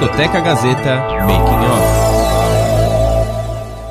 Discoteca 0.00 0.40
Gazeta 0.40 0.96
Making 1.26 1.60
Off. 1.66 2.00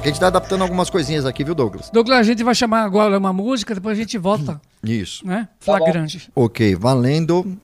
A 0.01 0.07
gente 0.07 0.19
tá 0.19 0.25
adaptando 0.25 0.63
algumas 0.63 0.89
coisinhas 0.89 1.23
aqui, 1.23 1.43
viu, 1.43 1.53
Douglas? 1.53 1.91
Douglas, 1.91 2.17
a 2.21 2.23
gente 2.23 2.43
vai 2.43 2.55
chamar 2.55 2.81
agora 2.81 3.15
uma 3.15 3.31
música, 3.31 3.75
depois 3.75 3.95
a 3.95 4.01
gente 4.01 4.17
volta, 4.17 4.59
Isso. 4.83 5.23
né? 5.23 5.47
Tá. 5.63 5.77
Flagrante. 5.77 6.31
Ok, 6.35 6.73
valendo. 6.73 7.55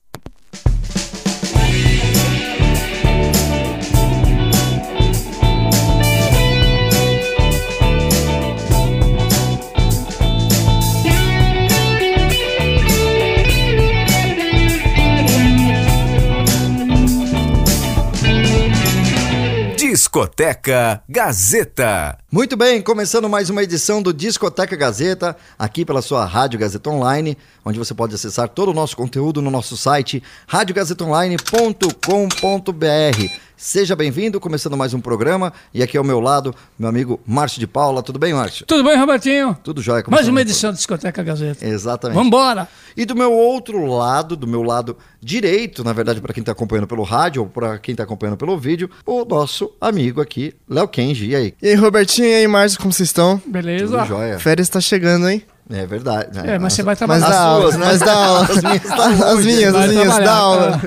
Discoteca 20.16 21.02
Gazeta. 21.06 22.16
Muito 22.32 22.56
bem, 22.56 22.80
começando 22.80 23.28
mais 23.28 23.50
uma 23.50 23.62
edição 23.62 24.00
do 24.00 24.14
Discoteca 24.14 24.74
Gazeta, 24.74 25.36
aqui 25.58 25.84
pela 25.84 26.00
sua 26.00 26.24
Rádio 26.24 26.58
Gazeta 26.58 26.88
Online, 26.88 27.36
onde 27.62 27.78
você 27.78 27.92
pode 27.92 28.14
acessar 28.14 28.48
todo 28.48 28.70
o 28.70 28.74
nosso 28.74 28.96
conteúdo 28.96 29.42
no 29.42 29.50
nosso 29.50 29.76
site 29.76 30.22
radiogazetaonline.com.br. 30.46 33.45
Seja 33.58 33.96
bem-vindo, 33.96 34.38
começando 34.38 34.76
mais 34.76 34.92
um 34.92 35.00
programa, 35.00 35.50
e 35.72 35.82
aqui 35.82 35.96
ao 35.96 36.04
meu 36.04 36.20
lado, 36.20 36.54
meu 36.78 36.90
amigo 36.90 37.18
Márcio 37.26 37.58
de 37.58 37.66
Paula. 37.66 38.02
Tudo 38.02 38.18
bem, 38.18 38.34
Márcio? 38.34 38.66
Tudo 38.66 38.84
bem, 38.84 38.98
Robertinho? 38.98 39.56
Tudo 39.64 39.80
jóia? 39.80 40.04
Mais 40.08 40.28
uma 40.28 40.42
edição 40.42 40.72
do 40.72 40.76
Discoteca 40.76 41.22
Gazeta. 41.22 41.66
Exatamente. 41.66 42.18
Vambora! 42.18 42.68
E 42.94 43.06
do 43.06 43.16
meu 43.16 43.32
outro 43.32 43.86
lado, 43.86 44.36
do 44.36 44.46
meu 44.46 44.62
lado 44.62 44.94
direito, 45.22 45.82
na 45.82 45.94
verdade, 45.94 46.20
para 46.20 46.34
quem 46.34 46.42
tá 46.42 46.52
acompanhando 46.52 46.86
pelo 46.86 47.02
rádio 47.02 47.44
ou 47.44 47.48
para 47.48 47.78
quem 47.78 47.94
tá 47.94 48.02
acompanhando 48.02 48.36
pelo 48.36 48.58
vídeo, 48.58 48.90
o 49.06 49.24
nosso 49.24 49.72
amigo 49.80 50.20
aqui, 50.20 50.52
Léo 50.68 50.86
Kenji. 50.86 51.30
E 51.30 51.34
aí? 51.34 51.54
E 51.62 51.68
aí, 51.68 51.74
Robertinho, 51.76 52.28
e 52.28 52.34
aí, 52.34 52.46
Márcio, 52.46 52.78
como 52.78 52.92
vocês 52.92 53.08
estão? 53.08 53.40
Beleza? 53.46 53.96
Tudo 53.96 54.06
jóia? 54.06 54.38
Férias 54.38 54.68
tá 54.68 54.82
chegando, 54.82 55.30
hein? 55.30 55.42
É 55.68 55.84
verdade. 55.84 56.28
né? 56.38 56.54
É, 56.54 56.58
mas 56.60 56.74
você 56.74 56.82
vai 56.84 56.92
Mas 56.92 56.98
trabalhar. 56.98 57.28
dá 57.28 57.40
aula, 57.40 57.62
suas, 57.62 57.76
né? 57.76 57.86
mas 57.86 57.98
dá 58.00 58.12
aula. 58.14 58.46
As 58.48 58.62
minhas 58.62 58.90
As 58.92 59.44
minhas, 59.44 59.74
as 59.74 59.90
minhas, 59.90 60.16
dá 60.18 60.32
aula. 60.32 60.80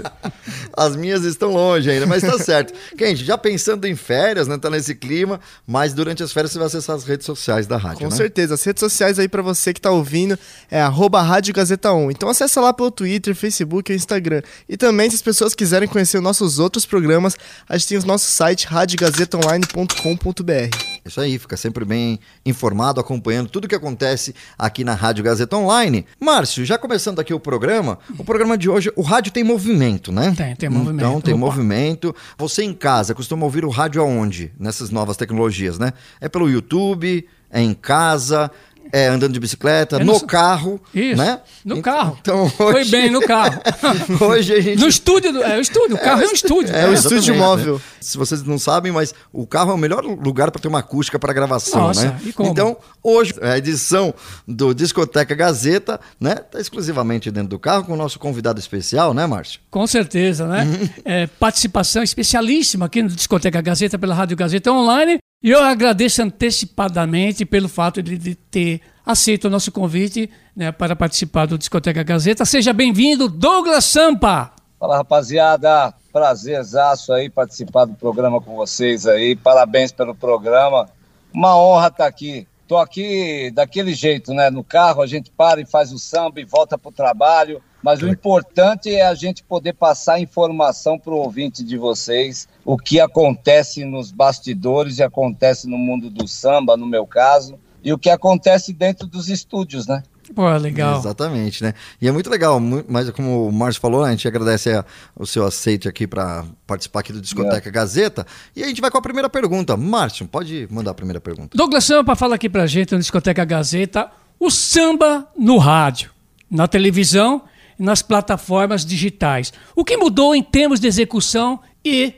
As 0.78 0.96
minhas 0.96 1.24
estão 1.26 1.52
longe 1.52 1.92
ainda, 1.92 2.06
mas 2.06 2.24
tá 2.24 2.40
certo. 2.44 2.74
Kenji, 2.98 3.26
já 3.26 3.38
pensando 3.38 3.86
em 3.86 3.94
férias, 3.96 4.48
né? 4.48 4.58
Tá 4.58 4.70
nesse 4.70 4.96
clima, 4.96 5.42
mas 5.68 5.94
durante 5.94 6.24
as 6.24 6.32
férias 6.32 6.54
você 6.54 6.58
vai 6.60 6.68
acessar 6.68 6.96
as 6.96 7.04
redes 7.04 7.26
sociais 7.26 7.68
da 7.68 7.76
rádio, 7.76 8.00
Com 8.00 8.06
né? 8.10 8.16
certeza. 8.16 8.54
As 8.54 8.64
redes 8.64 8.80
sociais 8.80 9.20
aí 9.20 9.28
pra 9.28 9.42
você 9.42 9.74
que 9.74 9.82
tá 9.82 9.92
ouvindo 9.92 10.40
é 10.72 10.80
arroba 10.82 11.22
Rádio 11.22 11.54
Gazeta 11.54 11.92
1. 11.92 12.12
Então 12.12 12.30
acessa 12.30 12.62
lá 12.62 12.72
pelo 12.72 12.90
Twitter, 12.90 13.36
Facebook 13.36 13.92
e 13.92 13.96
Instagram. 13.98 14.42
E 14.70 14.78
também, 14.78 15.10
se 15.10 15.18
as 15.18 15.22
pessoas 15.22 15.54
quiserem 15.54 15.90
conhecer 15.90 16.20
os 16.20 16.24
nossos 16.24 16.58
outros 16.58 16.86
programas, 16.86 17.36
a 17.68 17.78
gente 17.78 17.90
tem 17.90 17.98
o 17.98 18.06
nosso 18.06 18.32
site 18.32 18.66
radiogazetaonline.com.br. 18.66 20.99
Isso 21.10 21.20
aí, 21.20 21.40
fica 21.40 21.58
sempre 21.58 21.84
bem 21.84 22.20
informado, 22.46 23.00
acompanhando 23.00 23.50
tudo 23.50 23.68
que 23.68 23.74
acontece 23.74 24.34
aqui 24.58 24.84
na 24.84 24.94
Rádio 24.94 25.24
Gazeta 25.24 25.58
Online. 25.58 26.06
Márcio, 26.20 26.64
já 26.64 26.78
começando 26.78 27.20
aqui 27.20 27.34
o 27.34 27.40
programa, 27.40 27.98
o 28.18 28.24
programa 28.24 28.56
de 28.56 28.70
hoje, 28.70 28.92
o 28.96 29.02
rádio 29.02 29.32
tem 29.32 29.44
movimento, 29.44 30.12
né? 30.12 30.34
Tem, 30.38 30.56
tem 30.56 30.70
movimento. 30.70 30.98
Então 30.98 31.20
tem 31.20 31.34
Opa. 31.34 31.46
movimento. 31.46 32.16
Você 32.38 32.64
em 32.64 32.74
casa 32.74 33.16
costuma 33.16 33.44
ouvir 33.44 33.66
o 33.66 33.70
rádio 33.70 34.02
aonde? 34.02 34.52
Nessas 34.60 34.92
novas 34.92 35.18
tecnologias, 35.18 35.80
né? 35.80 35.94
É 36.22 36.30
pelo 36.30 36.48
YouTube, 36.48 37.28
é 37.50 37.60
em 37.60 37.74
casa, 37.74 38.52
é 38.92 39.08
andando 39.08 39.34
de 39.34 39.40
bicicleta, 39.40 39.98
É 39.98 40.04
no, 40.04 40.14
no- 40.14 40.26
carro, 40.28 40.82
Isso, 40.94 41.18
né? 41.18 41.40
no 41.64 41.78
Ent- 41.78 41.84
carro. 41.84 42.18
Então 42.22 42.50
Foi 42.50 42.82
hoje, 42.82 42.92
bem 42.92 43.10
no 43.10 43.22
carro. 43.22 43.62
hoje 44.22 44.54
a 44.54 44.62
gente 44.62 44.80
No 44.80 44.88
estúdio, 44.88 45.32
do- 45.34 45.44
é 45.44 45.58
o 45.58 45.62
estúdio, 45.62 45.96
o 45.96 46.00
carro 46.00 46.22
é 46.22 46.28
um 46.28 46.32
estúdio. 46.32 46.76
É 46.76 46.88
o 46.88 46.92
exatamente, 46.94 47.20
estúdio 47.22 47.36
móvel. 47.36 47.76
né? 47.76 47.82
Se 48.02 48.18
vocês 48.18 48.44
não 48.44 48.58
sabem, 48.58 48.92
mas 48.92 49.14
o 49.32 49.46
carro 49.46 49.72
é 49.72 49.74
o 49.74 49.78
melhor 49.78 50.04
lugar 50.06 50.52
para 50.52 50.62
ter 50.62 50.68
uma 50.68 50.80
acústica 50.80 51.20
para 51.20 51.32
gravação, 51.34 51.82
Nossa, 51.82 52.06
né? 52.08 52.20
e 52.26 52.34
como? 52.34 52.50
Então, 52.50 52.78
hoje 53.04 53.34
a 53.42 53.58
edição 53.58 54.14
do 54.48 54.74
Discoteca 54.74 55.36
Gazeta, 55.36 56.00
né, 56.20 56.36
tá 56.36 56.60
exclusivamente 56.60 57.30
dentro 57.32 57.50
do 57.50 57.60
carro 57.60 57.84
com 57.86 57.94
o 57.94 57.98
nosso 57.98 58.18
convidado 58.20 58.60
especial, 58.60 59.14
né, 59.14 59.26
Márcio? 59.28 59.60
Com 59.70 59.86
certeza, 59.86 60.48
né? 60.48 60.64
Uhum. 60.64 60.90
É, 61.06 61.28
participação 61.28 62.02
especialíssima 62.04 62.86
aqui 62.86 63.02
no 63.04 63.10
Discoteca 63.10 63.62
Gazeta 63.62 63.98
pela 64.00 64.16
Rádio 64.16 64.38
Gazeta 64.38 64.72
Online. 64.72 65.18
E 65.42 65.52
eu 65.52 65.64
agradeço 65.64 66.22
antecipadamente 66.22 67.46
pelo 67.46 67.70
fato 67.70 68.04
de, 68.04 68.18
de 68.18 68.36
ter 68.36 68.82
aceito 69.06 69.46
o 69.46 69.50
nosso 69.50 69.72
convite 69.72 70.30
né, 70.54 70.70
para 70.70 70.98
participar 70.98 71.46
do 71.46 71.58
Discoteca 71.58 72.04
Gazeta. 72.04 72.44
Seja 72.44 72.74
bem-vindo, 72.74 73.30
Douglas 73.30 73.86
Sampa. 73.86 74.52
Fala, 74.78 74.98
rapaziada. 74.98 75.94
Prazerzaço 76.12 77.14
aí 77.14 77.30
participar 77.30 77.86
do 77.86 77.94
programa 77.94 78.42
com 78.42 78.54
vocês 78.54 79.08
aí. 79.08 79.34
Parabéns 79.34 79.94
pelo 79.94 80.14
programa. 80.14 80.90
Uma 81.34 81.58
honra 81.58 81.88
estar 81.88 82.08
aqui. 82.08 82.46
Tô 82.70 82.78
aqui 82.78 83.50
daquele 83.50 83.96
jeito, 83.96 84.32
né? 84.32 84.52
No 84.52 84.64
carro 84.64 85.02
a 85.02 85.08
gente 85.08 85.32
para 85.32 85.60
e 85.60 85.66
faz 85.66 85.92
o 85.92 85.98
samba 85.98 86.40
e 86.40 86.46
volta 86.46 86.78
pro 86.78 86.92
trabalho. 86.92 87.64
Mas 87.82 88.04
o 88.04 88.08
importante 88.08 88.94
é 88.94 89.08
a 89.08 89.16
gente 89.16 89.44
poder 89.44 89.74
passar 89.74 90.20
informação 90.20 91.00
para 91.00 91.12
o 91.12 91.18
ouvinte 91.18 91.64
de 91.64 91.80
vocês, 91.80 92.48
o 92.64 92.78
que 92.78 93.00
acontece 93.00 93.84
nos 93.86 94.12
bastidores 94.12 95.00
e 95.00 95.04
acontece 95.04 95.68
no 95.68 95.80
mundo 95.80 96.12
do 96.12 96.28
samba, 96.28 96.78
no 96.78 96.86
meu 96.86 97.08
caso, 97.08 97.58
e 97.84 97.92
o 97.92 97.98
que 97.98 98.12
acontece 98.12 98.72
dentro 98.72 99.08
dos 99.08 99.30
estúdios, 99.30 99.88
né? 99.88 100.04
Pô, 100.36 100.50
legal. 100.58 101.00
Exatamente, 101.00 101.64
né? 101.64 101.74
E 102.02 102.08
é 102.08 102.12
muito 102.12 102.30
legal, 102.30 102.60
mas 102.88 103.10
como 103.12 103.48
o 103.48 103.52
Márcio 103.52 103.82
falou, 103.82 104.04
né, 104.04 104.10
a 104.10 104.12
gente 104.12 104.28
agradece 104.28 104.72
a- 104.72 104.86
o 105.16 105.26
seu 105.26 105.46
aceite 105.46 105.88
aqui 105.88 106.06
para 106.08 106.46
participar 106.68 107.00
aqui 107.00 107.12
do 107.12 107.20
Discoteca 107.22 107.70
Gazeta. 107.72 108.26
E 108.56 108.64
a 108.64 108.68
gente 108.68 108.80
vai 108.82 108.92
com 108.92 108.98
a 108.98 109.02
primeira 109.02 109.30
pergunta. 109.30 109.76
Márcio, 109.76 110.28
pode 110.28 110.68
mandar 110.72 110.92
a 110.92 110.94
primeira 110.94 111.20
pergunta. 111.20 111.58
Douglas 111.58 111.84
Sampa 111.86 112.16
fala 112.16 112.36
aqui 112.36 112.48
pra 112.50 112.68
gente 112.68 112.94
no 112.94 113.00
Discoteca 113.00 113.44
Gazeta 113.44 114.12
o 114.40 114.50
samba 114.50 115.28
no 115.38 115.58
rádio, 115.58 116.12
na 116.50 116.68
televisão 116.68 117.42
e 117.78 117.84
nas 117.84 118.02
plataformas 118.02 118.86
digitais. 118.86 119.52
O 119.76 119.84
que 119.84 119.98
mudou 119.98 120.34
em 120.36 120.44
termos 120.44 120.80
de 120.80 120.88
execução 120.88 121.60
e 121.84 122.14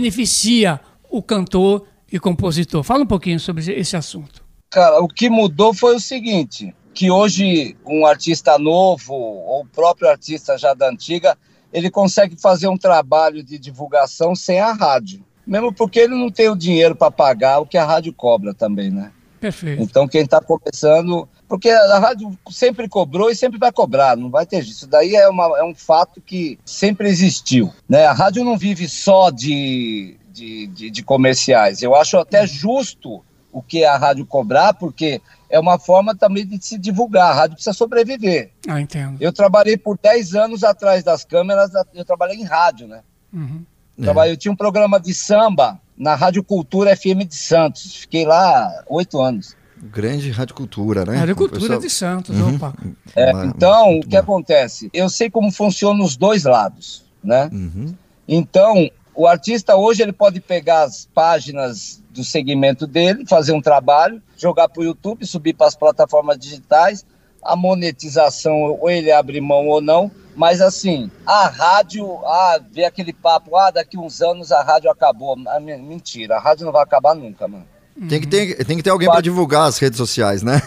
beneficia 0.00 0.80
o 1.10 1.22
cantor 1.22 1.86
e 2.12 2.18
compositor? 2.18 2.82
Fala 2.82 3.02
um 3.02 3.06
pouquinho 3.06 3.40
sobre 3.40 3.64
esse 3.72 3.96
assunto. 3.96 4.44
Cara, 4.70 5.00
o 5.00 5.08
que 5.08 5.28
mudou 5.30 5.72
foi 5.72 5.96
o 5.96 6.00
seguinte, 6.00 6.74
que 6.96 7.10
hoje 7.10 7.76
um 7.84 8.06
artista 8.06 8.58
novo, 8.58 9.12
ou 9.12 9.60
o 9.60 9.66
próprio 9.66 10.08
artista 10.08 10.56
já 10.56 10.72
da 10.72 10.88
antiga, 10.88 11.36
ele 11.70 11.90
consegue 11.90 12.40
fazer 12.40 12.68
um 12.68 12.78
trabalho 12.78 13.42
de 13.42 13.58
divulgação 13.58 14.34
sem 14.34 14.58
a 14.58 14.72
rádio. 14.72 15.22
Mesmo 15.46 15.70
porque 15.74 16.00
ele 16.00 16.14
não 16.14 16.30
tem 16.30 16.48
o 16.48 16.56
dinheiro 16.56 16.96
para 16.96 17.10
pagar 17.10 17.58
o 17.58 17.66
que 17.66 17.76
a 17.76 17.84
rádio 17.84 18.14
cobra 18.14 18.54
também, 18.54 18.90
né? 18.90 19.12
Perfeito. 19.38 19.82
Então 19.82 20.08
quem 20.08 20.22
está 20.22 20.40
começando, 20.40 21.28
porque 21.46 21.68
a 21.68 21.98
rádio 21.98 22.36
sempre 22.50 22.88
cobrou 22.88 23.30
e 23.30 23.36
sempre 23.36 23.58
vai 23.58 23.70
cobrar, 23.70 24.16
não 24.16 24.30
vai 24.30 24.46
ter. 24.46 24.60
Isso 24.60 24.86
daí 24.86 25.14
é, 25.14 25.28
uma, 25.28 25.58
é 25.58 25.62
um 25.62 25.74
fato 25.74 26.18
que 26.22 26.58
sempre 26.64 27.10
existiu, 27.10 27.70
né? 27.86 28.06
A 28.06 28.14
rádio 28.14 28.42
não 28.42 28.56
vive 28.56 28.88
só 28.88 29.28
de, 29.28 30.16
de, 30.32 30.66
de, 30.68 30.90
de 30.90 31.02
comerciais. 31.02 31.82
Eu 31.82 31.94
acho 31.94 32.16
até 32.16 32.46
justo 32.46 33.22
o 33.58 33.62
que 33.62 33.84
a 33.84 33.96
rádio 33.96 34.26
cobrar, 34.26 34.74
porque 34.74 35.20
é 35.48 35.58
uma 35.58 35.78
forma 35.78 36.14
também 36.14 36.46
de 36.46 36.62
se 36.62 36.76
divulgar. 36.78 37.30
A 37.30 37.34
rádio 37.34 37.54
precisa 37.54 37.72
sobreviver. 37.72 38.50
Ah, 38.68 38.80
entendo. 38.80 39.16
Eu 39.18 39.32
trabalhei 39.32 39.76
por 39.78 39.98
10 39.98 40.34
anos 40.34 40.62
atrás 40.62 41.02
das 41.02 41.24
câmeras, 41.24 41.70
eu 41.94 42.04
trabalhei 42.04 42.36
em 42.36 42.44
rádio, 42.44 42.86
né? 42.86 43.00
Uhum. 43.32 43.64
Trabalhei, 44.02 44.34
eu 44.34 44.36
tinha 44.36 44.52
um 44.52 44.56
programa 44.56 45.00
de 45.00 45.14
samba 45.14 45.80
na 45.96 46.14
Rádio 46.14 46.44
Cultura 46.44 46.94
FM 46.94 47.24
de 47.26 47.34
Santos. 47.34 47.96
Fiquei 47.96 48.26
lá 48.26 48.70
oito 48.88 49.18
anos. 49.22 49.56
Grande 49.78 50.30
Rádio 50.30 50.54
Cultura, 50.54 51.04
né? 51.06 51.16
Rádio 51.16 51.34
Cultura 51.36 51.60
Pessoal- 51.60 51.80
de 51.80 51.90
Santos, 51.90 52.38
Uhum. 52.38 52.56
opa. 52.56 52.74
É, 53.14 53.32
Mas- 53.32 53.48
então, 53.48 53.86
muito 53.92 54.04
o 54.06 54.08
que 54.10 54.16
bom. 54.16 54.22
acontece? 54.22 54.90
Eu 54.92 55.08
sei 55.08 55.30
como 55.30 55.50
funcionam 55.50 56.04
os 56.04 56.14
dois 56.16 56.44
lados, 56.44 57.04
né? 57.24 57.48
Uhum. 57.52 57.94
Então, 58.28 58.90
o 59.16 59.26
artista 59.26 59.76
hoje 59.76 60.02
ele 60.02 60.12
pode 60.12 60.40
pegar 60.40 60.82
as 60.84 61.08
páginas 61.14 62.02
do 62.10 62.22
segmento 62.24 62.86
dele, 62.86 63.24
fazer 63.26 63.52
um 63.52 63.60
trabalho, 63.62 64.22
jogar 64.36 64.68
para 64.68 64.80
o 64.80 64.84
YouTube, 64.84 65.26
subir 65.26 65.54
para 65.54 65.66
as 65.66 65.74
plataformas 65.76 66.38
digitais. 66.38 67.04
A 67.42 67.54
monetização, 67.54 68.62
ou 68.80 68.90
ele 68.90 69.12
abre 69.12 69.40
mão 69.40 69.68
ou 69.68 69.80
não, 69.80 70.10
mas 70.34 70.60
assim, 70.60 71.08
a 71.24 71.46
rádio, 71.46 72.04
ah, 72.26 72.58
vê 72.72 72.84
aquele 72.84 73.12
papo, 73.12 73.56
ah, 73.56 73.70
daqui 73.70 73.96
uns 73.96 74.20
anos 74.20 74.50
a 74.50 74.62
rádio 74.62 74.90
acabou. 74.90 75.36
Ah, 75.46 75.60
men- 75.60 75.80
Mentira, 75.80 76.36
a 76.36 76.40
rádio 76.40 76.64
não 76.66 76.72
vai 76.72 76.82
acabar 76.82 77.14
nunca, 77.14 77.46
mano. 77.46 77.64
Tem 78.08 78.20
que 78.20 78.26
ter, 78.26 78.62
tem 78.66 78.76
que 78.76 78.82
ter 78.82 78.90
alguém 78.90 79.08
para 79.08 79.22
divulgar 79.22 79.62
as 79.68 79.78
redes 79.78 79.96
sociais, 79.96 80.42
né? 80.42 80.60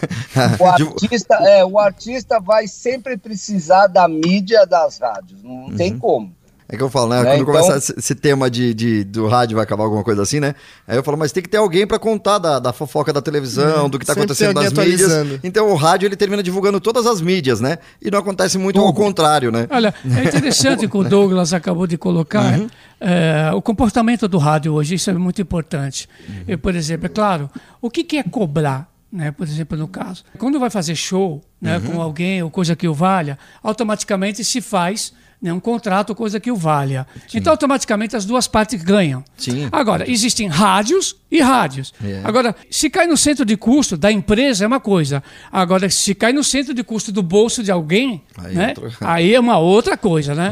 O 0.58 0.64
artista, 0.66 1.34
é, 1.36 1.64
o 1.64 1.78
artista 1.78 2.40
vai 2.40 2.66
sempre 2.66 3.16
precisar 3.16 3.86
da 3.86 4.08
mídia 4.08 4.66
das 4.66 4.98
rádios, 4.98 5.40
não 5.42 5.76
tem 5.76 5.96
como. 5.98 6.34
É 6.72 6.76
que 6.76 6.82
eu 6.82 6.88
falo, 6.88 7.10
né? 7.10 7.16
Né, 7.22 7.24
Quando 7.36 7.42
então- 7.42 7.54
começar 7.62 7.76
esse, 7.98 8.14
tema 8.14 8.48
de, 8.48 8.72
de- 8.72 9.02
do 9.04 9.26
rádio 9.26 9.56
vai 9.56 9.64
acabar 9.64 9.82
alguma 9.84 10.04
coisa 10.04 10.22
assim, 10.22 10.38
né? 10.38 10.54
Aí 10.86 10.96
eu 10.96 11.02
falo, 11.02 11.16
mas 11.18 11.32
tem 11.32 11.42
que 11.42 11.48
ter 11.48 11.56
alguém 11.56 11.84
pra 11.86 11.98
contar 11.98 12.38
da, 12.38 12.58
da 12.60 12.72
fofoca 12.72 13.12
da 13.12 13.20
televisão, 13.20 13.90
do 13.90 13.98
que 13.98 14.06
tá 14.06 14.14
Sempre 14.14 14.24
acontecendo 14.24 14.54
nas 14.62 14.72
mídias. 14.72 15.40
Então 15.42 15.68
o 15.70 15.74
rádio 15.74 16.06
ele 16.06 16.14
termina 16.16 16.42
divulgando 16.42 16.78
todas 16.80 17.06
as 17.06 17.20
mídias, 17.20 17.60
né? 17.60 17.78
E 18.00 18.08
não 18.10 18.20
acontece 18.20 18.56
muito 18.56 18.78
ao 18.80 18.94
contrário, 18.94 19.50
né? 19.50 19.66
Olha, 19.68 19.92
é 20.04 20.24
interessante 20.28 20.86
que 20.86 20.96
o 20.96 21.02
Douglas 21.02 21.52
acabou 21.52 21.86
de 21.88 21.98
colocar 21.98 22.58
Uhum. 22.58 22.68
é, 23.00 23.50
o 23.52 23.60
comportamento 23.60 24.28
do 24.28 24.38
rádio 24.38 24.72
hoje, 24.72 24.94
isso 24.94 25.10
é 25.10 25.12
muito 25.14 25.42
importante. 25.42 26.08
Uhum. 26.28 26.34
Eu, 26.46 26.58
por 26.58 26.74
exemplo, 26.76 27.06
é 27.06 27.08
claro, 27.08 27.50
o 27.82 27.90
que, 27.90 28.04
que 28.04 28.16
é 28.16 28.22
cobrar? 28.22 28.88
Né, 29.12 29.32
por 29.32 29.44
exemplo, 29.44 29.76
no 29.76 29.88
caso, 29.88 30.22
quando 30.38 30.60
vai 30.60 30.70
fazer 30.70 30.94
show 30.94 31.42
né, 31.60 31.78
Uhum. 31.78 31.82
com 31.94 32.00
alguém 32.00 32.44
ou 32.44 32.48
coisa 32.48 32.76
que 32.76 32.86
o 32.86 32.94
valha, 32.94 33.36
automaticamente 33.60 34.44
se 34.44 34.60
faz 34.60 35.12
né, 35.40 35.52
um 35.52 35.60
contrato, 35.60 36.14
coisa 36.14 36.38
que 36.38 36.50
o 36.50 36.56
valha. 36.56 37.06
Então, 37.34 37.52
automaticamente, 37.52 38.14
as 38.16 38.24
duas 38.24 38.46
partes 38.46 38.82
ganham. 38.82 39.24
Sim. 39.36 39.68
Agora, 39.72 40.10
existem 40.10 40.46
rádios 40.48 41.16
e 41.30 41.40
rádios. 41.40 41.94
É. 42.04 42.20
Agora, 42.24 42.54
se 42.70 42.90
cai 42.90 43.06
no 43.06 43.16
centro 43.16 43.44
de 43.44 43.56
custo 43.56 43.96
da 43.96 44.12
empresa 44.12 44.64
é 44.64 44.66
uma 44.66 44.80
coisa. 44.80 45.22
Agora, 45.50 45.88
se 45.88 46.14
cai 46.14 46.32
no 46.32 46.44
centro 46.44 46.74
de 46.74 46.84
custo 46.84 47.10
do 47.10 47.22
bolso 47.22 47.62
de 47.62 47.70
alguém, 47.72 48.22
Aí 48.36 48.54
né, 48.54 48.74
outra- 48.76 48.92
aí 49.00 49.34
é 49.34 49.40
uma 49.40 49.58
outra 49.58 49.96
coisa, 49.96 50.34
né? 50.34 50.50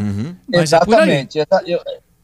Mas 0.48 0.60
é. 0.60 0.62
Exatamente. 0.62 1.38
Exa- 1.38 1.62
Eu, 1.66 1.80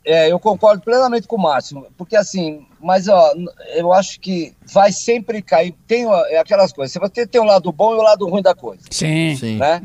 é, 0.06 0.30
eu 0.32 0.38
concordo 0.38 0.82
plenamente 0.82 1.26
com 1.26 1.36
o 1.36 1.42
Márcio, 1.42 1.86
porque 1.96 2.14
assim, 2.14 2.66
mas 2.82 3.08
ó, 3.08 3.32
eu 3.74 3.90
acho 3.92 4.20
que 4.20 4.52
vai 4.72 4.92
sempre 4.92 5.40
cair. 5.40 5.74
Tem 5.86 6.06
ó, 6.06 6.24
é 6.26 6.38
aquelas 6.38 6.72
coisas. 6.74 6.92
Você 6.92 6.98
vai 6.98 7.08
ter, 7.08 7.26
ter 7.26 7.38
o 7.40 7.44
lado 7.44 7.72
bom 7.72 7.94
e 7.94 7.98
o 7.98 8.02
lado 8.02 8.26
ruim 8.28 8.42
da 8.42 8.54
coisa, 8.54 8.82
Sim, 8.90 9.34
Sim. 9.36 9.56
né? 9.56 9.80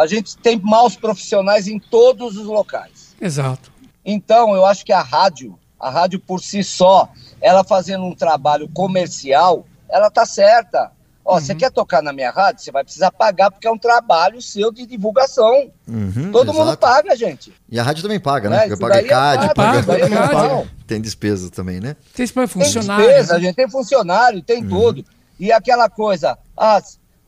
A 0.00 0.06
gente 0.06 0.34
tem 0.38 0.58
maus 0.58 0.96
profissionais 0.96 1.68
em 1.68 1.78
todos 1.78 2.36
os 2.38 2.46
locais. 2.46 3.14
exato. 3.20 3.70
Então, 4.02 4.54
eu 4.54 4.64
acho 4.64 4.82
que 4.82 4.94
a 4.94 5.02
rádio, 5.02 5.58
a 5.78 5.90
rádio 5.90 6.18
por 6.18 6.40
si 6.40 6.64
só, 6.64 7.10
ela 7.38 7.62
fazendo 7.62 8.04
um 8.04 8.14
trabalho 8.14 8.66
comercial, 8.72 9.66
ela 9.90 10.10
tá 10.10 10.24
certa. 10.24 10.90
Ó, 11.22 11.34
Uhum. 11.34 11.40
você 11.40 11.54
quer 11.54 11.70
tocar 11.70 12.02
na 12.02 12.10
minha 12.14 12.30
rádio? 12.30 12.62
Você 12.64 12.72
vai 12.72 12.82
precisar 12.82 13.10
pagar, 13.12 13.50
porque 13.50 13.66
é 13.66 13.70
um 13.70 13.76
trabalho 13.76 14.40
seu 14.40 14.72
de 14.72 14.86
divulgação. 14.86 15.70
Uhum, 15.86 16.32
Todo 16.32 16.50
mundo 16.54 16.68
exato. 16.68 16.78
paga, 16.78 17.14
gente. 17.14 17.52
E 17.70 17.78
a 17.78 17.82
rádio 17.82 18.02
também 18.02 18.18
paga, 18.18 18.48
Né? 18.48 18.56
né? 18.56 18.62
Porque 18.68 18.80
paga 18.80 18.98
é 19.00 19.02
CAD, 19.02 19.54
paga. 19.54 19.78
isso 19.80 19.88
daí 19.88 20.00
é 20.00 20.08
paga- 20.08 20.32
normal. 20.32 20.66
Tem 20.86 20.98
despesa 21.00 21.50
também, 21.50 21.78
né? 21.78 21.94
Tem 22.14 22.26
para 22.26 22.48
Tem 22.48 22.62
funcionário. 22.64 23.04
despesa, 23.06 23.34
né? 23.34 23.40
gente, 23.40 23.54
tem 23.56 23.68
funcionário, 23.68 24.38
Uhum. 24.38 24.44
tem 24.44 24.66
tudo. 24.66 25.04
E 25.38 25.52
aquela 25.52 25.90
coisa, 25.90 26.38
ah, 26.56 26.80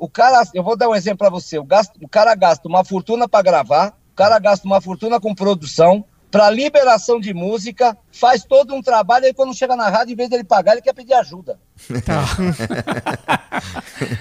o 0.03 0.09
cara, 0.09 0.43
eu 0.53 0.65
vou 0.65 0.77
dar 0.77 0.89
um 0.89 0.97
exemplo 0.97 1.19
para 1.19 1.31
você, 1.31 1.61
o, 1.61 1.65
gasto, 1.65 1.93
o 2.03 2.09
cara 2.09 2.35
gasta 2.35 2.67
uma 2.67 2.85
fortuna 2.85 3.29
para 3.29 3.41
gravar, 3.41 3.97
o 4.13 4.17
cara 4.17 4.37
gasta 4.41 4.67
uma 4.67 4.81
fortuna 4.81 5.21
com 5.21 5.33
produção, 5.33 6.05
para 6.29 6.51
liberação 6.51 7.21
de 7.21 7.33
música, 7.33 7.97
faz 8.11 8.43
todo 8.43 8.75
um 8.75 8.83
trabalho, 8.83 9.27
aí 9.27 9.33
quando 9.33 9.55
chega 9.55 9.77
na 9.77 9.89
rádio, 9.89 10.15
em 10.15 10.17
vez 10.17 10.29
dele 10.29 10.43
pagar, 10.43 10.73
ele 10.73 10.83
quer 10.83 10.93
pedir 10.93 11.15
ajuda. 11.15 11.57
Tá. 12.05 12.25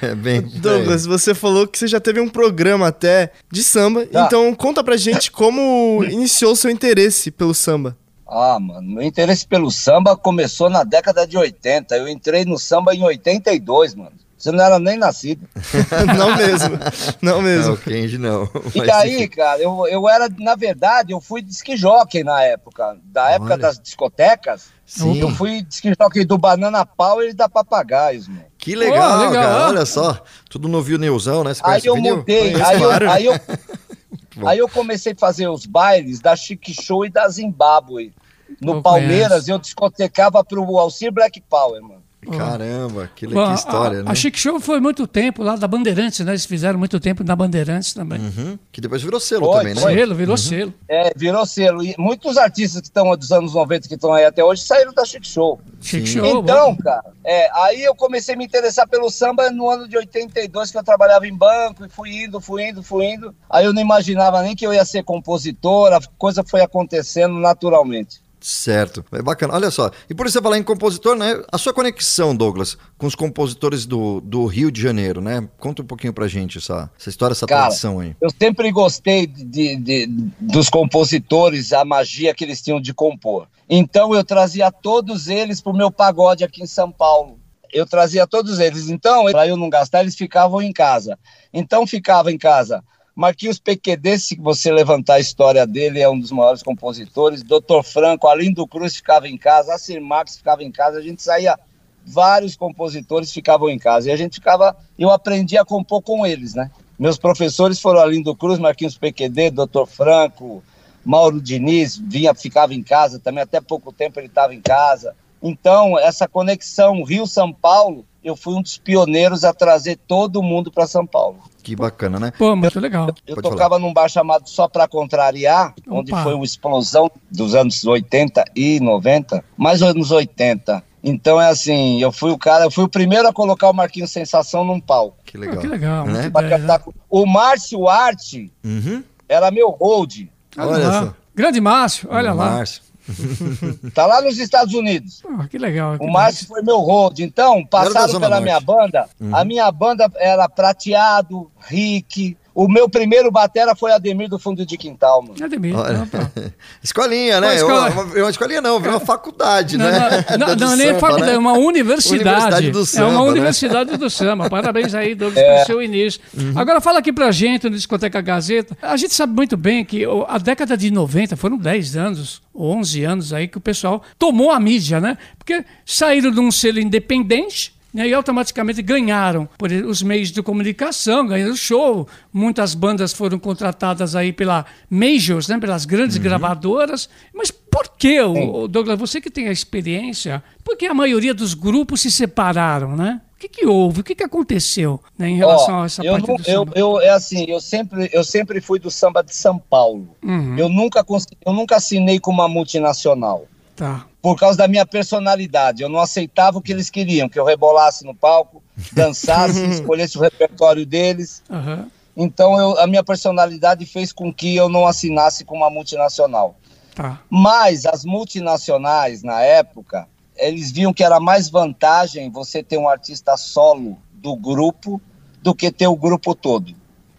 É 0.02 0.14
bem. 0.14 0.42
Douglas, 0.62 1.06
você 1.06 1.34
falou 1.34 1.66
que 1.66 1.80
você 1.80 1.88
já 1.88 2.00
teve 2.00 2.20
um 2.20 2.30
programa 2.30 2.88
até 2.88 3.32
de 3.52 3.64
samba, 3.64 4.06
Já. 4.12 4.26
então 4.26 4.54
conta 4.54 4.84
pra 4.84 4.96
gente 4.96 5.32
como 5.32 6.04
iniciou 6.12 6.52
o 6.52 6.56
seu 6.56 6.70
interesse 6.70 7.32
pelo 7.32 7.54
samba. 7.56 7.98
Ah, 8.28 8.60
mano, 8.60 8.88
meu 8.88 9.02
interesse 9.02 9.48
pelo 9.48 9.72
samba 9.72 10.16
começou 10.16 10.70
na 10.70 10.84
década 10.84 11.26
de 11.26 11.38
80. 11.38 11.96
Eu 11.96 12.08
entrei 12.08 12.46
no 12.46 12.60
samba 12.60 12.94
em 12.94 13.04
82, 13.04 13.96
mano. 13.96 14.21
Você 14.42 14.52
não 14.52 14.64
era 14.64 14.80
nem 14.80 14.98
nascido. 14.98 15.48
não 16.18 16.36
mesmo, 16.36 16.78
não 17.22 17.34
Não, 17.36 17.42
mesmo. 17.42 17.74
o 17.74 17.78
Kenji 17.78 18.18
não. 18.18 18.50
E 18.74 18.80
Mas, 18.80 18.90
aí, 18.90 19.16
enfim. 19.18 19.28
cara, 19.28 19.62
eu, 19.62 19.86
eu 19.88 20.10
era, 20.10 20.28
na 20.40 20.56
verdade, 20.56 21.12
eu 21.14 21.22
fui 21.22 21.46
jockey 21.78 22.24
na 22.24 22.42
época. 22.44 22.98
Da 23.04 23.30
época 23.30 23.54
Olha. 23.54 23.62
das 23.62 23.80
discotecas. 23.80 24.70
Sim. 24.86 25.20
Eu 25.20 25.30
fui 25.30 25.66
jockey 26.00 26.26
do 26.26 26.38
Banana 26.38 26.86
Power 26.86 27.30
e 27.30 27.34
da 27.34 27.48
Papagaios, 27.48 28.28
mano. 28.28 28.44
Que 28.58 28.76
legal, 28.76 29.20
Oh, 29.20 29.30
legal. 29.30 29.34
cara. 29.44 29.68
Olha 29.70 29.86
só. 29.86 30.24
Tudo 30.50 30.68
no 30.68 30.82
vinilzão, 30.82 31.44
né? 31.44 31.54
Você 31.54 31.62
Aí 31.64 31.82
eu 31.86 31.94
o 31.94 31.96
vinil? 31.98 32.18
montei, 32.18 32.52
Conheço, 32.52 32.70
aí 32.72 32.82
eu, 32.82 33.12
aí, 33.12 33.26
eu, 33.26 33.40
aí 34.48 34.58
eu 34.58 34.68
comecei 34.70 35.14
a 35.14 35.16
fazer 35.20 35.48
os 35.48 35.66
bailes 35.68 36.20
da 36.20 36.36
Chic 36.36 36.68
Show 36.74 37.06
e 37.06 37.10
da 37.10 37.28
Zimbábue. 37.30 38.12
No 38.60 38.74
Eu 38.74 38.82
Palmeiras, 38.82 39.30
conheço. 39.46 39.52
eu 39.52 39.60
discotecava 39.60 40.44
pro 40.44 40.62
Alcir 40.78 41.12
Black 41.12 41.40
Power, 41.50 41.82
mano. 41.82 42.01
Caramba, 42.30 43.10
que, 43.16 43.26
Bom, 43.26 43.48
que 43.48 43.54
história, 43.56 44.02
a, 44.02 44.04
né? 44.04 44.12
a 44.12 44.14
Chic 44.14 44.38
Show 44.38 44.60
foi 44.60 44.80
muito 44.80 45.08
tempo 45.08 45.42
lá 45.42 45.56
da 45.56 45.68
Bandeirantes, 45.68 46.20
né? 46.20 46.34
Eles 46.34 46.46
fizeram 46.46 46.78
muito 46.78 47.00
tempo 47.00 47.24
na 47.24 47.36
Bandeirantes 47.36 47.94
também. 47.94 48.20
Uhum. 48.20 48.60
Que 48.72 48.80
depois 48.80 49.02
virou 49.02 49.20
selo 49.20 49.48
Foi, 49.48 49.58
também, 49.58 49.74
né? 49.74 49.82
Selo, 49.82 50.16
virou 50.16 50.38
selo. 50.38 50.74
É, 50.88 51.12
virou 51.16 51.46
selo. 51.48 51.84
E 51.84 51.96
muitos 51.98 52.38
artistas 52.38 52.82
que 52.82 52.88
estão 52.88 53.16
dos 53.18 53.32
anos 53.32 53.56
90 53.56 53.88
que 53.88 53.96
estão 53.96 54.14
aí 54.14 54.26
até 54.26 54.44
hoje 54.44 54.62
saíram 54.62 54.94
da 54.94 55.04
Chic 55.04 55.26
Show. 55.26 55.60
Chic 55.82 56.06
Sim. 56.06 56.20
Show. 56.20 56.42
Então, 56.42 56.76
cara, 56.78 57.04
é, 57.24 57.50
aí 57.54 57.84
eu 57.84 57.96
comecei 57.96 58.36
a 58.36 58.38
me 58.38 58.46
interessar 58.46 58.88
pelo 58.88 59.10
samba 59.10 59.50
no 59.50 59.68
ano 59.68 59.88
de 59.88 59.98
82, 59.98 60.72
que 60.72 60.78
eu 60.78 60.84
trabalhava 60.84 61.26
em 61.26 61.36
banco, 61.36 61.86
e 61.86 61.90
fui 61.90 62.24
indo, 62.24 62.40
fui 62.40 62.70
indo, 62.70 62.84
fui 62.84 63.06
indo. 63.06 63.34
Aí 63.50 63.66
eu 63.66 63.74
não 63.74 63.82
imaginava 63.82 64.44
nem 64.44 64.56
que 64.56 64.66
eu 64.66 64.74
ia 64.74 64.86
ser 64.86 65.04
compositor, 65.04 65.92
a 65.92 66.00
coisa 66.20 66.44
foi 66.44 66.62
acontecendo 66.62 67.34
naturalmente. 67.36 68.22
Certo. 68.42 69.06
É 69.12 69.22
bacana. 69.22 69.54
Olha 69.54 69.70
só. 69.70 69.92
E 70.10 70.16
por 70.16 70.28
você 70.30 70.42
falar 70.42 70.58
em 70.58 70.64
compositor, 70.64 71.16
né? 71.16 71.42
A 71.52 71.60
sua 71.60 71.72
conexão, 71.74 72.36
Douglas, 72.36 72.76
com 72.98 73.06
os 73.06 73.14
compositores 73.14 73.86
do, 73.86 74.20
do 74.20 74.48
Rio 74.48 74.72
de 74.72 74.82
Janeiro, 74.82 75.22
né? 75.22 75.48
Conta 75.60 75.84
um 75.84 75.86
pouquinho 75.86 76.12
pra 76.12 76.28
gente 76.28 76.58
essa, 76.58 76.90
essa 77.00 77.10
história, 77.10 77.34
essa 77.34 77.46
Cara, 77.46 77.62
tradição 77.68 78.00
aí. 78.00 78.16
Eu 78.20 78.30
sempre 78.32 78.72
gostei 78.72 79.28
de, 79.28 79.76
de- 79.76 80.08
dos 80.40 80.70
compositores, 80.70 81.72
a 81.72 81.86
magia 81.86 82.34
que 82.34 82.44
eles 82.44 82.62
tinham 82.62 82.82
de 82.82 82.94
compor. 82.94 83.48
Então 83.70 84.14
eu 84.16 84.24
trazia 84.24 84.72
todos 84.72 85.28
eles 85.28 85.62
pro 85.62 85.72
meu 85.74 85.92
pagode 85.92 86.44
aqui 86.44 86.64
em 86.64 86.68
São 86.68 86.92
Paulo. 86.92 87.40
Eu 87.72 87.86
trazia 87.86 88.28
todos 88.28 88.60
eles. 88.60 88.90
Então, 88.90 89.26
para 89.32 89.48
eu 89.48 89.56
não 89.56 89.70
gastar, 89.70 90.02
eles 90.02 90.16
ficavam 90.16 90.62
em 90.62 90.74
casa. 90.74 91.18
Então 91.54 91.86
ficava 91.88 92.32
em 92.32 92.38
casa. 92.38 92.84
Marquinhos 93.16 93.60
PQD, 93.60 94.18
se 94.18 94.36
você 94.36 94.72
levantar 94.72 95.16
a 95.16 95.20
história 95.20 95.68
dele, 95.68 96.00
é 96.00 96.10
um 96.10 96.20
dos 96.20 96.32
maiores 96.32 96.64
compositores. 96.64 97.44
Dr. 97.44 97.84
Franco, 97.84 98.28
Alindo 98.28 98.66
Cruz 98.66 98.96
ficava 98.96 99.28
em 99.28 99.38
casa, 99.38 99.74
Acir 99.74 100.02
Marques 100.02 100.38
ficava 100.38 100.64
em 100.64 100.72
casa. 100.72 100.98
A 100.98 101.02
gente 101.02 101.22
saía, 101.22 101.60
vários 102.06 102.56
compositores 102.56 103.32
ficavam 103.32 103.70
em 103.70 103.78
casa. 103.78 104.10
E 104.10 104.12
a 104.12 104.16
gente 104.16 104.36
ficava, 104.36 104.76
eu 104.98 105.12
aprendi 105.12 105.58
a 105.58 105.66
compor 105.66 106.02
com 106.02 106.26
eles, 106.26 106.54
né? 106.54 106.72
Meus 106.98 107.18
professores 107.18 107.80
foram 107.80 108.00
Alindo 108.00 108.36
Cruz, 108.36 108.60
Marquinhos 108.60 108.98
PQD, 108.98 109.52
Dr. 109.52 109.86
Franco, 109.88 110.64
Mauro 111.04 111.42
Diniz, 111.42 111.98
vinha, 111.98 112.34
ficava 112.34 112.74
em 112.74 112.84
casa 112.84 113.20
também, 113.20 113.44
até 113.44 113.60
pouco 113.60 113.92
tempo 113.92 114.20
ele 114.20 114.28
estava 114.28 114.54
em 114.54 114.62
casa. 114.62 115.16
Então, 115.42 115.98
essa 115.98 116.28
conexão 116.28 117.04
Rio-São 117.04 117.52
Paulo, 117.52 118.06
eu 118.24 118.36
fui 118.36 118.54
um 118.56 118.62
dos 118.62 118.78
pioneiros 118.78 119.44
a 119.44 119.54
trazer 119.54 119.98
todo 120.08 120.42
mundo 120.44 120.72
para 120.72 120.86
São 120.88 121.06
Paulo. 121.06 121.40
Que 121.64 121.76
bacana, 121.76 122.20
né? 122.20 122.32
Pô, 122.38 122.56
muito 122.56 122.80
legal. 122.80 123.08
Eu 123.28 123.36
Pode 123.36 123.50
tocava 123.50 123.78
num 123.80 123.94
bar 123.94 124.10
chamado 124.10 124.48
Só 124.50 124.68
Pra 124.68 124.88
Contrariar, 124.88 125.74
onde 125.88 126.12
Opa. 126.12 126.24
foi 126.24 126.34
uma 126.34 126.46
explosão 126.46 127.10
dos 127.30 127.54
anos 127.56 127.84
80 127.86 128.44
e 128.56 128.80
90, 128.80 129.44
mais 129.58 129.82
anos 129.84 130.12
80. 130.12 130.84
Então 131.04 131.42
é 131.42 131.50
assim, 131.50 132.02
eu 132.02 132.12
fui 132.12 132.32
o 132.32 132.38
cara, 132.38 132.66
eu 132.66 132.72
fui 132.72 132.84
o 132.84 132.90
primeiro 132.90 133.28
a 133.28 133.34
colocar 133.34 133.70
o 133.70 133.74
Marquinhos 133.74 134.12
Sensação 134.12 134.64
num 134.64 134.80
palco. 134.80 135.18
Que 135.26 135.38
Ah, 135.38 135.40
legal. 135.40 135.58
que 135.58 135.68
legal. 135.68 136.06
Né? 136.06 136.26
ideia, 136.28 136.80
com- 136.80 136.94
O 137.10 137.26
Márcio 137.26 137.88
Arte 137.88 138.52
Uhum. 138.64 139.04
era 139.28 139.50
meu 139.52 139.70
hold. 139.72 140.28
Olha, 140.58 140.68
Olha 140.68 140.92
só. 140.92 141.14
Grande 141.34 141.62
Márcio, 141.62 142.08
olha 142.12 142.34
lá. 142.34 142.52
Márcio. 142.52 142.82
Tá 143.94 144.06
lá 144.06 144.22
nos 144.22 144.38
Estados 144.38 144.74
Unidos. 144.74 145.22
Pô, 145.22 145.48
que 145.50 145.58
legal. 145.58 145.98
que 145.98 146.06
O 146.06 146.12
Márcio 146.12 146.48
foi 146.48 146.62
meu 146.62 146.80
hold. 146.80 147.20
Então, 147.20 147.66
passaram 147.66 148.08
Zona 148.08 148.28
pela 148.28 148.40
Norte. 148.40 148.44
minha 148.44 148.60
banda. 148.60 149.10
A 149.32 149.44
minha 149.44 149.72
banda 149.72 150.12
era 150.16 150.48
Prateado, 150.50 151.52
Rick. 151.60 152.38
O 152.54 152.68
meu 152.68 152.90
primeiro 152.90 153.32
batera 153.32 153.74
foi 153.76 153.92
Ademir 153.94 154.28
do 154.28 154.38
Fundo 154.38 154.66
de 154.66 154.78
Quintal, 154.78 155.22
mano. 155.22 155.36
Ademir. 155.44 155.76
Olha. 155.76 156.04
opa. 156.04 156.32
Escolinha, 156.84 157.38
Uma 157.38 157.48
né? 157.48 157.56
escola- 157.56 157.90
Uma, 157.90 158.04
uma 158.04 158.30
escolinha 158.30 158.62
não, 158.62 158.80
virou 158.80 158.96
uma 158.96 159.00
faculdade, 159.06 159.78
Não, 159.78 159.86
né? 159.86 160.26
não, 160.38 160.48
não, 160.50 160.56
não, 160.56 160.76
nem 160.76 160.88
samba, 160.88 161.00
faculdade, 161.00 161.32
né? 161.32 161.36
é 161.36 161.38
uma 161.38 161.54
universidade. 161.54 162.22
Universidade 162.26 162.72
do 162.72 162.82
é 162.82 162.86
samba, 162.86 163.10
uma 163.10 163.26
né? 163.26 163.32
universidade 163.32 163.98
do 163.98 164.10
samba. 164.10 164.50
Parabéns 164.50 164.94
aí, 164.94 165.16
Douglas, 165.16 165.42
É. 165.44 165.54
pelo 165.54 165.66
seu 165.66 165.82
início. 165.82 166.20
Uhum. 166.38 166.54
Agora 166.56 166.82
fala 166.82 167.00
aqui 167.00 167.14
pra 167.14 167.32
gente 167.32 167.70
no 167.70 167.76
Discoteca 167.76 168.20
Gazeta. 168.22 168.78
A 168.82 168.98
gente 168.98 169.14
sabe 169.14 169.34
muito 169.34 169.56
bem 169.56 169.86
que 169.86 170.04
a 170.28 170.38
década 170.38 170.76
de 170.76 170.92
90 170.92 171.38
foram 171.38 171.58
10 171.58 171.96
anos, 171.96 172.42
ou 172.54 172.72
11 172.76 173.04
anos 173.04 173.32
aí 173.34 173.48
que 173.48 173.58
o 173.58 173.62
pessoal 173.62 174.02
tomou 174.20 174.52
a 174.52 174.60
mídia, 174.60 175.00
né? 175.00 175.18
Porque 175.38 175.64
saíram 175.86 176.32
de 176.32 176.40
um 176.40 176.52
selo 176.52 176.80
independente. 176.80 177.74
Né, 177.94 178.08
e 178.08 178.14
automaticamente 178.14 178.82
ganharam 178.82 179.48
por 179.58 179.72
os 179.72 180.02
meios 180.02 180.32
de 180.32 180.42
comunicação, 180.42 181.26
ganharam 181.28 181.56
show. 181.56 182.08
Muitas 182.34 182.74
bandas 182.74 183.12
foram 183.14 183.38
contratadas 183.40 184.16
aí 184.16 184.32
pela 184.32 184.66
majors, 184.90 185.48
né, 185.48 185.58
pelas 185.60 185.86
grandes 185.86 186.18
Uhum. 186.18 186.24
gravadoras. 186.24 187.10
Mas 187.34 187.52
por 187.52 187.90
que, 187.98 188.20
o, 188.22 188.64
o 188.64 188.68
Douglas, 188.68 189.00
você 189.00 189.20
que 189.22 189.30
tem 189.30 189.48
a 189.48 189.52
experiência, 189.52 190.44
por 190.64 190.76
que 190.78 190.86
a 190.86 190.94
maioria 190.94 191.34
dos 191.34 191.54
grupos 191.54 192.02
se 192.02 192.12
separaram, 192.12 192.96
né? 192.96 193.22
que, 193.40 193.50
que 193.50 193.66
houve? 193.66 194.02
O 194.02 194.04
que, 194.04 194.14
que 194.14 194.24
aconteceu 194.24 195.02
né, 195.18 195.28
em 195.28 195.36
relação 195.36 195.80
Ó, 195.80 195.82
a 195.82 195.86
essa 195.88 196.04
eu, 196.06 196.12
parte 196.14 196.28
nu- 196.30 196.36
do 196.38 196.42
eu, 196.42 196.46
samba? 196.60 196.72
eu, 196.76 197.02
é 197.02 197.10
assim, 197.10 197.46
eu 197.50 197.60
sempre, 197.60 198.08
eu 198.14 198.24
sempre 198.24 198.62
fui 198.62 198.78
do 198.78 198.92
samba 198.92 199.24
de 199.24 199.34
São 199.34 199.58
Paulo. 199.58 200.16
Uhum, 200.24 200.56
Eu 200.60 200.70
nunca 200.70 201.04
eu 201.44 201.52
nunca 201.52 201.78
assinei 201.78 202.20
com 202.20 202.30
uma 202.30 202.48
multinacional. 202.48 203.48
Tá. 203.82 204.06
Por 204.22 204.38
causa 204.38 204.60
da 204.60 204.68
minha 204.68 204.86
personalidade. 204.86 205.82
Eu 205.82 205.90
não 205.90 206.00
aceitava 206.00 206.60
o 206.60 206.62
que 206.62 206.72
eles 206.72 206.92
queriam, 206.92 207.28
que 207.28 207.40
eu 207.40 207.44
rebolasse 207.44 208.06
no 208.06 208.14
palco, 208.14 208.62
dançasse, 208.94 209.60
escolhesse 209.66 210.20
o 210.20 210.22
repertório 210.22 210.86
deles. 210.86 211.42
Aham. 211.50 211.88
Então 212.16 212.60
eu- 212.60 212.78
a 212.80 212.86
minha 212.86 213.04
personalidade 213.04 213.84
fez 213.88 214.14
com 214.14 214.32
que 214.32 214.56
eu 214.56 214.70
não 214.70 214.86
assinasse 214.86 215.44
com 215.44 215.56
uma 215.56 215.72
multinacional. 215.72 216.56
Tá. 216.94 217.22
Mas 217.28 217.88
as 217.88 218.06
multinacionais, 218.06 219.24
na 219.24 219.42
época, 219.42 220.08
eles 220.36 220.72
viam 220.72 220.94
que 220.94 221.04
era 221.04 221.20
mais 221.20 221.50
vantagem 221.50 222.30
você 222.30 222.62
ter 222.62 222.78
um 222.78 222.88
artista 222.88 223.36
solo 223.36 223.98
do 224.14 224.36
grupo 224.36 225.02
do 225.42 225.56
que 225.56 225.72
ter 225.72 225.88
o 225.88 225.96
grupo 225.96 226.36
todo. 226.36 226.72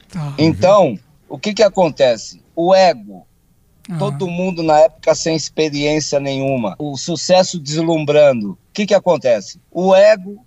Tá. 0.08 0.32
Então, 0.38 0.96
o 1.28 1.36
que 1.36 1.52
que 1.54 1.62
acontece? 1.64 2.40
O 2.54 2.72
ego, 2.72 3.26
Ah, 3.92 3.98
todo 3.98 4.26
mundo 4.26 4.62
na 4.62 4.78
época 4.80 5.14
sem 5.14 5.36
experiência 5.36 6.18
nenhuma, 6.18 6.76
o 6.78 6.96
sucesso 6.96 7.58
deslumbrando. 7.58 8.52
O 8.52 8.58
que 8.72 8.86
que 8.86 8.94
acontece? 8.94 9.60
O 9.70 9.94
ego, 9.94 10.44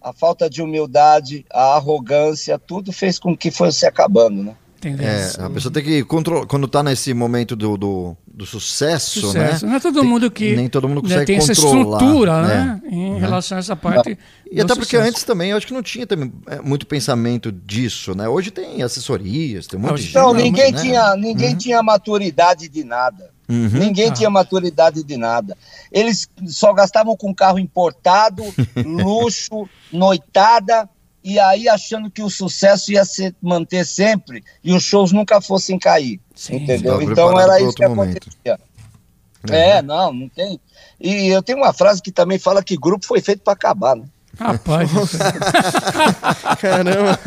a 0.00 0.12
falta 0.12 0.48
de 0.48 0.62
humildade, 0.62 1.44
a 1.52 1.76
arrogância, 1.76 2.58
tudo 2.58 2.92
fez 2.92 3.18
com 3.18 3.36
que 3.36 3.50
fosse 3.50 3.86
acabando, 3.86 4.42
né? 4.42 4.54
É, 4.86 5.42
a 5.42 5.48
pessoa 5.48 5.72
tem 5.72 5.82
que 5.82 6.04
controlar. 6.04 6.46
Quando 6.46 6.68
tá 6.68 6.82
nesse 6.82 7.14
momento 7.14 7.56
do, 7.56 7.76
do, 7.76 8.16
do 8.34 8.44
sucesso, 8.44 9.20
Sucesso. 9.20 9.64
né? 9.64 9.70
Não 9.70 9.76
é 9.76 9.80
todo 9.80 10.00
Tem- 10.00 10.08
mundo 10.08 10.28
que 10.30 10.56
Nem 10.56 10.68
todo 10.68 10.88
mundo 10.88 11.02
né, 11.02 11.08
consegue 11.08 11.26
tem 11.26 11.36
essa 11.36 11.54
controlar, 11.54 11.98
estrutura, 12.02 12.42
né? 12.42 12.80
né? 12.82 12.90
Em 12.90 13.18
relação 13.20 13.56
a 13.56 13.60
essa 13.60 13.76
parte. 13.76 14.18
E 14.50 14.56
do 14.56 14.62
até 14.62 14.74
porque 14.74 14.96
sucesso. 14.96 15.08
antes 15.08 15.22
também, 15.22 15.50
eu 15.52 15.56
acho 15.56 15.66
que 15.68 15.72
não 15.72 15.82
tinha 15.84 16.04
também 16.04 16.32
é, 16.48 16.60
muito 16.60 16.84
pensamento 16.84 17.52
disso, 17.52 18.12
né? 18.14 18.28
Hoje 18.28 18.50
tem 18.50 18.82
assessorias, 18.82 19.68
tem 19.68 19.78
um 19.78 19.82
monte 19.82 20.02
de 20.02 20.02
tem. 20.02 20.06
gente. 20.06 20.14
Não, 20.16 20.34
ninguém 20.34 20.72
né? 20.72 20.80
tinha, 20.82 21.16
ninguém 21.16 21.54
tinha 21.56 21.80
maturidade 21.82 22.68
de 22.68 22.82
nada. 22.82 23.30
Uhum. 23.48 23.68
Ninguém 23.72 24.08
Ah. 24.08 24.12
tinha 24.12 24.30
maturidade 24.30 25.04
de 25.04 25.16
nada. 25.16 25.56
Eles 25.92 26.28
só 26.46 26.72
gastavam 26.72 27.16
com 27.16 27.32
carro 27.34 27.58
importado, 27.58 28.42
luxo, 28.84 29.68
noitada, 29.92 30.88
e 31.24 31.40
aí 31.40 31.66
achando 31.68 32.10
que 32.10 32.22
o 32.22 32.28
sucesso 32.28 32.92
ia 32.92 33.04
se 33.04 33.34
manter 33.40 33.86
sempre 33.86 34.44
e 34.62 34.74
os 34.74 34.82
shows 34.82 35.10
nunca 35.10 35.40
fossem 35.40 35.78
cair. 35.78 36.20
Sim. 36.34 36.56
entendeu? 36.56 37.00
Então 37.00 37.40
era 37.40 37.58
isso 37.60 37.72
que 37.72 37.88
momento. 37.88 38.18
acontecia. 38.18 38.60
É, 39.50 39.80
não, 39.82 40.12
não 40.12 40.28
tem. 40.28 40.60
E 41.00 41.28
eu 41.28 41.42
tenho 41.42 41.58
uma 41.58 41.72
frase 41.72 42.02
que 42.02 42.12
também 42.12 42.38
fala 42.38 42.62
que 42.62 42.76
grupo 42.76 43.06
foi 43.06 43.20
feito 43.20 43.42
para 43.42 43.54
acabar, 43.54 43.96
né? 43.96 44.04
Rapaz. 44.38 44.90
Caramba. 46.60 47.18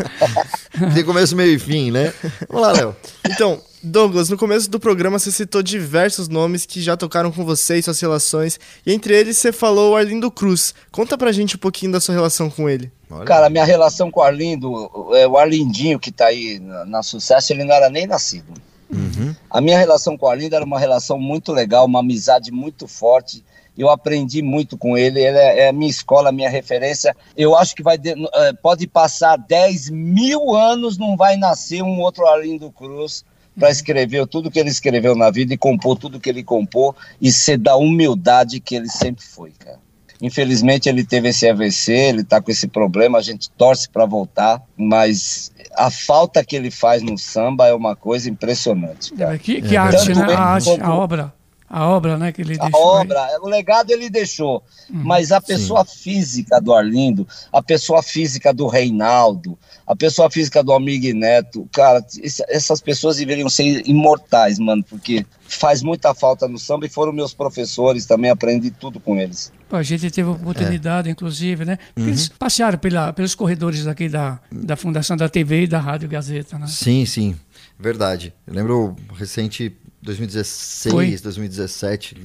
Tem 0.94 1.06
começo, 1.06 1.36
meio 1.36 1.56
e 1.56 1.60
fim, 1.60 1.90
né? 1.90 2.14
Vamos 2.50 2.68
lá, 2.68 2.74
Léo. 2.74 2.96
Então, 3.26 3.62
Douglas, 3.88 4.30
no 4.30 4.38
começo 4.38 4.70
do 4.70 4.80
programa 4.80 5.18
você 5.18 5.32
citou 5.32 5.64
diversos 5.64 6.28
nomes 6.28 6.66
que 6.66 6.82
já 6.82 6.96
tocaram 6.96 7.32
com 7.32 7.44
você 7.44 7.78
e 7.78 7.84
suas 7.84 8.00
relações, 8.00 8.60
e 8.86 8.94
entre 8.94 9.16
eles 9.18 9.38
você 9.38 9.52
falou 9.52 9.94
o 9.94 9.96
Arlindo 9.96 10.30
Cruz. 10.30 10.74
Conta 10.92 11.18
pra 11.18 11.32
gente 11.32 11.56
um 11.56 11.60
pouquinho 11.60 11.92
da 11.92 12.00
sua 12.00 12.14
relação 12.14 12.50
com 12.50 12.70
ele. 12.70 12.92
Olha. 13.10 13.26
Cara, 13.26 13.50
minha 13.50 13.64
relação 13.66 14.12
com 14.12 14.20
o 14.20 14.24
Arlindo, 14.24 14.92
é, 15.14 15.28
o 15.28 15.38
Arlindinho 15.38 15.98
que 16.00 16.12
tá 16.12 16.28
aí 16.28 16.60
na, 16.60 16.86
na 16.86 17.04
sucesso, 17.04 17.54
ele 17.54 17.64
não 17.64 17.74
era 17.74 17.90
nem 17.90 18.06
nascido. 18.06 18.54
Uhum. 18.92 19.36
A 19.50 19.60
minha 19.60 19.78
relação 19.78 20.18
com 20.18 20.26
o 20.26 20.30
Arlindo 20.30 20.56
era 20.56 20.64
uma 20.66 20.80
relação 20.80 21.18
muito 21.20 21.52
legal, 21.52 21.86
uma 21.86 22.00
amizade 22.00 22.52
muito 22.52 22.88
forte. 22.88 23.44
Eu 23.78 23.90
aprendi 23.90 24.42
muito 24.42 24.76
com 24.78 24.98
ele, 24.98 25.20
ele 25.20 25.38
é, 25.38 25.60
é 25.60 25.70
a 25.70 25.74
minha 25.74 25.90
escola, 25.90 26.30
a 26.30 26.32
minha 26.32 26.50
referência. 26.50 27.16
Eu 27.36 27.56
acho 27.56 27.76
que 27.76 27.84
vai 27.84 27.98
de- 27.98 28.16
eh, 28.34 28.54
pode 28.62 28.88
passar 28.88 29.38
10 29.38 29.90
mil 29.92 30.56
anos, 30.56 30.98
não 30.98 31.16
vai 31.16 31.38
nascer 31.38 31.84
um 31.84 32.00
outro 32.02 32.26
Arlindo 32.26 32.72
Cruz 32.72 33.24
para 33.58 33.70
escrever 33.70 34.28
tudo 34.28 34.52
que 34.52 34.60
ele 34.60 34.70
escreveu 34.70 35.16
na 35.16 35.30
vida 35.32 35.54
e 35.54 35.58
compor 35.58 35.98
tudo 35.98 36.20
que 36.20 36.30
ele 36.30 36.44
compôs 36.44 36.96
e 37.20 37.32
ser 37.32 37.58
da 37.58 37.76
humildade 37.76 38.60
que 38.60 38.76
ele 38.76 38.90
sempre 38.90 39.24
foi, 39.24 39.52
cara. 39.58 39.80
Infelizmente 40.22 40.90
ele 40.90 41.04
teve 41.04 41.30
esse 41.30 41.48
AVC, 41.48 41.92
ele 41.92 42.24
tá 42.24 42.42
com 42.42 42.50
esse 42.50 42.68
problema, 42.68 43.20
a 43.20 43.22
gente 43.22 43.50
torce 43.52 43.88
para 43.88 44.06
voltar, 44.06 44.62
mas 44.76 45.52
a 45.76 45.92
falta 45.92 46.44
que 46.44 46.56
ele 46.56 46.72
faz 46.72 47.04
no 47.04 47.18
samba 47.18 47.68
é 47.68 47.74
uma 47.74 47.96
coisa 47.96 48.30
impressionante. 48.30 49.14
cara. 49.14 49.38
que 49.38 49.62
que 49.62 49.76
É 49.76 49.78
arte, 49.78 50.16
né? 50.16 50.34
A 50.34 50.40
arte, 50.40 50.82
a 50.82 50.94
obra. 50.94 51.34
A 51.70 51.86
obra, 51.88 52.18
né, 52.18 52.32
que 52.32 52.42
ele 52.42 52.56
A 52.60 52.64
deixou. 52.66 52.96
aí. 52.98 53.02
obra, 53.02 53.28
o 53.42 53.48
legado 53.50 53.92
ele 53.92 54.10
deixou, 54.10 54.64
Uhum. 54.90 55.02
mas 55.04 55.32
a 55.34 55.42
pessoa 55.42 55.84
física 55.84 56.62
do 56.62 56.74
Arlindo, 56.74 57.28
a 57.52 57.62
pessoa 57.62 58.02
física 58.02 58.54
do 58.54 58.68
Reinaldo, 58.68 59.58
a 59.86 59.96
pessoa 59.96 60.30
física 60.32 60.64
do 60.64 60.72
Amigo 60.72 61.08
Neto, 61.18 61.68
cara, 61.74 62.06
essas 62.50 62.80
pessoas 62.80 63.18
deveriam 63.18 63.50
ser 63.50 63.84
imortais, 63.88 64.58
mano, 64.60 64.82
porque 64.84 65.26
faz 65.46 65.82
muita 65.82 66.14
falta 66.14 66.48
no 66.48 66.58
samba 66.58 66.86
e 66.86 66.90
foram 66.90 67.12
meus 67.12 67.34
professores 67.34 68.06
também, 68.06 68.32
aprendi 68.32 68.72
tudo 68.72 69.00
com 69.00 69.18
eles. 69.18 69.52
A 69.70 69.84
gente 69.84 70.10
teve 70.10 70.30
a 70.30 70.32
oportunidade, 70.32 71.10
inclusive, 71.10 71.66
né? 71.66 71.78
Porque 71.94 72.10
Eles 72.10 72.30
passearam 72.30 72.78
pela, 72.78 73.12
pelos 73.12 73.36
corredores 73.36 73.86
aqui 73.88 74.08
da, 74.08 74.40
da 74.50 74.78
Fundação 74.78 75.18
da 75.18 75.28
TV 75.28 75.64
e 75.64 75.68
da 75.68 75.80
Rádio 75.80 76.08
Gazeta, 76.08 76.58
né? 76.58 76.68
Sim, 76.68 77.06
sim. 77.06 77.36
Verdade. 77.78 78.34
Eu 78.48 78.54
lembro 78.54 78.96
recente 79.14 79.76
2016, 80.08 80.94
Foi. 80.94 81.18
2017, 81.18 82.16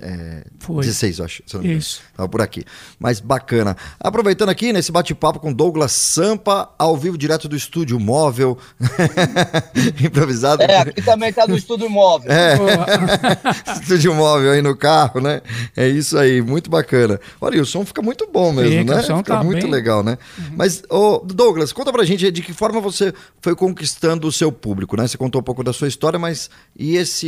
é, 0.00 0.44
Foi. 0.58 0.84
16, 0.84 1.18
eu 1.20 1.24
acho. 1.24 1.42
se 1.46 1.54
eu. 1.56 1.62
Isso. 1.62 2.00
Tava 2.16 2.28
por 2.28 2.40
aqui. 2.42 2.64
Mas 2.98 3.20
bacana. 3.20 3.76
Aproveitando 4.00 4.48
aqui 4.48 4.72
nesse 4.72 4.90
bate-papo 4.90 5.38
com 5.38 5.52
Douglas 5.52 5.92
Sampa, 5.92 6.68
ao 6.78 6.96
vivo 6.96 7.16
direto 7.16 7.48
do 7.48 7.54
estúdio 7.56 7.98
móvel, 8.00 8.58
improvisado. 10.04 10.62
É, 10.62 10.78
aqui 10.78 11.02
também 11.02 11.32
tá 11.32 11.46
no 11.46 11.56
estúdio 11.56 11.88
móvel. 11.88 12.30
É. 12.30 12.58
Estúdio 13.80 14.14
móvel 14.14 14.50
aí 14.52 14.62
no 14.62 14.76
carro, 14.76 15.20
né? 15.20 15.40
É 15.76 15.88
isso 15.88 16.18
aí, 16.18 16.42
muito 16.42 16.68
bacana. 16.68 17.20
Olha, 17.40 17.56
e 17.56 17.60
o 17.60 17.66
som 17.66 17.84
fica 17.84 18.02
muito 18.02 18.28
bom 18.32 18.52
mesmo, 18.52 18.80
Fica, 18.80 18.94
né? 18.96 19.00
o 19.00 19.04
som 19.04 19.18
fica 19.18 19.34
tá 19.36 19.44
muito 19.44 19.58
bem- 19.62 19.68
Uhum. 19.68 19.70
legal, 19.70 20.02
né? 20.02 20.16
Mas, 20.56 20.82
ô, 20.90 21.18
Douglas, 21.24 21.72
conta 21.72 21.92
pra 21.92 22.04
gente 22.04 22.30
de 22.30 22.42
que 22.42 22.52
forma 22.52 22.80
você 22.80 23.12
foi 23.40 23.54
conquistando 23.54 24.26
o 24.26 24.32
seu 24.32 24.50
público, 24.50 24.96
né? 24.96 25.06
Você 25.06 25.16
contou 25.18 25.40
um 25.40 25.44
pouco 25.44 25.62
da 25.62 25.72
sua 25.72 25.86
história, 25.88 26.18
mas 26.18 26.48
e 26.76 26.96
esse 26.96 27.27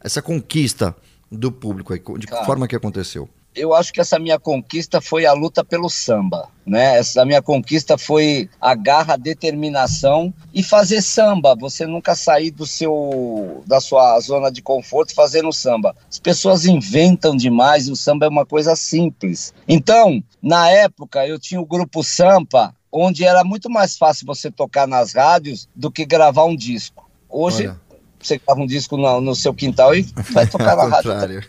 essa 0.00 0.20
conquista 0.20 0.94
do 1.30 1.50
público 1.50 1.92
aí? 1.92 2.02
De 2.18 2.26
que 2.26 2.44
forma 2.44 2.68
que 2.68 2.76
aconteceu? 2.76 3.28
eu 3.54 3.74
acho 3.74 3.92
que 3.92 4.00
essa 4.00 4.18
minha 4.18 4.38
conquista 4.38 5.00
foi 5.00 5.26
a 5.26 5.32
luta 5.32 5.62
pelo 5.62 5.88
samba, 5.88 6.48
né? 6.64 6.98
Essa 6.98 7.24
minha 7.24 7.42
conquista 7.42 7.98
foi 7.98 8.48
a 8.60 8.74
garra, 8.74 9.14
a 9.14 9.18
determinação 9.18 10.32
e 10.54 10.62
fazer 10.62 11.02
samba. 11.02 11.54
Você 11.56 11.86
nunca 11.86 12.14
sair 12.14 12.50
do 12.50 12.66
seu 12.66 13.62
da 13.66 13.80
sua 13.80 14.18
zona 14.20 14.50
de 14.50 14.62
conforto 14.62 15.14
fazendo 15.14 15.52
samba. 15.52 15.94
As 16.10 16.18
pessoas 16.18 16.64
inventam 16.64 17.36
demais 17.36 17.88
e 17.88 17.92
o 17.92 17.96
samba 17.96 18.26
é 18.26 18.28
uma 18.28 18.46
coisa 18.46 18.74
simples. 18.74 19.52
Então, 19.68 20.22
na 20.42 20.70
época 20.70 21.26
eu 21.26 21.38
tinha 21.38 21.60
o 21.60 21.66
grupo 21.66 22.02
Sampa, 22.02 22.74
onde 22.90 23.24
era 23.24 23.44
muito 23.44 23.68
mais 23.68 23.96
fácil 23.96 24.26
você 24.26 24.50
tocar 24.50 24.86
nas 24.86 25.12
rádios 25.12 25.68
do 25.74 25.90
que 25.90 26.06
gravar 26.06 26.44
um 26.44 26.56
disco. 26.56 27.10
Hoje 27.28 27.66
Olha. 27.66 27.80
Você 28.26 28.38
grava 28.38 28.60
um 28.60 28.66
disco 28.66 28.96
no, 28.96 29.20
no 29.20 29.34
seu 29.34 29.54
quintal 29.54 29.94
e 29.94 30.02
vai 30.30 30.46
tocar 30.48 30.76
na 30.76 30.84
rádio 30.84 31.12
contrário. 31.12 31.44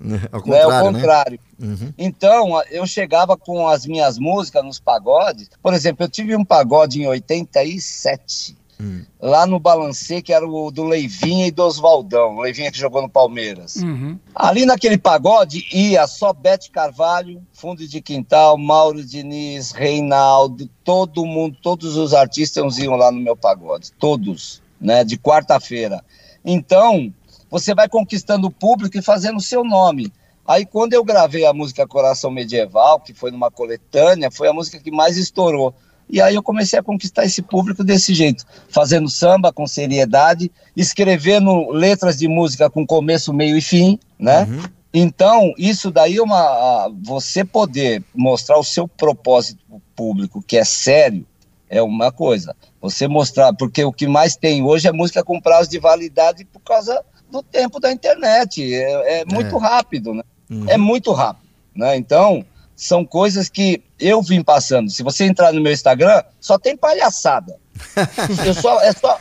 Né? 0.00 0.20
Ao 0.32 0.44
não 0.44 0.54
é 0.54 0.62
contrário, 0.62 0.88
o 0.88 0.92
né? 0.92 0.98
contrário. 0.98 1.40
Uhum. 1.62 1.92
Então, 1.96 2.62
eu 2.70 2.86
chegava 2.86 3.36
com 3.36 3.66
as 3.68 3.86
minhas 3.86 4.18
músicas 4.18 4.64
nos 4.64 4.80
pagodes. 4.80 5.48
Por 5.62 5.72
exemplo, 5.72 6.04
eu 6.04 6.08
tive 6.08 6.36
um 6.36 6.44
pagode 6.44 7.00
em 7.00 7.06
87, 7.06 8.56
Hum. 8.80 9.04
lá 9.20 9.46
no 9.46 9.60
Balancê, 9.60 10.20
que 10.20 10.32
era 10.32 10.46
o 10.46 10.70
do 10.70 10.82
Leivinha 10.82 11.46
e 11.46 11.50
do 11.50 11.62
Oswaldão. 11.62 12.36
O 12.36 12.40
Leivinha 12.40 12.72
que 12.72 12.78
jogou 12.78 13.00
no 13.00 13.08
Palmeiras. 13.08 13.76
uhum. 13.76 14.18
Ali 14.34 14.66
naquele 14.66 14.98
pagode 14.98 15.64
ia 15.72 16.06
só 16.06 16.32
Bete 16.32 16.70
Carvalho, 16.70 17.40
Fundo 17.52 17.86
de 17.86 18.00
Quintal, 18.00 18.58
Mauro 18.58 19.04
Diniz, 19.04 19.70
Reinaldo, 19.70 20.68
todo 20.82 21.24
mundo, 21.24 21.56
todos 21.62 21.96
os 21.96 22.12
artistas 22.12 22.78
iam 22.78 22.96
lá 22.96 23.12
no 23.12 23.20
meu 23.20 23.36
pagode. 23.36 23.92
Todos, 23.92 24.60
né? 24.84 25.02
De 25.02 25.16
quarta-feira. 25.16 26.04
Então, 26.44 27.12
você 27.50 27.74
vai 27.74 27.88
conquistando 27.88 28.46
o 28.46 28.50
público 28.50 28.98
e 28.98 29.02
fazendo 29.02 29.38
o 29.38 29.42
seu 29.42 29.64
nome. 29.64 30.12
Aí, 30.46 30.66
quando 30.66 30.92
eu 30.92 31.02
gravei 31.02 31.46
a 31.46 31.54
música 31.54 31.86
Coração 31.86 32.30
Medieval, 32.30 33.00
que 33.00 33.14
foi 33.14 33.30
numa 33.30 33.50
coletânea, 33.50 34.30
foi 34.30 34.46
a 34.46 34.52
música 34.52 34.78
que 34.78 34.90
mais 34.90 35.16
estourou. 35.16 35.74
E 36.08 36.20
aí 36.20 36.34
eu 36.34 36.42
comecei 36.42 36.78
a 36.78 36.82
conquistar 36.82 37.24
esse 37.24 37.40
público 37.40 37.82
desse 37.82 38.12
jeito, 38.12 38.44
fazendo 38.68 39.08
samba 39.08 39.50
com 39.50 39.66
seriedade, 39.66 40.52
escrevendo 40.76 41.70
letras 41.70 42.18
de 42.18 42.28
música 42.28 42.68
com 42.68 42.86
começo, 42.86 43.32
meio 43.32 43.56
e 43.56 43.62
fim, 43.62 43.98
né? 44.18 44.44
Uhum. 44.44 44.62
Então, 44.92 45.54
isso 45.56 45.90
daí 45.90 46.18
é 46.18 46.22
uma. 46.22 46.92
Você 47.02 47.42
poder 47.42 48.04
mostrar 48.14 48.58
o 48.58 48.62
seu 48.62 48.86
propósito 48.86 49.64
pro 49.66 49.80
público, 49.96 50.44
que 50.46 50.58
é 50.58 50.64
sério, 50.64 51.26
é 51.68 51.82
uma 51.82 52.12
coisa. 52.12 52.54
Você 52.80 53.08
mostrar, 53.08 53.52
porque 53.54 53.84
o 53.84 53.92
que 53.92 54.06
mais 54.06 54.36
tem 54.36 54.62
hoje 54.62 54.88
é 54.88 54.92
música 54.92 55.22
com 55.24 55.40
prazo 55.40 55.70
de 55.70 55.78
validade 55.78 56.44
por 56.44 56.60
causa 56.60 57.02
do 57.30 57.42
tempo 57.42 57.80
da 57.80 57.90
internet. 57.90 58.74
É, 58.74 59.20
é 59.20 59.24
muito 59.24 59.56
É. 59.56 59.60
rápido, 59.60 60.14
né? 60.14 60.22
Uhum. 60.50 60.64
É 60.68 60.76
muito 60.76 61.12
rápido, 61.12 61.48
né? 61.74 61.96
Então, 61.96 62.44
são 62.76 63.04
coisas 63.04 63.48
que 63.48 63.82
eu 63.98 64.20
vim 64.22 64.42
passando. 64.42 64.90
Se 64.90 65.02
você 65.02 65.24
entrar 65.24 65.52
no 65.52 65.60
meu 65.60 65.72
Instagram, 65.72 66.22
só 66.40 66.58
tem 66.58 66.76
palhaçada. 66.76 67.56
eu 68.46 68.54
só, 68.54 68.80
é 68.80 68.92
só. 68.92 69.18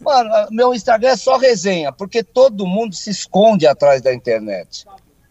Mano, 0.00 0.30
meu 0.50 0.74
Instagram 0.74 1.10
é 1.10 1.16
só 1.16 1.36
resenha, 1.36 1.92
porque 1.92 2.24
todo 2.24 2.66
mundo 2.66 2.94
se 2.94 3.10
esconde 3.10 3.66
atrás 3.66 4.02
da 4.02 4.12
internet. 4.12 4.84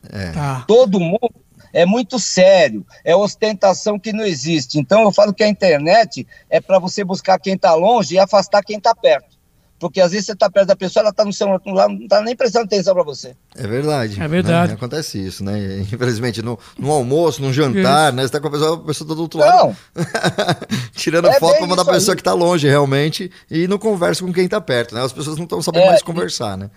É. 0.09 0.31
Tá. 0.31 0.63
Todo 0.67 1.00
mundo 1.00 1.29
é 1.73 1.85
muito 1.85 2.19
sério, 2.19 2.85
é 3.03 3.15
ostentação 3.15 3.99
que 3.99 4.13
não 4.13 4.25
existe. 4.25 4.79
Então 4.79 5.01
eu 5.01 5.11
falo 5.11 5.33
que 5.33 5.43
a 5.43 5.47
internet 5.47 6.27
é 6.49 6.59
para 6.59 6.79
você 6.79 7.03
buscar 7.03 7.39
quem 7.39 7.55
está 7.55 7.73
longe 7.73 8.15
e 8.15 8.19
afastar 8.19 8.63
quem 8.63 8.77
está 8.77 8.93
perto. 8.93 9.40
Porque 9.81 10.00
às 10.00 10.11
vezes 10.11 10.27
você 10.27 10.33
está 10.33 10.47
perto 10.50 10.67
da 10.67 10.75
pessoa, 10.75 11.01
ela 11.01 11.09
está 11.09 11.25
no 11.25 11.33
celular, 11.33 11.89
não 11.89 12.01
está 12.03 12.21
nem 12.21 12.35
prestando 12.35 12.65
atenção 12.65 12.93
para 12.93 13.03
você. 13.03 13.35
É 13.55 13.65
verdade. 13.67 14.21
É 14.21 14.27
verdade. 14.27 14.69
né? 14.69 14.73
Acontece 14.75 15.17
isso, 15.17 15.43
né? 15.43 15.79
Infelizmente, 15.81 16.41
no, 16.41 16.57
no 16.77 16.91
almoço, 16.91 17.41
num 17.41 17.51
jantar, 17.51 18.13
né? 18.13 18.21
Você 18.21 18.29
tá 18.29 18.39
com 18.39 18.47
a 18.47 18.51
pessoa, 18.51 18.75
a 18.75 18.79
pessoa 18.79 19.07
tá 19.07 19.15
do 19.15 19.21
outro 19.23 19.39
lado. 19.39 19.57
Não, 19.67 19.75
tirando 20.93 21.27
É 21.27 21.39
foto 21.39 21.57
pra 21.57 21.67
mandar 21.67 21.83
pra 21.83 21.93
pessoa 21.95 22.13
aí. 22.13 22.17
que 22.17 22.23
tá 22.23 22.33
longe, 22.33 22.67
realmente, 22.67 23.31
e 23.50 23.67
não 23.67 23.77
conversa 23.77 24.23
com 24.23 24.31
quem 24.31 24.47
tá 24.47 24.61
perto, 24.61 24.93
né? 24.95 25.03
As 25.03 25.11
pessoas 25.13 25.38
não 25.38 25.43
estão 25.45 25.61
sabendo 25.61 25.83
É, 25.83 25.88
mais 25.89 26.01
e- 26.01 26.03
conversar, 26.03 26.57
né? 26.57 26.69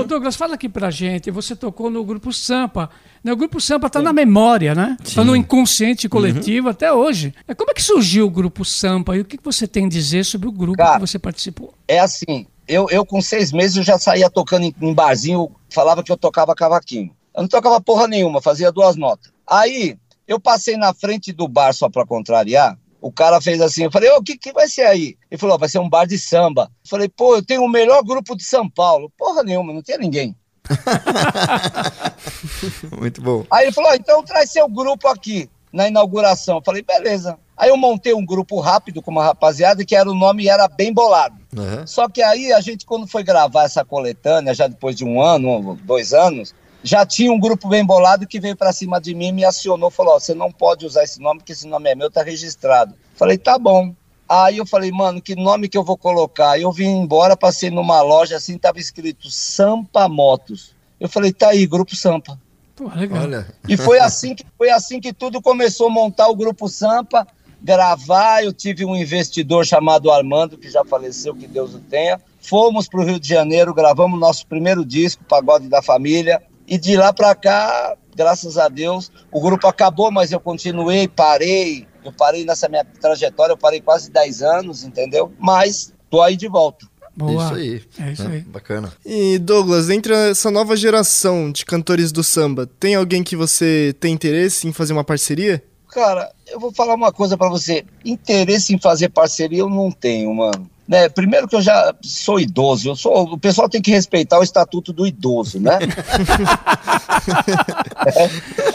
Ô, 0.00 0.04
Douglas, 0.04 0.36
fala 0.36 0.54
aqui 0.54 0.68
pra 0.68 0.90
gente. 0.90 1.30
Você 1.30 1.56
tocou 1.56 1.90
no 1.90 2.04
Grupo 2.04 2.32
Sampa. 2.32 2.88
né? 3.24 3.32
O 3.32 3.36
Grupo 3.36 3.60
Sampa 3.60 3.90
tá 3.90 4.00
na 4.00 4.12
memória, 4.12 4.74
né? 4.74 4.96
Tá 5.14 5.24
no 5.24 5.34
inconsciente 5.34 6.08
coletivo 6.08 6.68
até 6.68 6.92
hoje. 6.92 7.34
É, 7.48 7.54
Como 7.54 7.70
é 7.70 7.74
que 7.74 7.82
surgiu 7.82 8.26
o 8.26 8.30
Grupo 8.30 8.64
Sampa 8.64 9.16
e 9.16 9.20
o 9.20 9.24
que 9.24 9.36
que 9.36 9.44
você 9.44 9.66
tem 9.66 9.86
a 9.86 9.88
dizer 9.88 10.24
sobre 10.24 10.48
o 10.48 10.52
grupo 10.52 10.78
Cara, 10.78 10.94
que 10.94 11.00
você 11.00 11.18
participou? 11.18 11.74
É 11.94 11.98
assim, 11.98 12.46
eu, 12.66 12.88
eu 12.90 13.04
com 13.04 13.20
seis 13.20 13.52
meses 13.52 13.76
eu 13.76 13.82
já 13.82 13.98
saía 13.98 14.30
tocando 14.30 14.64
em, 14.64 14.74
em 14.80 14.94
barzinho, 14.94 15.50
falava 15.70 16.02
que 16.02 16.10
eu 16.10 16.16
tocava 16.16 16.54
cavaquinho. 16.54 17.14
Eu 17.34 17.42
não 17.42 17.48
tocava 17.48 17.80
porra 17.80 18.06
nenhuma, 18.06 18.42
fazia 18.42 18.70
duas 18.70 18.96
notas. 18.96 19.32
Aí, 19.46 19.96
eu 20.26 20.40
passei 20.40 20.76
na 20.76 20.94
frente 20.94 21.32
do 21.32 21.48
bar 21.48 21.72
só 21.72 21.88
pra 21.88 22.06
contrariar, 22.06 22.78
o 23.00 23.10
cara 23.10 23.40
fez 23.40 23.60
assim, 23.60 23.84
eu 23.84 23.90
falei, 23.90 24.10
ô, 24.12 24.18
o 24.18 24.22
que, 24.22 24.38
que 24.38 24.52
vai 24.52 24.68
ser 24.68 24.82
aí? 24.82 25.16
Ele 25.28 25.38
falou, 25.38 25.56
"Ó, 25.56 25.58
vai 25.58 25.68
ser 25.68 25.80
um 25.80 25.88
bar 25.88 26.06
de 26.06 26.16
samba. 26.16 26.70
Eu 26.84 26.88
falei, 26.88 27.08
pô, 27.08 27.34
eu 27.34 27.44
tenho 27.44 27.64
o 27.64 27.68
melhor 27.68 28.00
grupo 28.04 28.36
de 28.36 28.44
São 28.44 28.70
Paulo. 28.70 29.12
Porra 29.18 29.42
nenhuma, 29.42 29.72
não 29.72 29.82
tinha 29.82 29.98
ninguém. 29.98 30.36
Muito 32.96 33.20
bom. 33.20 33.44
Aí 33.50 33.64
ele 33.64 33.72
falou, 33.72 33.90
"Ó, 33.90 33.94
então 33.94 34.22
traz 34.22 34.52
seu 34.52 34.68
grupo 34.68 35.08
aqui 35.08 35.50
na 35.72 35.88
inauguração. 35.88 36.58
Eu 36.58 36.62
falei, 36.64 36.82
beleza. 36.82 37.36
Aí 37.62 37.68
eu 37.68 37.76
montei 37.76 38.12
um 38.12 38.26
grupo 38.26 38.58
rápido 38.58 39.00
com 39.00 39.12
uma 39.12 39.22
rapaziada 39.22 39.84
que 39.84 39.94
era 39.94 40.10
o 40.10 40.14
nome 40.16 40.48
era 40.48 40.66
Bem 40.66 40.92
Bolado. 40.92 41.36
Aham. 41.56 41.86
Só 41.86 42.08
que 42.08 42.20
aí 42.20 42.52
a 42.52 42.60
gente, 42.60 42.84
quando 42.84 43.06
foi 43.06 43.22
gravar 43.22 43.62
essa 43.62 43.84
coletânea, 43.84 44.52
já 44.52 44.66
depois 44.66 44.96
de 44.96 45.04
um 45.04 45.22
ano, 45.22 45.78
dois 45.84 46.12
anos, 46.12 46.52
já 46.82 47.06
tinha 47.06 47.32
um 47.32 47.38
grupo 47.38 47.68
bem 47.68 47.86
bolado 47.86 48.26
que 48.26 48.40
veio 48.40 48.56
pra 48.56 48.72
cima 48.72 49.00
de 49.00 49.14
mim 49.14 49.28
e 49.28 49.32
me 49.32 49.44
acionou, 49.44 49.92
falou, 49.92 50.16
ó, 50.16 50.18
você 50.18 50.34
não 50.34 50.50
pode 50.50 50.84
usar 50.84 51.04
esse 51.04 51.20
nome, 51.20 51.38
porque 51.38 51.52
esse 51.52 51.68
nome 51.68 51.88
é 51.88 51.94
meu, 51.94 52.10
tá 52.10 52.24
registrado. 52.24 52.96
Falei, 53.14 53.38
tá 53.38 53.56
bom. 53.56 53.94
Aí 54.28 54.56
eu 54.56 54.66
falei, 54.66 54.90
mano, 54.90 55.22
que 55.22 55.36
nome 55.36 55.68
que 55.68 55.78
eu 55.78 55.84
vou 55.84 55.96
colocar? 55.96 56.50
Aí 56.50 56.62
eu 56.62 56.72
vim 56.72 56.88
embora, 56.88 57.36
passei 57.36 57.70
numa 57.70 58.02
loja 58.02 58.38
assim, 58.38 58.58
tava 58.58 58.80
escrito 58.80 59.30
Sampa 59.30 60.08
Motos. 60.08 60.74
Eu 60.98 61.08
falei, 61.08 61.32
tá 61.32 61.50
aí, 61.50 61.64
Grupo 61.64 61.94
Sampa. 61.94 62.36
Pô, 62.74 62.90
legal. 62.92 63.22
Olha, 63.22 63.46
E 63.68 63.76
foi 63.76 64.00
assim 64.00 64.34
que 64.34 64.44
foi 64.58 64.70
assim 64.70 65.00
que 65.00 65.12
tudo 65.12 65.40
começou 65.40 65.86
a 65.86 65.90
montar 65.90 66.26
o 66.26 66.34
grupo 66.34 66.68
Sampa, 66.68 67.24
gravar. 67.62 68.42
Eu 68.42 68.52
tive 68.52 68.84
um 68.84 68.96
investidor 68.96 69.64
chamado 69.64 70.10
Armando 70.10 70.58
que 70.58 70.70
já 70.70 70.84
faleceu, 70.84 71.34
que 71.34 71.46
Deus 71.46 71.74
o 71.74 71.80
tenha. 71.80 72.20
Fomos 72.40 72.88
para 72.88 73.00
o 73.00 73.04
Rio 73.04 73.20
de 73.20 73.28
Janeiro, 73.28 73.72
gravamos 73.72 74.18
nosso 74.18 74.46
primeiro 74.46 74.84
disco, 74.84 75.24
Pagode 75.24 75.68
da 75.68 75.80
Família. 75.80 76.42
E 76.66 76.76
de 76.76 76.96
lá 76.96 77.12
para 77.12 77.34
cá, 77.34 77.96
graças 78.16 78.58
a 78.58 78.68
Deus, 78.68 79.10
o 79.30 79.40
grupo 79.40 79.66
acabou, 79.66 80.10
mas 80.10 80.32
eu 80.32 80.40
continuei, 80.40 81.06
parei. 81.06 81.86
Eu 82.04 82.12
parei 82.12 82.44
nessa 82.44 82.68
minha 82.68 82.84
trajetória, 82.84 83.52
eu 83.52 83.58
parei 83.58 83.80
quase 83.80 84.10
10 84.10 84.42
anos, 84.42 84.82
entendeu? 84.82 85.32
Mas 85.38 85.92
tô 86.10 86.20
aí 86.20 86.36
de 86.36 86.48
volta. 86.48 86.86
Boa. 87.14 87.44
isso 87.44 87.54
aí. 87.54 87.82
É 87.98 88.12
isso 88.12 88.26
aí. 88.26 88.40
Bacana. 88.40 88.92
E 89.04 89.38
Douglas, 89.38 89.90
entre 89.90 90.14
essa 90.14 90.50
nova 90.50 90.76
geração 90.76 91.52
de 91.52 91.64
cantores 91.64 92.10
do 92.10 92.24
samba, 92.24 92.66
tem 92.80 92.94
alguém 92.94 93.22
que 93.22 93.36
você 93.36 93.94
tem 94.00 94.14
interesse 94.14 94.66
em 94.66 94.72
fazer 94.72 94.92
uma 94.92 95.04
parceria? 95.04 95.62
Cara, 95.92 96.32
eu 96.46 96.58
vou 96.58 96.72
falar 96.72 96.94
uma 96.94 97.12
coisa 97.12 97.36
pra 97.36 97.50
você. 97.50 97.84
Interesse 98.04 98.74
em 98.74 98.78
fazer 98.78 99.10
parceria 99.10 99.60
eu 99.60 99.68
não 99.68 99.90
tenho, 99.90 100.34
mano. 100.34 100.70
Né? 100.88 101.08
Primeiro 101.08 101.46
que 101.46 101.54
eu 101.54 101.60
já 101.60 101.94
sou 102.02 102.40
idoso, 102.40 102.88
eu 102.88 102.96
sou, 102.96 103.24
o 103.24 103.38
pessoal 103.38 103.68
tem 103.68 103.80
que 103.80 103.90
respeitar 103.90 104.38
o 104.38 104.42
estatuto 104.42 104.92
do 104.92 105.06
idoso, 105.06 105.60
né? 105.60 105.78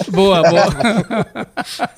Boa, 0.09 0.41
boa. 0.41 0.67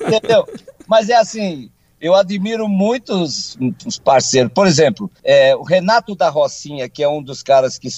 Entendeu? 0.00 0.46
Mas 0.86 1.08
é 1.08 1.14
assim, 1.14 1.70
eu 2.00 2.14
admiro 2.14 2.68
muitos 2.68 3.56
os 3.86 3.98
parceiros. 3.98 4.52
Por 4.52 4.66
exemplo, 4.66 5.10
é, 5.22 5.54
o 5.54 5.62
Renato 5.62 6.14
da 6.14 6.28
Rocinha, 6.28 6.88
que 6.88 7.02
é 7.02 7.08
um 7.08 7.22
dos 7.22 7.42
caras 7.42 7.78
que 7.78 7.88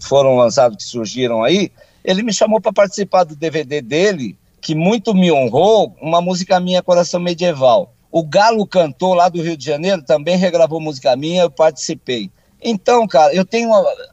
foram 0.00 0.36
lançados, 0.36 0.76
que 0.76 0.82
surgiram 0.82 1.44
aí, 1.44 1.70
ele 2.04 2.22
me 2.22 2.32
chamou 2.32 2.60
para 2.60 2.72
participar 2.72 3.24
do 3.24 3.36
DVD 3.36 3.80
dele, 3.80 4.36
que 4.60 4.74
muito 4.74 5.14
me 5.14 5.32
honrou, 5.32 5.94
uma 6.00 6.20
música 6.20 6.60
minha, 6.60 6.82
Coração 6.82 7.20
Medieval. 7.20 7.94
O 8.12 8.22
Galo 8.24 8.66
cantou 8.66 9.14
lá 9.14 9.28
do 9.28 9.40
Rio 9.42 9.56
de 9.56 9.64
Janeiro, 9.64 10.02
também 10.02 10.36
regravou 10.36 10.80
música 10.80 11.16
minha, 11.16 11.42
eu 11.42 11.50
participei. 11.50 12.30
Então, 12.62 13.06
cara, 13.06 13.32
eu 13.34 13.44
tenho, 13.44 13.70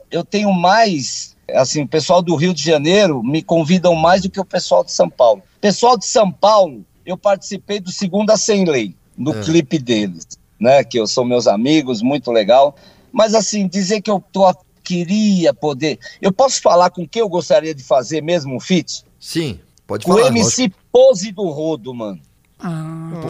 eu 0.09 0.23
tenho 0.23 0.53
mais, 0.53 1.35
assim, 1.53 1.81
o 1.83 1.87
pessoal 1.87 2.21
do 2.21 2.35
Rio 2.35 2.53
de 2.53 2.63
Janeiro 2.63 3.21
me 3.23 3.41
convidam 3.41 3.93
mais 3.95 4.21
do 4.21 4.29
que 4.29 4.39
o 4.39 4.45
pessoal 4.45 4.83
de 4.83 4.91
São 4.91 5.09
Paulo. 5.09 5.41
Pessoal 5.59 5.97
de 5.97 6.05
São 6.05 6.31
Paulo, 6.31 6.85
eu 7.05 7.17
participei 7.17 7.79
do 7.79 7.91
Segunda 7.91 8.37
Sem 8.37 8.65
Lei, 8.65 8.95
no 9.17 9.31
É. 9.35 9.41
clipe 9.41 9.79
deles, 9.79 10.25
né? 10.59 10.83
Que 10.83 10.99
eu 10.99 11.07
sou 11.07 11.25
meus 11.25 11.47
amigos, 11.47 12.01
muito 12.01 12.31
legal. 12.31 12.75
Mas 13.11 13.33
assim, 13.33 13.67
dizer 13.67 14.01
que 14.01 14.11
eu 14.11 14.23
tô, 14.31 14.53
queria 14.83 15.53
poder. 15.53 15.99
Eu 16.21 16.31
posso 16.31 16.61
falar 16.61 16.89
com 16.91 17.05
quem 17.07 17.21
eu 17.21 17.27
gostaria 17.27 17.73
de 17.73 17.83
fazer 17.83 18.21
mesmo 18.21 18.55
um 18.55 18.59
feat? 18.59 19.03
Sim, 19.19 19.59
pode 19.87 20.05
O 20.05 20.13
falar. 20.13 20.27
MC 20.27 20.71
Pose 20.91 21.31
do 21.31 21.49
Rodo, 21.49 21.93
mano. 21.95 22.19
Ah, 22.59 23.09
lógico. 23.13 23.27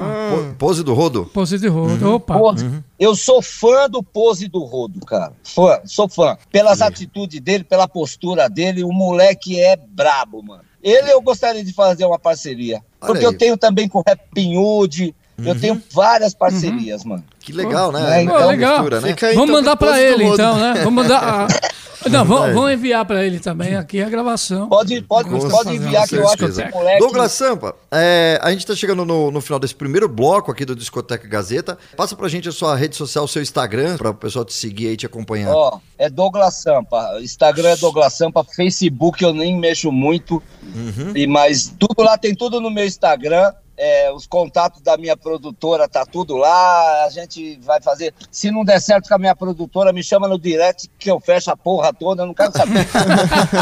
Po- 0.52 0.56
Pose 0.58 0.84
do 0.84 0.94
Rodo? 0.94 1.26
pose 1.26 1.60
de 1.60 1.68
rodo. 1.68 2.14
Opa. 2.14 2.38
Pose. 2.40 2.82
Eu 2.98 3.14
sou 3.14 3.42
fã 3.42 3.90
do 3.90 4.02
Pose 4.02 4.48
do 4.48 4.64
Rodo, 4.64 5.02
cara. 5.06 5.34
Fã, 5.44 5.80
sou 5.86 6.08
fã. 6.08 6.38
Pelas 6.50 6.82
atitudes 6.82 7.40
dele, 7.42 7.66
pela 7.66 7.88
postura 7.90 8.50
dele, 8.50 8.84
o 8.86 8.92
moleque 8.94 9.60
é 9.60 9.76
brabo, 9.76 10.42
mano. 10.42 10.64
Ele 10.82 11.12
eu 11.12 11.22
gostaria 11.22 11.62
de 11.64 11.74
fazer 11.74 12.06
uma 12.06 12.18
parceria. 12.18 12.78
Olha 13.02 13.08
porque 13.12 13.26
aí. 13.26 13.26
eu 13.26 13.38
tenho 13.38 13.58
também 13.58 13.90
com 13.90 14.00
o 14.00 14.04
Rap 14.08 14.22
Pinhude, 14.34 15.14
eu 15.46 15.60
tenho 15.60 15.82
várias 15.94 16.34
parcerias, 16.34 17.04
mano. 17.04 17.24
Que 17.40 17.54
legal, 17.54 17.92
né? 17.92 18.00
Legal 18.18 18.38
Pô, 18.38 18.44
a 18.44 18.46
legal. 18.48 18.72
mistura, 18.74 19.02
né? 19.02 19.08
Aí, 19.10 19.36
Vamos 19.36 19.50
então, 19.50 19.62
mandar 19.62 19.76
do 19.76 19.96
ele, 19.96 20.24
então, 20.26 20.58
né? 20.58 20.74
Vamos 20.84 21.04
mandar. 21.04 21.24
a- 21.24 21.48
Não, 22.10 22.24
vamos, 22.24 22.54
vamos 22.54 22.72
enviar 22.72 23.04
pra 23.06 23.26
ele 23.26 23.40
também 23.40 23.76
aqui 23.76 24.02
a 24.02 24.10
gravação. 24.10 24.70
Pode, 24.70 25.02
pode, 25.02 25.30
Com 25.30 25.50
pode 25.50 25.76
enviar 25.76 26.08
que 26.08 26.16
eu 26.16 26.26
acho 26.28 26.38
que 26.38 26.46
esse 26.46 26.70
moleque. 26.70 27.00
Douglas 27.00 27.32
Sampa, 27.32 27.76
é, 27.92 28.40
a 28.42 28.52
gente 28.52 28.60
está 28.60 28.76
chegando 28.76 29.04
no, 29.04 29.32
no 29.32 29.42
final 29.42 29.60
desse 29.60 29.76
primeiro 29.76 30.08
bloco 30.08 30.52
aqui 30.52 30.64
do 30.64 30.76
Discoteca 30.76 31.28
Gazeta. 31.28 31.78
Passa 31.98 32.16
pra 32.16 32.30
gente 32.30 32.48
a 32.48 32.52
sua 32.52 32.76
rede 32.76 32.96
social, 32.96 33.26
o 33.26 33.28
seu 33.28 33.42
Instagram, 33.42 33.98
para 33.98 34.12
o 34.12 34.14
pessoal 34.14 34.46
te 34.46 34.54
seguir 34.54 34.88
aí 34.88 34.94
e 34.94 34.98
te 34.98 35.06
acompanhar. 35.06 35.54
Ó, 35.54 35.80
é 35.98 36.10
Douglas 36.10 36.62
Sampa. 36.62 37.20
Instagram 37.22 37.70
é 37.70 37.76
Douglas 37.78 38.14
Sampa, 38.14 38.44
Facebook 38.44 39.22
eu 39.24 39.34
nem 39.34 39.58
mexo 39.58 39.92
muito. 39.92 40.42
E 41.16 41.28
mas 41.28 41.74
tudo 41.78 42.04
lá 42.04 42.18
tem 42.18 42.34
tudo 42.36 42.62
no 42.62 42.70
meu 42.70 42.86
Instagram. 42.86 43.52
É, 43.78 44.12
os 44.12 44.26
contatos 44.26 44.82
da 44.82 44.98
minha 44.98 45.16
produtora 45.16 45.88
tá 45.88 46.06
tudo 46.06 46.36
lá. 46.36 47.06
A 47.06 47.10
gente 47.10 47.60
vai 47.62 47.82
fazer. 47.82 48.14
Se 48.32 48.50
não 48.50 48.66
der 48.66 48.82
certo 48.82 49.08
com 49.08 49.16
a 49.16 49.20
minha 49.20 49.36
produtora, 49.36 49.94
me 49.94 50.04
chama 50.04 50.28
no 50.28 50.40
direct 50.40 50.90
que 50.98 51.12
eu 51.12 51.20
fecho 51.20 51.52
a 51.52 51.56
porra 51.56 51.94
toda. 51.94 52.24
Eu 52.24 52.28
não 52.28 52.34
quero 52.34 52.52
saber. 52.52 52.88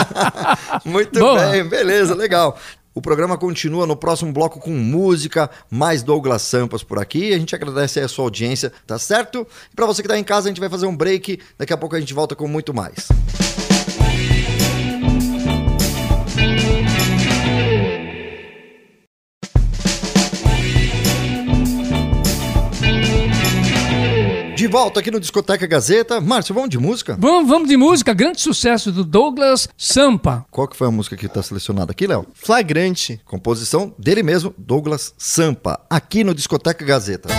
Muito 0.86 1.20
Boa. 1.20 1.48
bem, 1.48 1.68
beleza, 1.68 2.16
legal. 2.16 2.58
O 2.96 3.02
programa 3.02 3.38
continua 3.38 3.86
no 3.86 3.98
próximo 3.98 4.32
bloco 4.32 4.58
com 4.58 4.72
música, 4.72 5.50
mais 5.70 6.02
Douglas 6.02 6.44
Sampas 6.44 6.82
por 6.82 6.98
aqui. 6.98 7.34
A 7.34 7.38
gente 7.38 7.54
agradece 7.54 8.00
aí 8.00 8.06
a 8.06 8.08
sua 8.08 8.24
audiência, 8.24 8.72
tá 8.88 8.98
certo? 8.98 9.46
E 9.70 9.76
para 9.76 9.86
você 9.86 10.02
que 10.02 10.08
tá 10.08 10.18
em 10.18 10.24
casa, 10.24 10.48
a 10.48 10.50
gente 10.50 10.62
vai 10.62 10.70
fazer 10.70 10.86
um 10.86 10.96
break. 10.96 11.42
Daqui 11.58 11.74
a 11.74 11.78
pouco 11.78 11.94
a 11.98 12.00
gente 12.00 12.14
volta 12.14 12.38
com 12.38 12.48
muito 12.48 12.74
mais. 12.74 13.10
De 24.66 24.72
volta 24.72 25.00
aqui 25.00 25.12
no 25.12 25.20
Discoteca 25.20 25.68
Gazeta. 25.68 26.20
Márcio, 26.20 26.56
vamos 26.56 26.72
de 26.72 26.80
música? 26.80 27.16
Vamos, 27.20 27.48
vamos 27.48 27.70
de 27.70 27.78
música, 27.78 28.16
grande 28.16 28.42
sucesso 28.42 28.92
do 28.92 29.04
Douglas 29.04 29.70
Sampa. 29.78 30.44
Qual 30.50 30.68
que 30.68 30.76
foi 30.76 30.88
a 30.88 30.92
música 30.92 31.16
que 31.16 31.28
tá 31.28 31.44
selecionada 31.44 31.92
aqui, 31.92 32.08
Léo? 32.08 32.26
Flagrante. 32.34 33.22
Composição 33.26 33.94
dele 33.96 34.24
mesmo, 34.24 34.56
Douglas 34.58 35.14
Sampa, 35.20 35.80
aqui 35.88 36.24
no 36.24 36.34
Discoteca 36.34 36.84
Gazeta. 36.84 37.30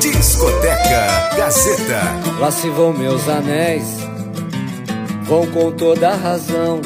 Discoteca 0.00 1.36
Gazeta. 1.36 2.00
Lá 2.38 2.52
se 2.52 2.70
vão 2.70 2.92
meus 2.92 3.28
anéis, 3.28 3.84
vão 5.30 5.46
com 5.46 5.70
toda 5.70 6.12
razão. 6.12 6.80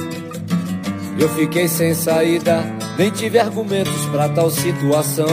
Eu 1.19 1.31
fiquei 1.31 1.67
sem 1.67 1.95
saída, 1.95 2.63
nem 2.99 3.11
tive 3.11 3.39
argumentos 3.39 4.05
pra 4.13 4.29
tal 4.29 4.51
situação. 4.51 5.27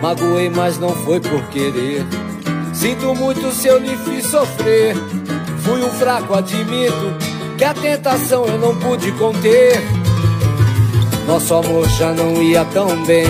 Magoei, 0.00 0.48
mas 0.50 0.78
não 0.78 0.90
foi 0.90 1.18
por 1.18 1.42
querer. 1.48 2.06
Sinto 2.72 3.12
muito 3.12 3.50
se 3.50 3.66
eu 3.66 3.78
lhe 3.80 3.96
fiz 3.96 4.26
sofrer. 4.26 4.94
Fui 5.64 5.82
um 5.82 5.90
fraco, 5.90 6.32
admito 6.34 7.16
que 7.58 7.64
a 7.64 7.74
tentação 7.74 8.46
eu 8.46 8.58
não 8.58 8.76
pude 8.76 9.10
conter. 9.12 9.82
Nosso 11.26 11.54
amor 11.54 11.88
já 11.88 12.12
não 12.12 12.40
ia 12.40 12.64
tão 12.66 13.04
bem 13.04 13.26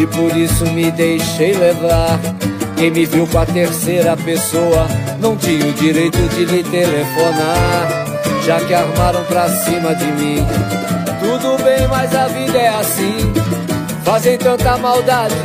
e 0.00 0.06
por 0.06 0.36
isso 0.36 0.64
me 0.66 0.92
deixei 0.92 1.54
levar. 1.54 2.20
Quem 2.82 2.90
me 2.90 3.06
viu 3.06 3.24
com 3.28 3.38
a 3.38 3.46
terceira 3.46 4.16
pessoa 4.16 4.88
não 5.20 5.36
tinha 5.36 5.66
o 5.66 5.72
direito 5.72 6.18
de 6.30 6.44
lhe 6.44 6.64
telefonar, 6.64 8.04
já 8.44 8.58
que 8.58 8.74
armaram 8.74 9.22
pra 9.26 9.48
cima 9.48 9.94
de 9.94 10.06
mim. 10.06 10.44
Tudo 11.20 11.62
bem, 11.62 11.86
mas 11.86 12.12
a 12.12 12.26
vida 12.26 12.58
é 12.58 12.70
assim. 12.70 13.32
Fazem 14.04 14.36
tanta 14.36 14.76
maldade, 14.78 15.36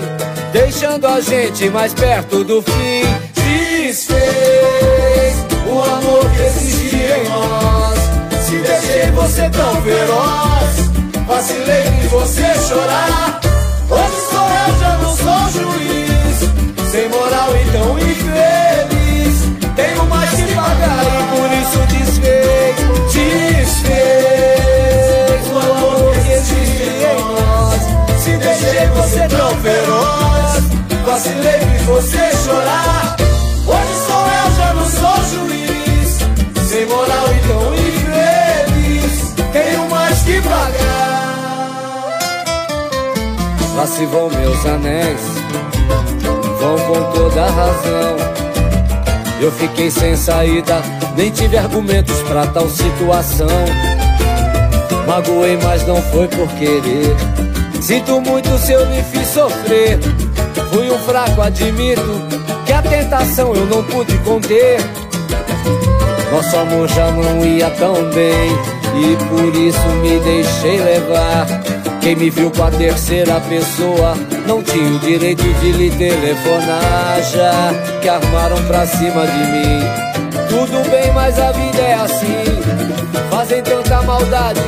deixando 0.52 1.06
a 1.06 1.21
gente 1.21 1.69
mais 1.69 1.93
perto 1.93 2.43
do 2.43 2.60
fim. 2.60 3.04
Desfez 3.36 4.17
o 5.67 5.80
amor 5.80 6.28
que 6.32 6.41
existia 6.41 7.19
em 7.19 7.30
nós. 7.30 8.00
Se 8.47 8.58
deixei 8.58 9.12
você 9.12 9.47
tão 9.52 9.80
feroz, 9.84 10.89
vacilei 11.28 11.86
em 12.04 12.08
você 12.08 12.52
chorar. 12.67 13.39
Hoje 13.91 14.21
sou 14.28 14.41
eu, 14.41 14.80
já 14.80 14.97
não 14.97 15.15
sou. 15.15 15.47
Sem 16.89 17.10
moral 17.10 17.50
e 17.56 17.65
tão 17.71 18.00
infeliz. 18.00 19.36
Tenho 19.76 20.06
mais 20.06 20.30
que 20.30 20.56
pagar 20.56 21.04
e 21.06 21.23
por 21.32 21.52
isso 21.62 21.80
desfez. 21.88 22.76
Desfez 23.13 24.28
o 25.52 25.58
amor 25.60 26.13
que 26.13 26.32
existe 26.32 26.84
em 26.84 27.19
nós. 27.19 27.82
Se 28.23 28.32
deixei 28.38 28.88
você 28.88 29.28
tão 29.28 29.52
feroz, 29.58 30.63
vacilei 31.06 31.62
em 31.62 31.78
você 31.86 32.32
chorar. 32.45 33.15
Hoje 33.67 33.95
sou 34.08 34.26
eu, 34.26 34.47
já 34.56 34.69
não 34.73 34.88
sou 34.89 35.17
juiz. 35.34 36.10
Sem 36.69 36.86
moral 36.86 37.28
e 37.34 37.39
tão 37.47 37.73
infeliz. 37.76 39.15
Tenho 39.52 39.84
mais 39.89 40.19
que 40.21 40.41
pagar. 40.41 41.08
Lá 43.76 43.86
se 43.86 44.06
vão 44.08 44.30
meus 44.30 44.65
anéis, 44.65 45.21
com 46.75 47.12
toda 47.12 47.43
a 47.43 47.49
razão. 47.49 48.17
Eu 49.39 49.51
fiquei 49.51 49.91
sem 49.91 50.15
saída, 50.15 50.82
nem 51.15 51.30
tive 51.30 51.58
argumentos 51.58 52.19
pra 52.23 52.47
tal 52.47 52.67
situação. 52.67 53.47
Magoei, 55.08 55.58
mas 55.63 55.86
não 55.86 56.01
foi 56.01 56.27
por 56.27 56.47
querer. 56.53 57.15
Sinto 57.80 58.19
muito 58.19 58.58
se 58.58 58.71
eu 58.71 58.84
lhe 58.86 59.03
fiz 59.03 59.27
sofrer. 59.27 59.99
Fui 60.71 60.89
um 60.89 60.97
fraco, 60.99 61.41
admito 61.41 62.27
que 62.65 62.73
a 62.73 62.82
tentação 62.82 63.53
eu 63.53 63.65
não 63.67 63.84
pude 63.84 64.17
conter. 64.19 64.80
Nosso 66.32 66.58
amor 66.58 66.88
já 66.89 67.10
não 67.12 67.45
ia 67.45 67.69
tão 67.71 67.93
bem 68.10 68.51
e 68.95 69.15
por 69.25 69.56
isso 69.56 69.88
me 70.01 70.19
deixei 70.19 70.82
levar. 70.82 71.66
Quem 72.02 72.16
me 72.16 72.30
viu 72.30 72.50
com 72.52 72.64
a 72.64 72.72
terceira 72.72 73.40
pessoa 73.42 74.16
não 74.48 74.64
tinha 74.64 74.96
o 74.96 75.00
direito 75.00 75.44
de 75.44 75.72
lhe 75.74 75.92
telefonar, 75.92 77.22
já 77.32 77.74
que 78.02 78.08
armaram 78.08 78.64
pra 78.64 78.86
cima 78.88 79.26
de 79.28 79.40
mim. 79.52 80.08
Tudo 80.50 80.90
bem, 80.90 81.12
mas 81.14 81.38
a 81.40 81.52
vida 81.52 81.82
é 81.82 81.94
assim. 81.96 82.88
Fazem 83.30 83.62
tanta 83.62 84.02
maldade, 84.04 84.62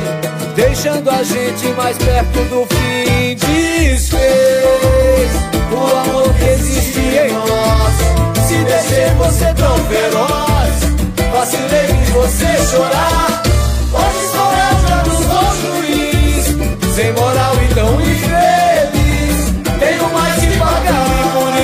deixando 0.54 1.10
a 1.10 1.22
gente 1.22 1.66
mais 1.76 1.96
perto 1.98 2.38
do 2.50 2.66
fim. 2.66 3.34
Desfez 3.34 5.30
o 5.72 5.96
amor 5.96 6.34
que 6.34 6.44
existia 6.44 7.28
em 7.28 7.32
nós. 7.32 7.94
Se 8.46 8.56
deixei 8.64 9.10
você 9.16 9.54
tão 9.54 9.76
feroz, 9.88 11.32
vacilei 11.32 11.90
em 11.90 12.04
você 12.12 12.70
chorar. 12.70 13.49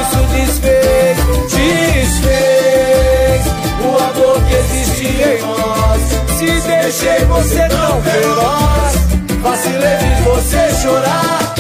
Isso 0.07 0.23
desfez. 0.33 1.17
Desfez 1.51 3.43
o 3.83 3.89
amor 3.99 4.41
que 4.45 4.55
existia 4.55 5.39
em 5.39 5.43
nós. 5.43 6.03
Se 6.39 6.51
deixei 6.67 7.25
você 7.27 7.69
tão 7.69 8.03
feroz, 8.03 8.95
vacilei 9.43 9.99
em 10.03 10.23
você 10.23 10.63
chorar. 10.83 11.55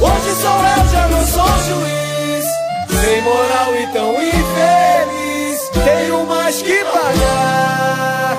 Hoje 0.00 0.34
sou 0.40 0.60
eu, 0.64 0.82
já 0.90 1.08
não 1.08 1.26
sou 1.26 1.52
juiz. 1.68 2.44
Sem 3.00 3.22
moral 3.22 3.74
e 3.74 3.86
tão 3.92 4.12
infeliz. 4.14 5.58
Tenho 5.84 6.26
mais 6.26 6.62
que 6.62 6.84
pagar. 6.84 8.36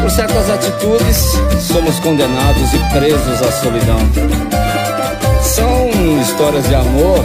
Por 0.00 0.10
certas 0.10 0.50
atitudes, 0.50 1.16
somos 1.60 1.98
condenados 2.00 2.74
e 2.74 2.78
presos 2.92 3.42
à 3.42 3.52
solidão. 3.52 4.73
Histórias 6.04 6.68
de 6.68 6.74
amor 6.74 7.24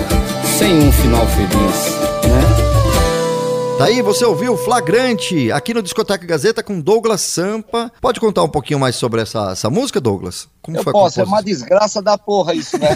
sem 0.58 0.74
um 0.78 0.90
final 0.92 1.28
feliz, 1.28 2.00
né? 2.24 3.78
Daí 3.78 4.02
você 4.02 4.24
ouviu 4.24 4.56
Flagrante 4.56 5.52
aqui 5.52 5.74
no 5.74 5.82
Discoteca 5.82 6.26
Gazeta 6.26 6.64
com 6.64 6.80
Douglas 6.80 7.20
Sampa. 7.20 7.92
Pode 8.00 8.22
contar 8.22 8.44
um 8.44 8.48
pouquinho 8.50 8.80
mais 8.80 8.96
sobre 8.96 9.22
essa, 9.22 9.52
essa 9.52 9.70
música, 9.70 10.00
Douglas? 10.00 10.48
Como 10.62 10.78
Eu 10.78 10.84
foi 10.84 10.92
a 10.92 10.94
posso, 10.94 11.20
é 11.20 11.26
uma 11.26 11.44
desgraça 11.44 12.02
da 12.02 12.18
porra 12.18 12.54
isso, 12.54 12.78
né? 12.78 12.90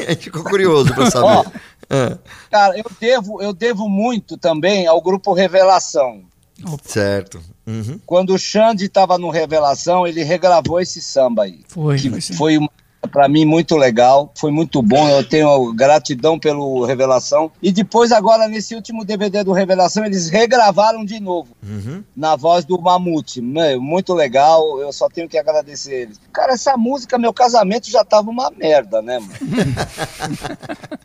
A 0.00 0.10
gente 0.12 0.24
ficou 0.24 0.44
curioso 0.44 0.94
pra 0.94 1.10
saber. 1.10 1.26
Ó. 1.26 1.44
Ah, 1.90 2.16
Cara, 2.50 2.78
eu 2.78 2.86
devo, 2.98 3.42
eu 3.42 3.52
devo 3.52 3.88
muito 3.90 4.38
também 4.38 4.86
ao 4.86 5.02
grupo 5.02 5.34
Revelação. 5.34 6.22
certo. 6.82 7.40
Uhum. 7.66 8.00
Quando 8.06 8.32
o 8.32 8.38
Xande 8.38 8.86
estava 8.86 9.18
no 9.18 9.28
Revelação, 9.28 10.06
ele 10.06 10.22
regravou 10.22 10.80
esse 10.80 11.02
samba 11.02 11.42
aí. 11.42 11.60
Foi, 11.68 11.98
que 11.98 12.20
foi 12.34 12.56
uma 12.56 12.70
para 13.08 13.28
mim 13.28 13.44
muito 13.44 13.76
legal, 13.76 14.30
foi 14.36 14.50
muito 14.50 14.80
bom. 14.82 15.08
Eu 15.08 15.22
tenho 15.26 15.72
gratidão 15.72 16.38
pelo 16.38 16.84
Revelação. 16.84 17.50
E 17.62 17.72
depois 17.72 18.12
agora 18.12 18.46
nesse 18.48 18.74
último 18.74 19.04
DVD 19.04 19.42
do 19.42 19.52
Revelação 19.52 20.04
eles 20.04 20.28
regravaram 20.28 21.04
de 21.04 21.18
novo 21.20 21.48
Uhum. 21.62 22.02
na 22.16 22.36
voz 22.36 22.64
do 22.64 22.80
Mamute. 22.80 23.40
Meu, 23.40 23.80
muito 23.80 24.14
legal. 24.14 24.80
Eu 24.80 24.92
só 24.92 25.08
tenho 25.08 25.28
que 25.28 25.36
agradecer 25.38 26.02
eles. 26.02 26.20
Cara, 26.32 26.52
essa 26.52 26.76
música, 26.76 27.18
meu 27.18 27.32
casamento 27.32 27.90
já 27.90 28.04
tava 28.04 28.30
uma 28.30 28.50
merda, 28.50 29.02
né, 29.02 29.18
mano? 29.18 29.34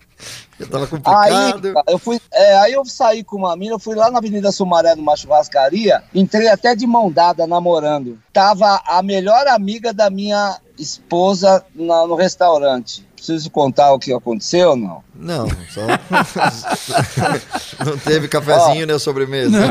Tava 0.65 0.83
Aí, 0.83 0.87
complicado. 0.89 1.73
cara, 1.73 1.85
eu 1.87 1.97
fui, 1.99 2.19
é, 2.31 2.55
aí 2.57 2.73
eu 2.73 2.85
saí 2.85 3.23
com 3.23 3.37
uma 3.37 3.55
mina, 3.55 3.73
eu 3.75 3.79
fui 3.79 3.95
lá 3.95 4.09
na 4.11 4.17
Avenida 4.19 4.51
Sumaré, 4.51 4.95
numa 4.95 5.15
churrascaria, 5.15 6.03
entrei 6.13 6.47
até 6.47 6.75
de 6.75 6.85
mão 6.87 7.11
dada, 7.11 7.45
namorando. 7.47 8.19
Tava 8.31 8.81
a 8.85 9.01
melhor 9.03 9.47
amiga 9.47 9.93
da 9.93 10.09
minha 10.09 10.59
esposa 10.77 11.63
na- 11.75 12.05
no 12.07 12.15
restaurante. 12.15 13.05
Preciso 13.23 13.49
contar 13.51 13.93
o 13.93 13.99
que 13.99 14.11
aconteceu 14.11 14.71
ou 14.71 14.75
não? 14.75 15.01
Não, 15.15 15.47
só. 15.69 15.87
Não 17.85 17.97
teve 17.97 18.27
cafezinho 18.27 18.85
nem 18.85 18.99
sobremesa. 18.99 19.57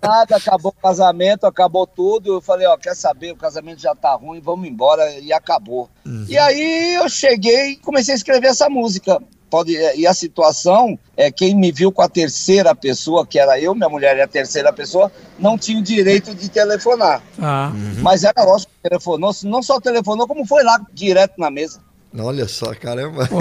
Nada, 0.00 0.36
acabou 0.36 0.70
o 0.70 0.80
casamento, 0.80 1.44
acabou 1.44 1.88
tudo. 1.88 2.34
Eu 2.34 2.40
falei, 2.40 2.68
ó, 2.68 2.76
quer 2.76 2.94
saber, 2.94 3.32
o 3.32 3.36
casamento 3.36 3.82
já 3.82 3.96
tá 3.96 4.14
ruim, 4.14 4.40
vamos 4.40 4.68
embora, 4.68 5.10
e 5.18 5.32
acabou. 5.32 5.90
E 6.28 6.38
aí 6.38 6.94
eu 6.94 7.08
cheguei 7.08 7.70
e 7.70 7.76
comecei 7.78 8.14
a 8.14 8.16
escrever 8.16 8.46
essa 8.46 8.68
música. 8.68 9.20
Pode, 9.54 9.72
e 9.72 10.04
a 10.04 10.12
situação 10.12 10.98
é 11.16 11.30
quem 11.30 11.54
me 11.54 11.70
viu 11.70 11.92
com 11.92 12.02
a 12.02 12.08
terceira 12.08 12.74
pessoa, 12.74 13.24
que 13.24 13.38
era 13.38 13.56
eu, 13.60 13.72
minha 13.72 13.88
mulher 13.88 14.16
e 14.16 14.20
a 14.20 14.26
terceira 14.26 14.72
pessoa, 14.72 15.12
não 15.38 15.56
tinha 15.56 15.78
o 15.78 15.82
direito 15.82 16.34
de 16.34 16.48
telefonar. 16.48 17.22
Ah, 17.40 17.70
Mas 18.02 18.24
era 18.24 18.42
lógico 18.42 18.72
que 18.82 18.88
telefonou, 18.88 19.32
não 19.44 19.62
só 19.62 19.80
telefonou, 19.80 20.26
como 20.26 20.44
foi 20.44 20.64
lá 20.64 20.80
direto 20.92 21.34
na 21.38 21.52
mesa. 21.52 21.78
Olha 22.18 22.48
só, 22.48 22.74
caramba. 22.74 23.28
pô. 23.28 23.38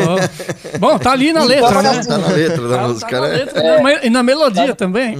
Bom, 0.80 1.00
tá 1.00 1.14
ali 1.14 1.34
na 1.34 1.46
Então, 1.46 1.48
letra, 1.48 1.82
né? 1.82 1.90
assim, 1.90 2.10
Tá 2.10 2.18
na 2.20 2.28
letra 2.28 2.68
da 2.68 2.78
Tá- 2.78 2.88
música, 2.88 3.10
tá 3.10 3.22
na 3.22 3.28
né? 3.28 3.34
letra, 3.38 4.06
E 4.06 4.10
na 4.12 4.22
melodia 4.24 4.76
também. 4.76 5.16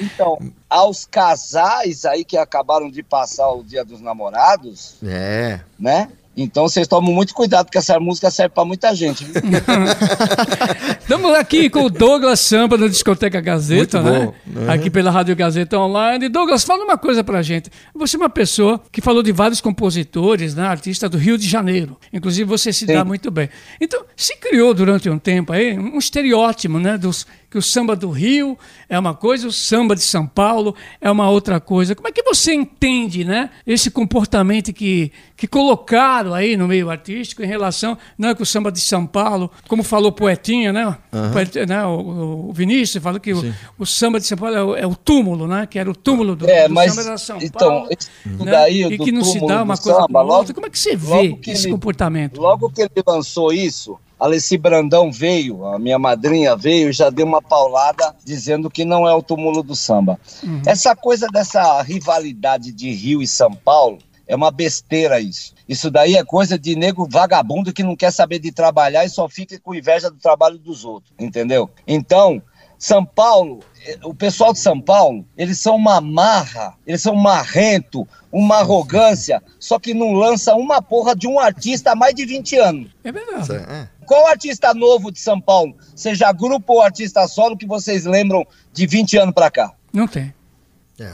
Então, 0.00 0.38
aos 0.70 1.04
casais 1.04 2.04
aí 2.06 2.24
que 2.24 2.36
acabaram 2.36 2.90
de 2.90 3.02
passar 3.02 3.50
o 3.52 3.62
Dia 3.62 3.84
dos 3.84 4.00
Namorados, 4.00 4.96
É. 5.04 5.60
né? 5.78 6.08
Então 6.40 6.68
vocês 6.68 6.86
tomam 6.86 7.12
muito 7.12 7.34
cuidado, 7.34 7.66
porque 7.66 7.78
essa 7.78 7.98
música 7.98 8.30
serve 8.30 8.54
pra 8.54 8.64
muita 8.64 8.94
gente. 8.94 9.24
viu? 9.24 9.34
Estamos 11.00 11.34
aqui 11.34 11.68
com 11.68 11.82
o 11.82 11.90
Douglas 11.90 12.38
Samba 12.38 12.78
da 12.78 12.86
Discoteca 12.86 13.40
Gazeta, 13.40 14.00
Muito 14.00 14.12
né? 14.20 14.32
Uhum. 14.54 14.70
Aqui 14.70 14.88
pela 14.88 15.10
Rádio 15.10 15.34
Gazeta 15.34 15.76
Online. 15.76 16.28
Douglas, 16.28 16.62
fala 16.62 16.84
uma 16.84 16.96
coisa 16.96 17.24
pra 17.24 17.42
gente. 17.42 17.70
Você 17.92 18.16
é 18.16 18.20
uma 18.20 18.30
pessoa 18.30 18.80
que 18.92 19.00
falou 19.00 19.20
de 19.20 19.32
vários 19.32 19.60
compositores, 19.60 20.54
né? 20.54 20.64
Artista 20.64 21.08
do 21.08 21.18
Rio 21.18 21.36
de 21.36 21.48
Janeiro. 21.48 21.96
Inclusive 22.12 22.48
você 22.48 22.72
se 22.72 22.86
dá 22.86 23.00
Sim. 23.00 23.08
muito 23.08 23.32
bem. 23.32 23.48
Então, 23.80 24.04
se 24.16 24.36
criou 24.36 24.72
durante 24.72 25.10
um 25.10 25.18
tempo 25.18 25.52
aí 25.52 25.76
um 25.76 25.98
estereótipo, 25.98 26.78
né? 26.78 26.96
Dos, 26.96 27.26
que 27.50 27.56
o 27.56 27.62
samba 27.62 27.96
do 27.96 28.10
Rio 28.10 28.58
é 28.90 28.98
uma 28.98 29.14
coisa, 29.14 29.48
o 29.48 29.52
samba 29.52 29.94
de 29.94 30.02
São 30.02 30.26
Paulo 30.26 30.74
é 31.00 31.10
uma 31.10 31.30
outra 31.30 31.58
coisa. 31.58 31.94
Como 31.94 32.06
é 32.06 32.12
que 32.12 32.22
você 32.22 32.52
entende, 32.52 33.24
né? 33.24 33.48
Esse 33.66 33.90
comportamento 33.90 34.70
que, 34.72 35.10
que 35.34 35.46
colocaram 35.46 36.34
aí 36.34 36.56
no 36.58 36.68
meio 36.68 36.90
artístico 36.90 37.42
em 37.42 37.46
relação, 37.46 37.96
não 38.18 38.28
é 38.28 38.34
que 38.34 38.42
o 38.42 38.46
samba 38.46 38.70
de 38.70 38.80
São 38.80 39.06
Paulo, 39.06 39.50
como 39.66 39.82
falou 39.82 40.10
o 40.10 40.12
Poetinha, 40.12 40.72
né? 40.72 40.96
Poet- 41.32 41.64
né? 41.66 41.84
O, 41.86 42.48
o 42.50 42.52
Vinícius 42.52 43.02
falou 43.02 43.18
que 43.18 43.32
o, 43.32 43.54
o 43.78 43.86
samba 43.86 44.20
de 44.20 44.26
São 44.26 44.36
Paulo 44.36 44.54
é 44.56 44.62
o, 44.64 44.76
é 44.76 44.86
o 44.86 44.94
túmulo, 44.94 45.46
né? 45.46 45.66
Que 45.66 45.78
era 45.78 45.90
o 45.90 45.94
túmulo 45.96 46.36
do, 46.36 46.46
É, 46.48 46.68
do 46.68 46.74
mas 46.74 46.92
samba 46.92 47.10
da 47.10 47.16
São 47.18 47.38
então, 47.40 47.68
Paulo. 47.68 47.88
isso 47.98 48.10
né? 48.44 48.50
daí 48.52 48.84
e 48.84 48.98
do 48.98 49.04
que 49.04 49.10
não 49.12 49.24
se 49.24 49.32
túmulo 49.38 49.48
dá 49.54 49.62
uma 49.62 49.74
do 49.74 49.80
coisa 49.80 50.00
samba, 50.00 50.22
com 50.24 50.30
outra. 50.32 50.52
Como 50.54 50.66
é 50.66 50.70
que 50.70 50.78
você 50.78 50.94
vê 50.96 51.38
esse 51.46 51.64
ele- 51.64 51.72
comportamento? 51.72 52.40
Logo 52.40 52.68
que 52.70 52.82
ele 52.82 52.90
lançou 53.06 53.52
isso, 53.54 53.98
Alessi 54.18 54.58
Brandão 54.58 55.12
veio, 55.12 55.64
a 55.66 55.78
minha 55.78 55.98
madrinha 55.98 56.56
veio 56.56 56.90
e 56.90 56.92
já 56.92 57.08
deu 57.10 57.24
uma 57.24 57.40
paulada 57.40 58.14
dizendo 58.24 58.68
que 58.68 58.84
não 58.84 59.08
é 59.08 59.14
o 59.14 59.22
túmulo 59.22 59.62
do 59.62 59.76
samba. 59.76 60.18
Essa 60.66 60.96
coisa 60.96 61.26
dessa 61.32 61.80
rivalidade 61.82 62.72
de 62.72 62.90
Rio 62.90 63.22
e 63.22 63.26
São 63.26 63.52
Paulo 63.52 63.98
é 64.26 64.36
uma 64.36 64.50
besteira 64.50 65.20
isso. 65.20 65.54
Isso 65.68 65.90
daí 65.90 66.16
é 66.16 66.24
coisa 66.24 66.58
de 66.58 66.76
nego 66.76 67.08
vagabundo 67.08 67.72
que 67.72 67.82
não 67.82 67.96
quer 67.96 68.12
saber 68.12 68.38
de 68.38 68.52
trabalhar 68.52 69.04
e 69.04 69.10
só 69.10 69.28
fica 69.28 69.58
com 69.58 69.74
inveja 69.74 70.10
do 70.10 70.18
trabalho 70.18 70.58
dos 70.58 70.84
outros, 70.84 71.12
entendeu? 71.18 71.70
Então, 71.86 72.42
São 72.78 73.04
Paulo, 73.04 73.60
eh, 73.84 73.98
o 74.04 74.14
pessoal 74.14 74.52
de 74.52 74.60
São 74.60 74.80
Paulo, 74.80 75.26
eles 75.36 75.58
são 75.58 75.74
uma 75.74 76.00
marra, 76.00 76.74
eles 76.86 77.02
são 77.02 77.14
um 77.14 77.20
marrento, 77.20 78.06
uma 78.30 78.58
arrogância, 78.58 79.42
só 79.58 79.78
que 79.78 79.92
não 79.92 80.12
lança 80.12 80.54
uma 80.54 80.80
porra 80.80 81.16
de 81.16 81.26
um 81.26 81.40
artista 81.40 81.92
há 81.92 81.96
mais 81.96 82.14
de 82.14 82.24
20 82.24 82.56
anos. 82.56 82.90
É 83.02 83.10
verdade. 83.10 83.52
É. 83.52 83.88
Qual 84.06 84.26
artista 84.28 84.72
novo 84.72 85.10
de 85.10 85.18
São 85.18 85.40
Paulo, 85.40 85.74
seja 85.94 86.32
grupo 86.32 86.74
ou 86.74 86.82
artista 86.82 87.26
solo, 87.26 87.56
que 87.56 87.66
vocês 87.66 88.04
lembram 88.04 88.46
de 88.72 88.86
20 88.86 89.18
anos 89.18 89.34
pra 89.34 89.50
cá? 89.50 89.72
Não 89.92 90.06
tem. 90.06 90.32
É, 91.00 91.12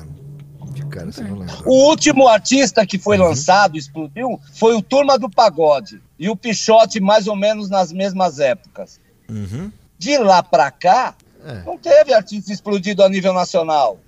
de 0.74 0.84
cara 0.86 1.10
você 1.10 1.22
não 1.24 1.38
lembra. 1.38 1.56
O 1.64 1.88
último 1.88 2.28
artista 2.28 2.84
que 2.86 2.98
foi 2.98 3.16
lançado, 3.16 3.76
explodiu, 3.76 4.38
foi 4.54 4.74
o 4.76 4.82
Turma 4.82 5.18
do 5.18 5.30
Pagode. 5.30 6.00
E 6.18 6.28
o 6.28 6.36
Pichote, 6.36 7.00
mais 7.00 7.26
ou 7.26 7.36
menos 7.36 7.70
nas 7.70 7.92
mesmas 7.92 8.38
épocas. 8.38 9.00
Uhum. 9.28 9.72
De 9.98 10.18
lá 10.18 10.42
pra 10.42 10.70
cá, 10.70 11.14
É. 11.44 11.62
não 11.64 11.76
teve 11.76 12.14
artista 12.14 12.52
explodido 12.52 13.02
a 13.02 13.08
nível 13.08 13.32
nacional. 13.32 13.98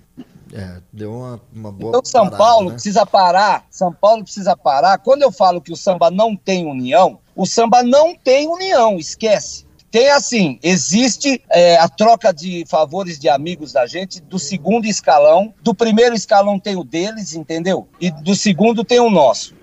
É, 0.53 0.81
deu 0.93 1.13
uma, 1.13 1.41
uma 1.53 1.73
boa. 1.73 1.91
Então 1.91 2.05
São 2.05 2.25
parada, 2.25 2.37
Paulo 2.39 2.69
né? 2.69 2.75
precisa 2.75 3.05
parar. 3.05 3.67
São 3.71 3.93
Paulo 3.93 4.23
precisa 4.23 4.57
parar. 4.57 4.99
Quando 4.99 5.23
eu 5.23 5.33
falo 5.33 5.61
que 5.61 5.73
o 5.73 5.77
samba 5.77 6.11
não 6.11 6.37
tem 6.37 6.67
união, 6.67 7.19
o 7.35 7.45
samba 7.45 7.83
não 7.83 8.15
tem 8.15 8.49
união, 8.49 8.97
esquece. 8.97 9.67
Tem 9.91 10.11
assim, 10.11 10.59
existe 10.63 11.43
é, 11.51 11.77
a 11.77 11.89
troca 11.89 12.33
de 12.33 12.65
favores 12.69 13.19
de 13.19 13.29
amigos 13.29 13.73
da 13.73 13.87
gente 13.87 14.21
do 14.21 14.39
segundo 14.39 14.87
escalão. 14.87 15.55
Do 15.63 15.75
primeiro 15.75 16.15
escalão 16.15 16.59
tem 16.59 16.77
o 16.77 16.85
deles, 16.85 17.35
entendeu? 17.35 17.89
E 18.01 18.11
do 18.11 18.35
segundo 18.35 18.85
tem 18.85 19.01
o 19.01 19.11
nosso. 19.11 19.55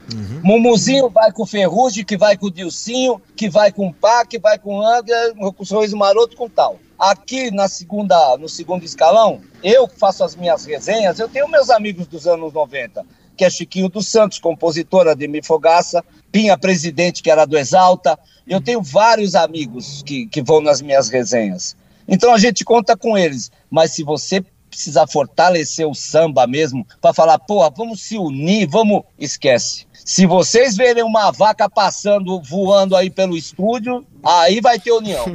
Mumuzinho 0.43 1.09
vai 1.09 1.31
com 1.31 1.43
o 1.43 1.45
Ferrugem, 1.45 2.03
que 2.03 2.17
vai 2.17 2.37
com 2.37 2.47
o 2.47 2.51
Dilcinho, 2.51 3.21
que 3.35 3.49
vai 3.49 3.71
com 3.71 3.87
o 3.87 3.93
Pá, 3.93 4.25
que 4.25 4.37
vai 4.37 4.59
com 4.59 4.77
o 4.77 4.85
Angra, 4.85 5.33
com 5.35 5.63
o 5.63 5.65
Sorriso 5.65 5.95
Maroto, 5.95 6.35
com 6.35 6.49
tal. 6.49 6.77
Aqui 6.97 7.51
na 7.51 7.67
segunda, 7.67 8.37
no 8.37 8.47
segundo 8.47 8.83
escalão, 8.83 9.41
eu 9.63 9.87
faço 9.87 10.23
as 10.23 10.35
minhas 10.35 10.65
resenhas, 10.65 11.19
eu 11.19 11.27
tenho 11.27 11.47
meus 11.47 11.69
amigos 11.69 12.07
dos 12.07 12.27
anos 12.27 12.53
90, 12.53 13.05
que 13.35 13.43
é 13.43 13.49
Chiquinho 13.49 13.89
dos 13.89 14.07
Santos, 14.07 14.39
compositor, 14.39 15.07
Ademir 15.07 15.43
Fogaça, 15.43 16.03
Pinha 16.31 16.57
Presidente, 16.57 17.23
que 17.23 17.31
era 17.31 17.45
do 17.45 17.57
Exalta. 17.57 18.17
Eu 18.47 18.61
tenho 18.61 18.81
vários 18.81 19.35
amigos 19.35 20.03
que, 20.03 20.27
que 20.27 20.41
vão 20.41 20.61
nas 20.61 20.81
minhas 20.81 21.09
resenhas. 21.09 21.75
Então 22.07 22.33
a 22.33 22.37
gente 22.37 22.63
conta 22.63 22.95
com 22.95 23.17
eles. 23.17 23.51
Mas 23.69 23.91
se 23.91 24.03
você 24.03 24.43
precisar 24.73 25.07
fortalecer 25.07 25.87
o 25.87 25.93
samba 25.93 26.45
mesmo, 26.47 26.85
para 27.01 27.13
falar, 27.13 27.37
porra, 27.39 27.69
vamos 27.75 28.01
se 28.01 28.17
unir, 28.17 28.67
vamos. 28.67 29.03
Esquece. 29.19 29.85
Se 30.05 30.25
vocês 30.25 30.75
verem 30.75 31.03
uma 31.03 31.31
vaca 31.31 31.69
passando, 31.69 32.41
voando 32.41 32.95
aí 32.95 33.09
pelo 33.09 33.37
estúdio, 33.37 34.05
aí 34.23 34.59
vai 34.59 34.77
ter 34.77 34.91
união. 34.91 35.25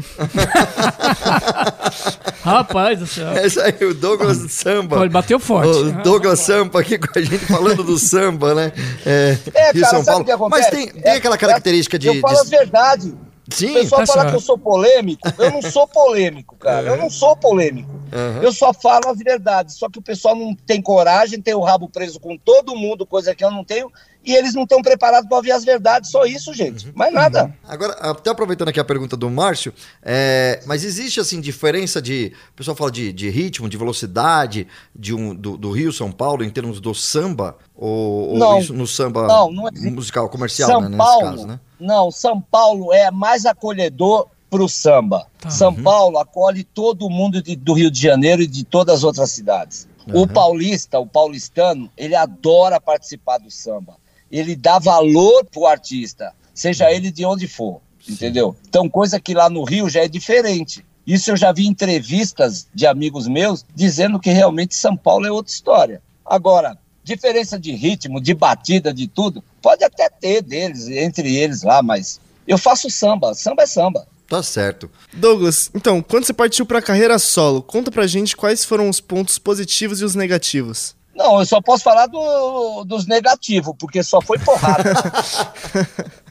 Rapaz 2.42 2.98
do 2.98 3.06
céu. 3.06 3.28
É 3.30 3.46
isso 3.46 3.60
aí, 3.60 3.74
o 3.82 3.94
Douglas 3.94 4.38
do 4.38 4.48
Samba. 4.48 4.98
Ele 5.00 5.08
bateu 5.08 5.38
forte. 5.40 5.68
O 5.70 5.92
Douglas 6.02 6.40
Sampa 6.40 6.80
aqui 6.80 6.98
com 6.98 7.18
a 7.18 7.22
gente 7.22 7.44
falando 7.46 7.82
do 7.82 7.98
samba, 7.98 8.54
né? 8.54 8.72
É, 9.04 9.36
É, 9.54 9.72
Rio 9.72 9.82
cara, 9.82 9.96
São 9.96 10.04
sabe 10.04 10.06
Paulo. 10.06 10.22
o 10.22 10.24
que 10.24 10.32
acontece? 10.32 10.62
Mas 10.62 10.70
tem, 10.70 10.86
tem 11.02 11.12
É, 11.12 11.16
aquela 11.16 11.34
é, 11.34 11.38
característica 11.38 11.98
de. 11.98 12.06
Eu 12.08 12.20
falo 12.20 12.44
de- 12.44 12.54
a 12.54 12.58
verdade. 12.58 13.14
Sim, 13.50 13.70
O 13.70 13.74
pessoal 13.74 14.00
tá 14.02 14.06
fala 14.06 14.20
certo. 14.20 14.30
que 14.30 14.36
eu 14.36 14.40
sou 14.40 14.58
polêmico. 14.58 15.28
Eu 15.38 15.50
não 15.50 15.62
sou 15.62 15.86
polêmico, 15.88 16.56
cara. 16.56 16.88
Eu 16.88 16.96
não 16.96 17.08
sou 17.08 17.36
polêmico. 17.36 17.90
Uhum. 18.12 18.42
Eu 18.42 18.52
só 18.52 18.72
falo 18.72 19.08
as 19.08 19.18
verdades. 19.18 19.76
Só 19.76 19.88
que 19.88 19.98
o 19.98 20.02
pessoal 20.02 20.34
não 20.34 20.54
tem 20.54 20.82
coragem, 20.82 21.40
tem 21.40 21.54
o 21.54 21.62
rabo 21.62 21.88
preso 21.88 22.20
com 22.20 22.36
todo 22.36 22.76
mundo, 22.76 23.06
coisa 23.06 23.34
que 23.34 23.44
eu 23.44 23.50
não 23.50 23.64
tenho, 23.64 23.90
e 24.28 24.34
eles 24.36 24.54
não 24.54 24.64
estão 24.64 24.82
preparados 24.82 25.26
para 25.28 25.36
ouvir 25.38 25.52
as 25.52 25.64
verdades. 25.64 26.10
Só 26.10 26.24
isso, 26.26 26.52
gente. 26.52 26.90
Mais 26.94 27.12
nada. 27.12 27.54
Agora, 27.66 27.92
até 27.94 28.30
aproveitando 28.30 28.68
aqui 28.68 28.78
a 28.78 28.84
pergunta 28.84 29.16
do 29.16 29.30
Márcio, 29.30 29.72
é, 30.02 30.60
mas 30.66 30.84
existe 30.84 31.18
assim 31.20 31.40
diferença 31.40 32.00
de. 32.02 32.32
O 32.52 32.56
pessoal 32.56 32.76
fala 32.76 32.90
de, 32.90 33.12
de 33.12 33.30
ritmo, 33.30 33.68
de 33.68 33.76
velocidade 33.76 34.66
de 34.94 35.14
um, 35.14 35.34
do, 35.34 35.56
do 35.56 35.70
Rio 35.70 35.92
São 35.92 36.12
Paulo 36.12 36.44
em 36.44 36.50
termos 36.50 36.80
do 36.80 36.94
samba? 36.94 37.56
Ou, 37.74 38.30
ou 38.30 38.38
Não. 38.38 38.58
isso 38.58 38.74
no 38.74 38.86
samba 38.86 39.26
Não, 39.26 39.50
não 39.52 39.68
existe. 39.68 39.90
musical, 39.90 40.28
comercial, 40.28 40.68
São 40.68 40.80
né? 40.82 40.88
Nesse 40.88 40.98
Paulo, 40.98 41.20
caso, 41.30 41.46
né? 41.46 41.60
não, 41.80 42.10
São 42.10 42.40
Paulo 42.40 42.92
é 42.92 43.10
mais 43.10 43.46
acolhedor 43.46 44.26
pro 44.50 44.68
samba. 44.68 45.26
Tá. 45.38 45.50
São 45.50 45.70
Uhum. 45.72 45.82
Paulo 45.82 46.18
acolhe 46.18 46.64
todo 46.64 47.08
mundo 47.08 47.42
de- 47.42 47.54
do 47.54 47.72
Rio 47.74 47.90
de 47.90 48.00
Janeiro 48.00 48.42
e 48.42 48.46
de 48.46 48.64
todas 48.64 48.96
as 48.96 49.04
outras 49.04 49.30
cidades. 49.30 49.86
Uhum. 50.06 50.22
O 50.22 50.26
paulista, 50.26 50.98
o 50.98 51.06
paulistano, 51.06 51.90
ele 51.96 52.14
adora 52.14 52.80
participar 52.80 53.38
do 53.38 53.50
samba. 53.50 53.94
Ele 54.30 54.54
dá 54.56 54.78
valor 54.78 55.44
pro 55.46 55.66
artista, 55.66 56.26
Uhum. 56.26 56.30
seja 56.54 56.90
ele 56.92 57.10
de 57.10 57.24
onde 57.24 57.46
for, 57.48 57.80
entendeu? 58.08 58.54
Então, 58.68 58.88
coisa 58.88 59.20
que 59.20 59.34
lá 59.34 59.48
no 59.48 59.64
Rio 59.64 59.88
já 59.88 60.02
é 60.04 60.08
diferente. 60.08 60.84
Isso 61.06 61.30
eu 61.30 61.36
já 61.36 61.52
vi 61.52 61.66
em 61.66 61.70
entrevistas 61.70 62.66
de 62.74 62.86
amigos 62.86 63.26
meus 63.26 63.64
dizendo 63.74 64.20
que 64.20 64.30
realmente 64.30 64.74
São 64.74 64.94
Paulo 64.96 65.26
é 65.26 65.32
outra 65.32 65.52
história. 65.52 66.02
Agora, 66.26 66.76
diferença 67.02 67.58
de 67.58 67.72
ritmo, 67.72 68.20
de 68.20 68.34
batida, 68.34 68.92
de 68.92 69.08
tudo, 69.08 69.42
pode 69.62 69.82
até 69.82 70.10
ter 70.10 70.42
deles, 70.42 70.86
entre 70.88 71.34
eles 71.36 71.62
lá, 71.62 71.82
mas 71.82 72.20
eu 72.46 72.58
faço 72.58 72.90
samba, 72.90 73.32
samba 73.34 73.62
é 73.62 73.66
samba. 73.66 74.06
Tá 74.28 74.42
certo. 74.42 74.90
Douglas, 75.14 75.70
então, 75.74 76.02
quando 76.02 76.26
você 76.26 76.34
partiu 76.34 76.66
pra 76.66 76.82
carreira 76.82 77.18
solo, 77.18 77.62
conta 77.62 77.90
pra 77.90 78.06
gente 78.06 78.36
quais 78.36 78.62
foram 78.62 78.90
os 78.90 79.00
pontos 79.00 79.38
positivos 79.38 80.02
e 80.02 80.04
os 80.04 80.14
negativos. 80.14 80.94
Não, 81.18 81.40
eu 81.40 81.44
só 81.46 81.60
posso 81.60 81.82
falar 81.82 82.06
do- 82.06 82.84
dos 82.84 83.04
negativos, 83.08 83.74
porque 83.76 84.04
só 84.04 84.20
foi 84.20 84.38
porrada. 84.38 84.84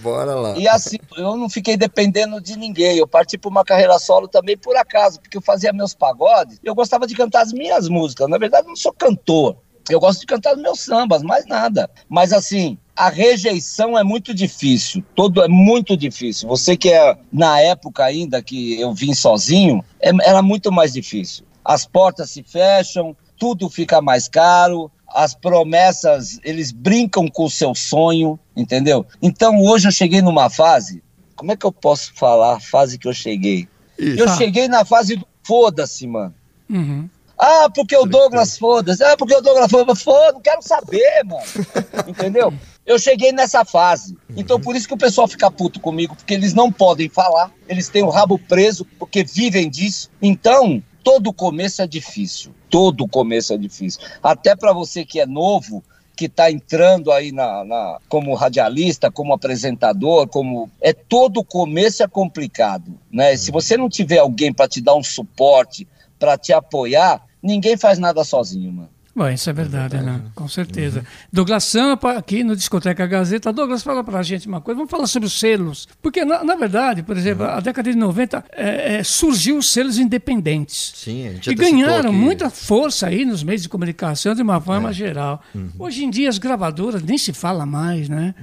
Bora 0.00 0.34
lá. 0.34 0.56
e 0.56 0.66
assim, 0.66 0.96
eu 1.18 1.36
não 1.36 1.50
fiquei 1.50 1.76
dependendo 1.76 2.40
de 2.40 2.56
ninguém. 2.56 2.96
Eu 2.96 3.06
parti 3.06 3.36
para 3.36 3.50
uma 3.50 3.64
carreira 3.64 3.98
solo 3.98 4.26
também 4.26 4.56
por 4.56 4.74
acaso, 4.76 5.20
porque 5.20 5.36
eu 5.36 5.42
fazia 5.42 5.70
meus 5.72 5.92
pagodes. 5.92 6.58
Eu 6.64 6.74
gostava 6.74 7.06
de 7.06 7.14
cantar 7.14 7.42
as 7.42 7.52
minhas 7.52 7.86
músicas. 7.88 8.26
Na 8.28 8.38
verdade, 8.38 8.64
eu 8.66 8.70
não 8.70 8.76
sou 8.76 8.92
cantor. 8.92 9.56
Eu 9.90 10.00
gosto 10.00 10.20
de 10.20 10.26
cantar 10.26 10.54
os 10.56 10.62
meus 10.62 10.80
sambas, 10.80 11.22
mais 11.22 11.44
nada. 11.46 11.90
Mas 12.08 12.32
assim, 12.32 12.78
a 12.96 13.08
rejeição 13.10 13.98
é 13.98 14.02
muito 14.02 14.32
difícil. 14.32 15.04
Todo 15.14 15.42
é 15.42 15.48
muito 15.48 15.94
difícil. 15.96 16.48
Você 16.48 16.74
que 16.76 16.90
é 16.90 17.16
na 17.30 17.60
época 17.60 18.02
ainda 18.04 18.40
que 18.42 18.80
eu 18.80 18.94
vim 18.94 19.12
sozinho, 19.12 19.84
é- 20.00 20.10
era 20.26 20.40
muito 20.42 20.72
mais 20.72 20.92
difícil. 20.94 21.44
As 21.62 21.84
portas 21.84 22.30
se 22.30 22.42
fecham, 22.42 23.14
tudo 23.38 23.68
fica 23.70 24.00
mais 24.00 24.28
caro, 24.28 24.90
as 25.08 25.34
promessas, 25.34 26.38
eles 26.44 26.72
brincam 26.72 27.28
com 27.28 27.44
o 27.44 27.50
seu 27.50 27.74
sonho, 27.74 28.38
entendeu? 28.56 29.06
Então 29.22 29.60
hoje 29.62 29.88
eu 29.88 29.92
cheguei 29.92 30.20
numa 30.22 30.50
fase, 30.50 31.02
como 31.34 31.52
é 31.52 31.56
que 31.56 31.64
eu 31.66 31.72
posso 31.72 32.12
falar 32.14 32.56
a 32.56 32.60
fase 32.60 32.98
que 32.98 33.08
eu 33.08 33.12
cheguei? 33.14 33.68
Isso. 33.98 34.20
Eu 34.20 34.26
Tá. 34.26 34.36
cheguei 34.36 34.68
na 34.68 34.84
fase 34.84 35.16
do 35.16 35.26
foda-se, 35.42 36.06
mano. 36.06 36.34
Uhum. 36.68 37.08
Ah, 37.38 37.68
porque 37.74 37.94
o 37.96 38.06
Douglas 38.06 38.56
foda-se. 38.56 39.04
Ah, 39.04 39.14
porque 39.16 39.34
o 39.34 39.40
Douglas 39.42 39.70
foda-se. 39.70 40.02
Foda, 40.04 40.32
não 40.32 40.40
quero 40.40 40.62
saber, 40.62 41.22
mano. 41.24 41.42
Entendeu? 42.08 42.52
Eu 42.86 42.98
cheguei 42.98 43.30
nessa 43.32 43.64
fase. 43.64 44.16
Então, 44.36 44.58
por 44.60 44.74
isso 44.74 44.88
que 44.88 44.94
o 44.94 44.98
pessoal 44.98 45.28
fica 45.28 45.50
puto 45.50 45.78
comigo, 45.80 46.14
porque 46.16 46.32
eles 46.32 46.54
não 46.54 46.72
podem 46.72 47.08
falar, 47.10 47.50
eles 47.68 47.88
têm 47.88 48.02
o 48.02 48.08
rabo 48.10 48.38
preso, 48.38 48.86
porque 48.98 49.22
vivem 49.22 49.68
disso. 49.68 50.10
Então, 50.22 50.82
todo 51.06 51.32
começo 51.32 51.80
é 51.80 51.86
difícil. 51.86 52.52
Todo 52.68 53.06
começo 53.06 53.52
é 53.52 53.56
difícil. 53.56 54.00
Até 54.20 54.56
pra 54.56 54.72
você 54.72 55.04
que 55.04 55.20
é 55.20 55.24
novo, 55.24 55.84
que 56.16 56.24
está 56.24 56.50
entrando 56.50 57.12
aí 57.12 57.30
na, 57.30 57.64
na, 57.64 58.00
como 58.08 58.34
radialista, 58.34 59.08
como 59.08 59.32
apresentador, 59.32 60.26
como 60.26 60.68
é 60.80 60.92
todo 60.92 61.44
começo 61.44 62.02
é 62.02 62.08
complicado, 62.08 62.98
né? 63.08 63.36
Se 63.36 63.52
você 63.52 63.76
não 63.76 63.88
tiver 63.88 64.18
alguém 64.18 64.52
para 64.52 64.66
te 64.66 64.80
dar 64.80 64.96
um 64.96 65.02
suporte, 65.02 65.86
para 66.18 66.36
te 66.36 66.52
apoiar, 66.52 67.24
ninguém 67.40 67.76
faz 67.76 68.00
nada 68.00 68.24
sozinho, 68.24 68.72
mano. 68.72 68.95
Bom, 69.16 69.30
isso 69.30 69.48
é 69.48 69.52
verdade, 69.54 69.96
né? 69.96 70.20
Com 70.34 70.46
certeza. 70.46 71.02
Douglas 71.32 71.64
Sampa, 71.64 72.18
aqui 72.18 72.44
no 72.44 72.54
Discoteca 72.54 73.06
Gazeta. 73.06 73.50
Douglas, 73.50 73.82
fala 73.82 74.04
pra 74.04 74.22
gente 74.22 74.46
uma 74.46 74.60
coisa. 74.60 74.76
Vamos 74.76 74.90
falar 74.90 75.06
sobre 75.06 75.26
os 75.26 75.40
selos. 75.40 75.88
Porque, 76.02 76.22
na, 76.22 76.44
na 76.44 76.54
verdade, 76.54 77.02
por 77.02 77.16
exemplo, 77.16 77.46
a 77.46 77.58
década 77.60 77.90
de 77.90 77.96
90 77.96 78.44
é, 78.52 78.96
é, 78.96 79.02
surgiu 79.02 79.56
os 79.56 79.72
selos 79.72 79.96
independentes. 79.96 80.92
Sim, 80.96 81.28
a 81.28 81.32
gente 81.32 81.50
E 81.50 81.54
ganharam 81.54 82.12
muita 82.12 82.50
força 82.50 83.06
aí 83.06 83.24
nos 83.24 83.42
meios 83.42 83.62
de 83.62 83.70
comunicação 83.70 84.34
de 84.34 84.42
uma 84.42 84.60
forma 84.60 84.92
geral. 84.92 85.42
Uhum. 85.54 85.70
Hoje 85.78 86.04
em 86.04 86.10
dia 86.10 86.28
as 86.28 86.36
gravadoras 86.36 87.02
nem 87.02 87.16
se 87.16 87.32
fala 87.32 87.64
mais, 87.64 88.10
né? 88.10 88.34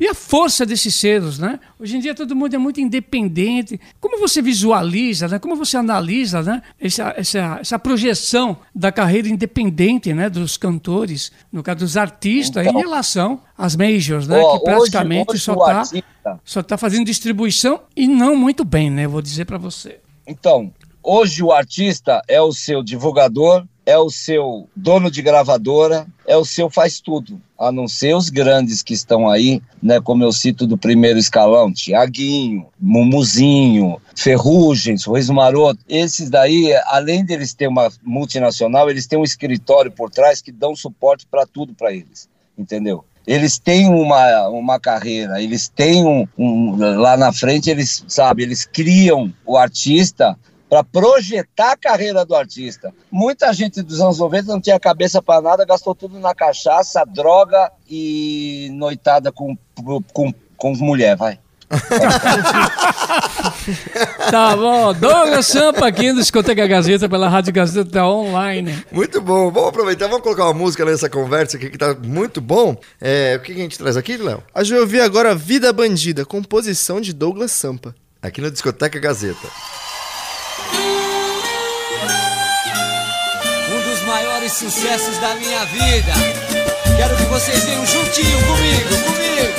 E 0.00 0.08
a 0.08 0.14
força 0.14 0.66
desses 0.66 0.96
selos, 0.96 1.38
né? 1.38 1.60
Hoje 1.78 1.98
em 1.98 2.00
dia 2.00 2.16
todo 2.16 2.34
mundo 2.34 2.52
é 2.52 2.58
muito 2.58 2.80
independente. 2.80 3.78
Como 4.00 4.18
você 4.18 4.42
visualiza, 4.42 5.28
né? 5.28 5.38
Como 5.38 5.54
você 5.54 5.76
analisa, 5.76 6.42
né? 6.42 6.62
Essa, 6.80 7.14
essa, 7.16 7.58
essa 7.60 7.78
projeção 7.78 8.56
da 8.74 8.90
carreira 8.90 9.28
independente, 9.28 10.15
né? 10.16 10.28
Dos 10.28 10.56
cantores, 10.56 11.30
no 11.52 11.62
caso 11.62 11.80
dos 11.80 11.96
artistas, 11.96 12.66
Então. 12.66 12.78
em 12.78 12.82
relação 12.82 13.40
às 13.56 13.76
majors, 13.76 14.26
né? 14.26 14.38
Ó, 14.40 14.58
que 14.58 14.64
praticamente 14.64 15.32
hoje, 15.32 15.40
só 15.40 15.52
hoje 15.52 15.60
o 15.60 15.98
está 15.98 16.38
só 16.44 16.62
tá 16.62 16.76
fazendo 16.76 17.04
distribuição 17.06 17.80
e 17.94 18.08
não 18.08 18.34
muito 18.34 18.64
bem, 18.64 18.90
né? 18.90 19.06
Vou 19.06 19.22
dizer 19.22 19.44
para 19.44 19.58
você. 19.58 20.00
Então, 20.26 20.72
hoje 21.02 21.42
o 21.42 21.52
artista 21.52 22.20
é 22.26 22.40
o 22.40 22.52
seu 22.52 22.82
divulgador, 22.82 23.64
é 23.86 23.96
o 23.96 24.10
seu 24.10 24.68
dono 24.74 25.08
de 25.10 25.22
gravadora, 25.22 26.06
é 26.26 26.36
o 26.36 26.44
seu 26.44 26.68
faz 26.68 27.00
tudo. 27.00 27.40
A 27.58 27.70
não 27.72 27.86
ser 27.88 28.14
os 28.14 28.28
grandes 28.28 28.82
que 28.82 28.92
estão 28.92 29.28
aí, 29.30 29.62
né? 29.82 30.00
Como 30.00 30.22
eu 30.24 30.32
cito 30.32 30.66
do 30.66 30.76
primeiro 30.76 31.18
escalão, 31.18 31.72
Tiaguinho, 31.72 32.66
Mumuzinho, 32.78 34.00
Ferrugem, 34.14 34.98
Sorriso 34.98 35.32
Maroto. 35.32 35.80
Esses 35.88 36.28
daí, 36.28 36.74
além 36.86 37.24
deles 37.24 37.54
ter 37.54 37.68
uma 37.68 37.90
multinacional, 38.02 38.90
eles 38.90 39.06
têm 39.06 39.18
um 39.18 39.24
escritório 39.24 39.90
por 39.90 40.10
trás 40.10 40.42
que 40.42 40.52
dão 40.52 40.74
suporte 40.76 41.26
para 41.30 41.46
tudo 41.46 41.72
para 41.72 41.92
eles. 41.92 42.28
Entendeu? 42.58 43.04
Eles 43.26 43.58
têm 43.58 43.88
uma, 43.88 44.48
uma 44.48 44.78
carreira, 44.78 45.42
eles 45.42 45.68
têm 45.68 46.04
um, 46.04 46.26
um- 46.38 46.76
lá 46.76 47.16
na 47.16 47.32
frente, 47.32 47.68
eles 47.70 48.04
sabe, 48.06 48.42
eles 48.42 48.64
criam 48.64 49.32
o 49.44 49.56
artista 49.56 50.38
para 50.68 50.82
projetar 50.82 51.72
a 51.72 51.76
carreira 51.76 52.24
do 52.24 52.34
artista. 52.34 52.92
Muita 53.10 53.52
gente 53.52 53.82
dos 53.82 54.00
anos 54.00 54.18
90 54.18 54.52
não 54.52 54.60
tinha 54.60 54.80
cabeça 54.80 55.22
para 55.22 55.40
nada, 55.40 55.64
gastou 55.64 55.94
tudo 55.94 56.18
na 56.18 56.34
cachaça, 56.34 57.04
droga 57.04 57.70
e 57.88 58.68
noitada 58.72 59.30
com, 59.30 59.56
com, 60.12 60.32
com 60.56 60.74
mulher, 60.76 61.16
vai. 61.16 61.38
Tá 64.30 64.56
bom. 64.56 64.94
Douglas 64.94 65.46
Sampa 65.46 65.86
aqui 65.86 66.12
no 66.12 66.20
Discoteca 66.20 66.66
Gazeta 66.66 67.08
pela 67.08 67.28
Rádio 67.28 67.52
Gazeta 67.52 68.04
Online. 68.04 68.84
Muito 68.92 69.20
bom. 69.20 69.50
Vamos 69.50 69.70
aproveitar, 69.70 70.06
vamos 70.06 70.22
colocar 70.22 70.44
uma 70.44 70.54
música 70.54 70.84
nessa 70.84 71.08
conversa 71.08 71.56
aqui 71.56 71.70
que 71.70 71.78
tá 71.78 71.94
muito 71.94 72.40
bom. 72.40 72.76
É, 73.00 73.36
o 73.36 73.42
que 73.42 73.52
a 73.52 73.56
gente 73.56 73.78
traz 73.78 73.96
aqui, 73.96 74.16
Léo? 74.16 74.42
A 74.54 74.62
gente 74.62 74.72
vai 74.72 74.80
ouvir 74.80 75.00
agora 75.00 75.34
Vida 75.34 75.72
Bandida, 75.72 76.24
composição 76.24 77.00
de 77.00 77.12
Douglas 77.12 77.52
Sampa. 77.52 77.94
Aqui 78.22 78.40
no 78.40 78.50
Discoteca 78.50 78.98
Gazeta. 78.98 79.48
Maiores 84.46 84.52
sucessos 84.52 85.18
da 85.18 85.34
minha 85.34 85.64
vida. 85.66 86.12
Quero 86.96 87.16
que 87.16 87.24
vocês 87.24 87.64
venham 87.64 87.84
juntinho 87.84 88.38
comigo, 88.46 88.88
comigo. 89.04 89.56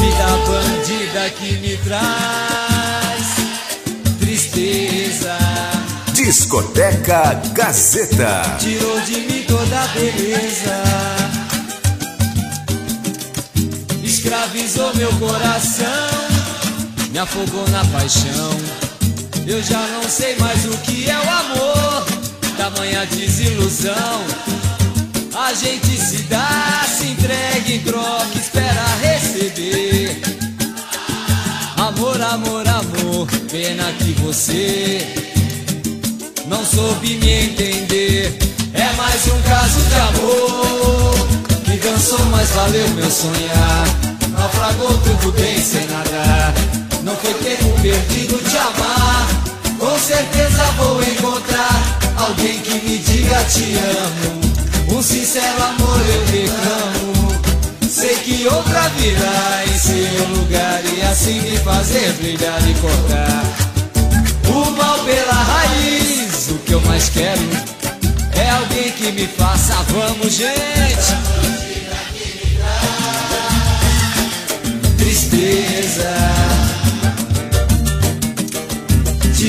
Vida 0.00 0.26
bandida 0.46 1.30
que 1.30 1.52
me 1.58 1.76
traz 1.78 3.34
tristeza. 4.20 5.36
Discoteca 6.12 7.40
Gazeta. 7.52 8.56
Tirou 8.58 9.00
de 9.00 9.20
mim 9.20 9.44
toda 9.46 9.82
a 9.82 9.86
beleza. 9.88 10.82
Escravizou 14.02 14.94
meu 14.94 15.12
coração. 15.14 15.86
Me 17.10 17.18
afogou 17.18 17.68
na 17.68 17.84
paixão. 17.86 18.93
Eu 19.46 19.62
já 19.62 19.86
não 19.88 20.08
sei 20.08 20.36
mais 20.36 20.64
o 20.64 20.76
que 20.78 21.08
é 21.08 21.16
o 21.16 21.30
amor. 21.30 22.06
Tamanha 22.56 23.04
desilusão. 23.06 24.24
A 25.34 25.52
gente 25.52 25.98
se 25.98 26.22
dá, 26.22 26.86
se 26.88 27.08
entrega 27.08 27.72
em 27.72 27.80
troca, 27.80 28.38
espera 28.38 28.84
receber. 29.02 30.18
Amor, 31.76 32.20
amor, 32.22 32.66
amor, 32.66 33.28
pena 33.50 33.84
que 33.98 34.12
você 34.22 35.06
não 36.46 36.64
soube 36.64 37.16
me 37.16 37.30
entender. 37.30 38.38
É 38.72 38.92
mais 38.96 39.26
um 39.26 39.42
caso 39.42 39.80
de 39.80 39.94
amor 39.94 41.14
que 41.64 41.76
cansou, 41.78 42.24
mas 42.30 42.48
valeu 42.50 42.88
meu 42.90 43.10
sonhar. 43.10 43.84
Naufragou 44.30 44.98
tudo 44.98 45.32
bem 45.32 45.62
sem 45.62 45.86
nada. 45.88 46.73
Não 47.04 47.14
foi 47.16 47.34
tempo 47.34 47.68
perdido 47.82 48.38
te 48.48 48.56
amar. 48.56 49.28
Com 49.78 49.98
certeza 49.98 50.64
vou 50.78 51.02
encontrar 51.02 51.98
alguém 52.16 52.60
que 52.60 52.74
me 52.80 52.98
diga 52.98 53.44
te 53.44 53.74
amo. 53.76 54.96
Um 54.96 55.02
sincero 55.02 55.62
amor 55.64 56.00
eu 56.00 56.24
reclamo. 56.24 57.44
Sei 57.86 58.14
que 58.16 58.46
outra 58.48 58.88
virá 58.96 59.64
em 59.66 59.78
seu 59.78 60.28
lugar 60.28 60.82
e 60.96 61.02
assim 61.02 61.42
me 61.42 61.58
fazer 61.58 62.10
brilhar 62.14 62.58
e 62.66 62.74
cortar. 62.74 63.44
O 64.48 64.70
mal 64.70 64.98
pela 65.00 65.32
raiz, 65.32 66.48
o 66.52 66.58
que 66.60 66.72
eu 66.72 66.80
mais 66.82 67.10
quero 67.10 67.42
é 68.32 68.48
alguém 68.48 68.90
que 68.92 69.12
me 69.12 69.26
faça, 69.26 69.74
vamos 69.90 70.32
gente. 70.32 71.14
Tristeza 74.96 76.53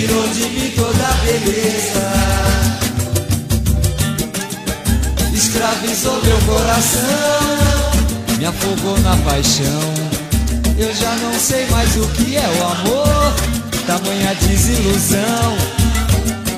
tirou 0.06 0.28
de 0.28 0.50
mim 0.50 0.72
toda 0.76 1.08
a 1.08 1.14
beleza, 1.24 2.12
escravizou 5.34 6.22
meu 6.24 6.38
coração, 6.42 8.38
me 8.38 8.46
afogou 8.46 9.00
na 9.00 9.18
paixão. 9.18 9.66
Eu 10.78 10.94
já 10.94 11.16
não 11.16 11.34
sei 11.40 11.66
mais 11.68 11.96
o 11.96 12.08
que 12.10 12.36
é 12.36 12.48
o 12.48 12.64
amor, 12.64 13.34
tamanha 13.88 14.36
desilusão. 14.36 15.58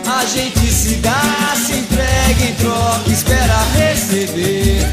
A 0.06 0.26
gente 0.26 0.72
se 0.72 0.96
dá, 0.96 1.54
se 1.66 1.74
entrega 1.74 2.44
em 2.44 2.56
troca, 2.56 3.10
espera 3.10 3.64
receber. 3.78 4.86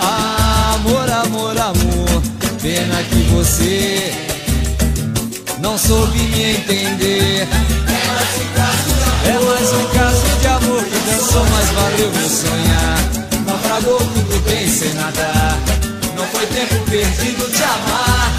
Amor, 0.00 1.08
amor, 1.10 1.56
amor, 1.58 2.22
pena 2.62 3.02
que 3.04 3.22
você 3.32 4.35
não 5.66 5.76
soube 5.76 6.16
me 6.16 6.42
entender. 6.52 7.48
É 9.24 9.32
mais 9.32 9.72
um 9.72 9.86
caso 9.98 10.38
de 10.40 10.46
amor 10.46 10.84
que 10.84 10.98
dançou, 11.10 11.44
mas 11.44 11.68
valeu 11.70 12.12
meu 12.12 12.28
sonhar. 12.28 12.98
Naufragou 13.44 13.98
tudo 13.98 14.44
bem 14.48 14.68
sem 14.68 14.94
nada. 14.94 15.58
Não 16.16 16.24
foi 16.28 16.46
tempo 16.46 16.76
perdido 16.88 17.50
te 17.50 17.62
amar. 17.64 18.32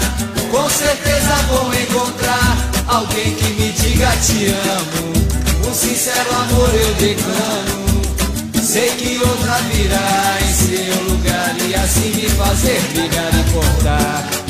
Com 0.50 0.70
certeza 0.70 1.34
vou 1.50 1.70
encontrar 1.74 2.56
alguém 2.86 3.34
que 3.34 3.50
me 3.60 3.72
diga 3.72 4.10
te 4.16 4.46
amo. 4.46 5.68
Um 5.68 5.74
sincero 5.74 6.30
amor 6.32 6.70
eu 6.74 6.94
declamo. 6.94 8.62
Sei 8.62 8.88
que 8.92 9.18
outra 9.18 9.58
virá 9.70 10.38
em 10.40 10.54
seu 10.54 11.02
lugar 11.02 11.54
e 11.68 11.74
assim 11.74 12.10
me 12.14 12.28
fazer 12.30 12.80
brilhar 12.94 13.32
e 13.34 13.52
cortar. 13.52 14.47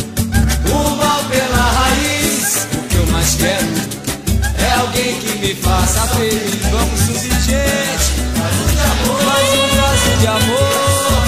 Faça 5.63 6.07
feliz. 6.17 6.61
Vamos 6.71 7.01
subir, 7.01 7.41
gente. 7.41 8.09
Mais 9.25 9.49
um 9.55 9.69
caso 9.77 10.11
de 10.21 10.27
amor. 10.27 11.25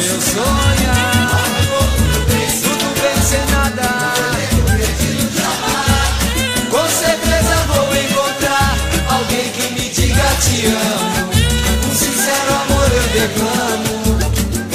Meu 0.00 0.20
sonhar. 0.20 1.38
Tudo 2.62 2.86
bem 3.00 3.18
sem 3.22 3.44
nada. 3.50 3.88
Com 6.70 6.86
certeza 6.88 7.54
vou 7.68 7.88
encontrar 7.96 8.76
alguém 9.10 9.50
que 9.50 9.72
me 9.72 9.88
diga 9.90 10.28
te 10.42 10.66
amo. 10.66 11.30
Um 11.86 11.94
sincero 11.94 12.50
amor 12.62 12.88
eu 12.92 13.06
declamo. 13.20 13.98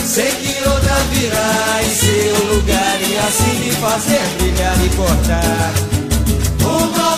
Sei 0.06 0.32
que 0.32 0.68
outra 0.68 0.96
virá 1.12 1.82
em 1.84 1.96
seu 1.96 2.38
lugar 2.54 2.98
e 3.02 3.18
assim 3.18 3.56
me 3.60 3.72
fazer 3.72 4.22
brilhar 4.38 4.78
e 4.86 4.90
cortar. 4.90 5.74
O 6.62 6.98
mal 6.98 7.18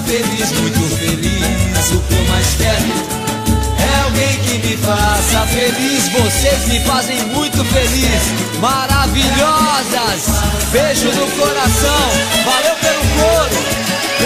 feliz, 0.00 0.52
muito 0.52 0.80
feliz. 0.96 1.88
que 2.08 2.14
eu 2.14 2.24
mais 2.28 2.54
quero 2.56 3.26
é 3.78 4.04
alguém 4.04 4.36
que 4.40 4.66
me 4.66 4.76
faça 4.76 5.46
feliz. 5.46 6.08
Vocês 6.08 6.66
me 6.68 6.80
fazem 6.80 7.22
muito 7.26 7.64
feliz. 7.64 8.60
Maravilhosas. 8.60 10.26
Beijo 10.72 11.08
no 11.12 11.30
coração. 11.32 12.10
Valeu 12.44 12.74
pelo 12.76 13.02
coro. 13.16 14.25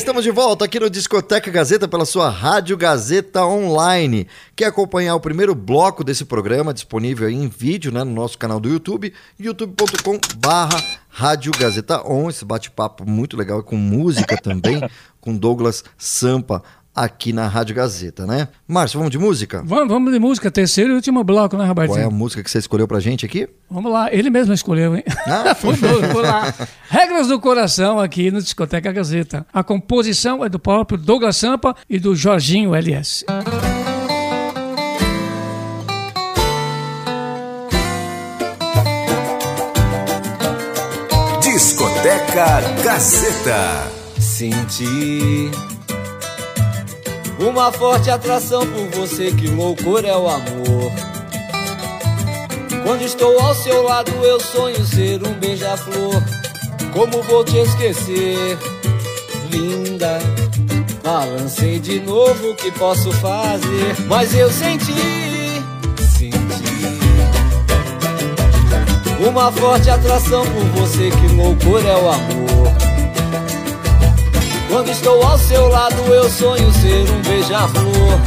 Estamos 0.00 0.24
de 0.24 0.30
volta 0.30 0.64
aqui 0.64 0.80
no 0.80 0.88
Discoteca 0.88 1.50
Gazeta 1.50 1.86
pela 1.86 2.06
sua 2.06 2.30
Rádio 2.30 2.74
Gazeta 2.74 3.44
Online. 3.44 4.26
Quer 4.56 4.64
acompanhar 4.64 5.14
o 5.14 5.20
primeiro 5.20 5.54
bloco 5.54 6.02
desse 6.02 6.24
programa 6.24 6.72
disponível 6.72 7.28
em 7.28 7.46
vídeo, 7.48 7.92
né, 7.92 8.02
no 8.02 8.10
nosso 8.10 8.38
canal 8.38 8.58
do 8.58 8.70
YouTube, 8.70 9.12
youtube.com 9.38 10.18
barra 10.38 10.82
Rádio 11.10 11.52
Gazeta 11.52 12.02
On, 12.10 12.30
esse 12.30 12.46
bate-papo 12.46 13.04
muito 13.04 13.36
legal 13.36 13.62
com 13.62 13.76
música 13.76 14.40
também, 14.40 14.80
com 15.20 15.36
Douglas 15.36 15.84
Sampa 15.98 16.62
aqui 17.04 17.32
na 17.32 17.48
Rádio 17.48 17.74
Gazeta, 17.74 18.26
né? 18.26 18.48
Márcio, 18.68 18.98
vamos 18.98 19.10
de 19.10 19.18
música? 19.18 19.62
Vamos, 19.64 19.88
vamos 19.88 20.12
de 20.12 20.18
música, 20.18 20.50
terceiro 20.50 20.92
e 20.92 20.94
último 20.94 21.24
bloco, 21.24 21.56
né, 21.56 21.66
Qual 21.74 21.98
é 21.98 22.04
a 22.04 22.10
música 22.10 22.42
que 22.42 22.50
você 22.50 22.58
escolheu 22.58 22.86
pra 22.86 23.00
gente 23.00 23.24
aqui? 23.24 23.48
Vamos 23.70 23.90
lá, 23.90 24.12
ele 24.12 24.28
mesmo 24.28 24.52
escolheu, 24.52 24.94
hein? 24.94 25.02
Ah, 25.26 25.54
foi 25.56 25.74
lá. 26.22 26.54
Regras 26.90 27.28
do 27.28 27.40
Coração 27.40 27.98
aqui 27.98 28.30
no 28.30 28.40
Discoteca 28.42 28.92
Gazeta. 28.92 29.46
A 29.52 29.64
composição 29.64 30.44
é 30.44 30.48
do 30.48 30.58
próprio 30.58 30.98
Douglas 30.98 31.36
Sampa 31.38 31.74
e 31.88 31.98
do 31.98 32.14
Jorginho 32.14 32.74
LS. 32.74 33.24
Discoteca 41.40 42.60
Gazeta. 42.84 43.90
Senti 44.18 45.50
uma 47.40 47.72
forte 47.72 48.10
atração 48.10 48.60
por 48.66 48.86
você, 48.90 49.32
que 49.32 49.48
loucura 49.48 50.08
é 50.08 50.16
o 50.16 50.28
amor. 50.28 50.92
Quando 52.84 53.02
estou 53.02 53.38
ao 53.40 53.54
seu 53.54 53.82
lado, 53.82 54.10
eu 54.24 54.38
sonho 54.40 54.84
ser 54.84 55.26
um 55.26 55.32
beija-flor. 55.34 56.22
Como 56.92 57.22
vou 57.22 57.44
te 57.44 57.56
esquecer, 57.56 58.58
linda? 59.50 60.18
Balancei 61.02 61.78
de 61.78 62.00
novo 62.00 62.50
o 62.50 62.56
que 62.56 62.70
posso 62.72 63.10
fazer, 63.12 63.96
mas 64.06 64.34
eu 64.34 64.50
senti, 64.50 64.92
senti 65.98 66.60
uma 69.26 69.50
forte 69.52 69.88
atração 69.88 70.44
por 70.44 70.64
você, 70.80 71.10
que 71.10 71.34
loucura 71.34 71.88
é 71.88 71.96
o 71.96 72.08
amor. 72.08 72.89
Quando 74.70 74.88
estou 74.88 75.20
ao 75.20 75.36
seu 75.36 75.66
lado, 75.68 76.00
eu 76.14 76.30
sonho 76.30 76.72
ser 76.72 77.10
um 77.10 77.20
beija-flor. 77.22 78.20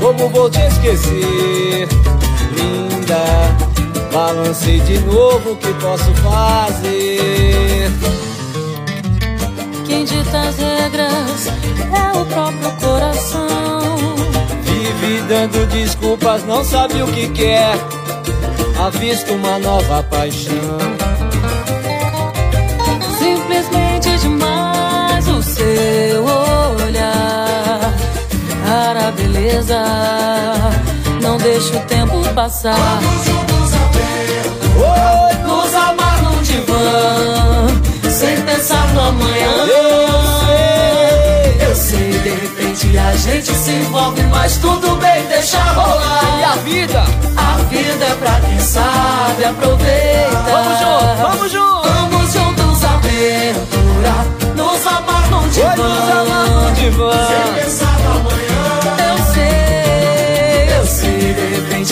Como 0.00 0.28
vou 0.28 0.50
te 0.50 0.60
esquecer, 0.60 1.88
linda? 2.52 3.24
Balancei 4.12 4.80
de 4.80 4.98
novo 4.98 5.52
o 5.52 5.56
que 5.56 5.72
posso 5.74 6.12
fazer. 6.16 7.90
Quem 9.86 10.04
dita 10.04 10.40
as 10.40 10.56
regras 10.56 11.46
é 11.46 12.18
o 12.18 12.26
próprio 12.26 12.72
coração. 12.80 14.16
Vive 14.64 15.22
dando 15.28 15.64
desculpas, 15.68 16.44
não 16.44 16.64
sabe 16.64 17.02
o 17.02 17.06
que 17.06 17.28
quer. 17.28 17.78
Avista 18.84 19.32
uma 19.32 19.60
nova 19.60 20.02
paixão. 20.02 21.13
Cara, 28.74 29.12
beleza. 29.12 29.80
Não 31.22 31.36
deixa 31.36 31.76
o 31.76 31.80
tempo 31.82 32.20
passar. 32.34 32.74
Oi, 34.76 35.34
Nos 35.46 35.74
amar 35.74 36.20
num 36.24 36.42
divã. 36.42 37.68
Sem 38.10 38.36
pensar 38.42 38.88
no 38.94 39.00
amanhã. 39.00 39.48
Eu 41.60 41.76
sei, 41.76 42.18
de 42.18 42.30
repente 42.30 42.98
a 42.98 43.16
gente 43.16 43.54
se 43.54 43.70
envolve, 43.70 44.24
mas 44.24 44.56
tudo 44.56 44.96
bem, 44.96 45.24
deixa 45.28 45.62
rolar. 45.62 46.40
E 46.40 46.44
a 46.44 46.56
vida? 46.56 47.04
A 47.36 47.56
vida 47.68 48.04
é 48.04 48.14
pra 48.16 48.40
quem 48.40 48.58
sabe 48.58 49.44
aproveitar. 49.44 50.42
Vamos 50.50 50.78
junto, 50.80 51.22
vamos 51.22 51.52
junto. 51.52 51.74
Vamos 51.84 52.32
juntos 52.32 52.84
aventurar, 52.84 54.26
nos 54.56 54.84
amar 54.84 55.30
num 55.30 55.48
divã. 55.48 55.68
Oi, 55.68 55.76
nos 55.76 56.10
amar 56.10 56.48
num 56.48 56.72
divã. 56.72 57.12
Eu 57.62 58.03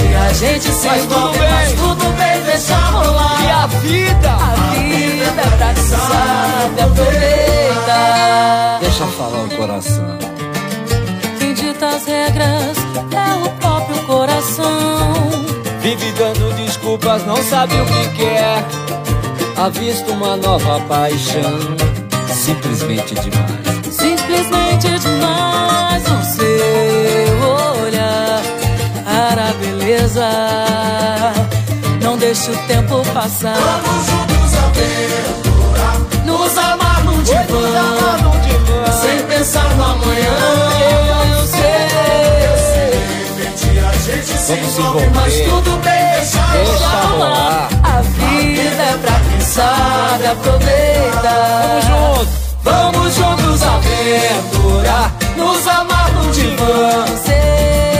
repente 0.00 0.16
a 0.16 0.32
gente 0.32 0.64
se 0.72 0.86
Mas 0.88 1.02
tudo 1.02 1.14
envolve, 1.16 1.38
bem. 1.38 1.50
mas 1.50 1.72
tudo 1.72 2.04
bem, 2.16 2.42
deixa 2.44 2.76
rolar. 2.76 3.42
E 3.42 3.50
a 3.50 3.66
vida? 3.66 4.30
A 4.30 4.54
vida 4.74 5.42
é 5.42 5.56
pra 5.56 5.74
quem 5.74 5.84
sabe 5.84 6.80
aproveitar. 6.80 8.78
Deixa 8.80 9.06
falar 9.06 9.44
o 9.44 9.48
coração. 9.50 10.18
Quem 11.38 11.54
dita 11.54 11.86
as 11.88 12.06
regras 12.06 12.76
é 13.12 13.34
o 13.34 13.48
próprio 13.60 14.02
coração. 14.06 15.12
Vive 15.80 16.12
dando 16.12 16.54
desculpas, 16.56 17.26
não 17.26 17.36
sabe 17.42 17.74
o 17.74 17.84
que 17.86 18.08
quer. 18.16 18.64
Avista 19.56 20.10
uma 20.12 20.36
nova 20.36 20.80
paixão. 20.80 21.58
Simplesmente 22.32 23.14
demais. 23.14 23.50
Simplesmente 23.90 24.88
demais 24.98 26.02
o 26.04 26.24
seu 26.34 27.84
olhar. 27.84 28.42
Cara, 29.04 29.52
Não 32.02 32.16
deixa 32.16 32.50
o 32.50 32.56
tempo 32.66 33.04
passar. 33.12 33.54
Vamos 33.54 34.06
juntos 34.06 34.54
aventurar. 34.64 35.98
Nos 36.24 36.56
amar 36.56 37.04
num 37.04 37.22
divã. 37.22 38.22
Sem 39.02 39.22
pensar 39.26 39.74
no 39.76 39.84
amanhã. 39.84 40.32
Eu 41.30 41.46
sei. 41.46 41.62
Vamos 44.48 44.72
se 44.72 44.80
envolver. 44.80 45.10
Mas 45.14 45.34
tudo 45.40 45.70
bem, 45.82 45.92
deixa, 46.16 46.38
Deixa 46.52 46.88
rolar. 47.08 47.68
A 47.84 48.00
vida 48.00 48.82
é 48.82 48.98
pra 49.02 49.20
quem 49.28 49.40
sabe 49.42 50.26
aproveitar. 50.26 51.80
Vamos 51.82 52.18
junto. 52.18 52.42
Vamos 52.64 53.14
juntos 53.14 53.62
aventurar, 53.62 55.12
nos 55.36 55.66
amar 55.66 56.10
no 56.12 56.30
divã. 56.32 57.04
Sem 57.26 57.91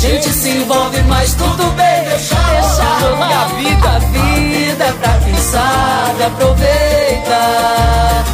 gente 0.00 0.28
se 0.30 0.48
envolve, 0.48 1.00
mas 1.02 1.34
tudo 1.34 1.70
bem, 1.76 2.04
deixa, 2.04 2.34
rolar. 2.34 3.30
E 3.30 3.34
a 3.34 3.44
vida? 3.58 3.88
a 3.88 3.98
vida 3.98 4.84
é 4.84 4.92
pra 4.92 5.12
quem 5.18 5.36
sabe 5.36 6.22
aproveitar. 6.24 8.24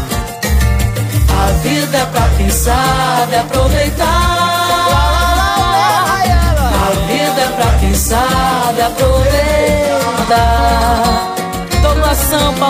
A 1.29 1.47
vida 1.63 1.99
é 1.99 2.07
pra 2.07 2.29
quem 2.37 2.51
sabe 2.51 3.37
aproveitar. 3.37 4.07
A 6.73 6.91
vida 7.09 7.41
é 7.41 7.49
pra 7.57 7.79
quem 7.81 7.95
sabe 7.95 8.83
aproveitar. 8.83 9.37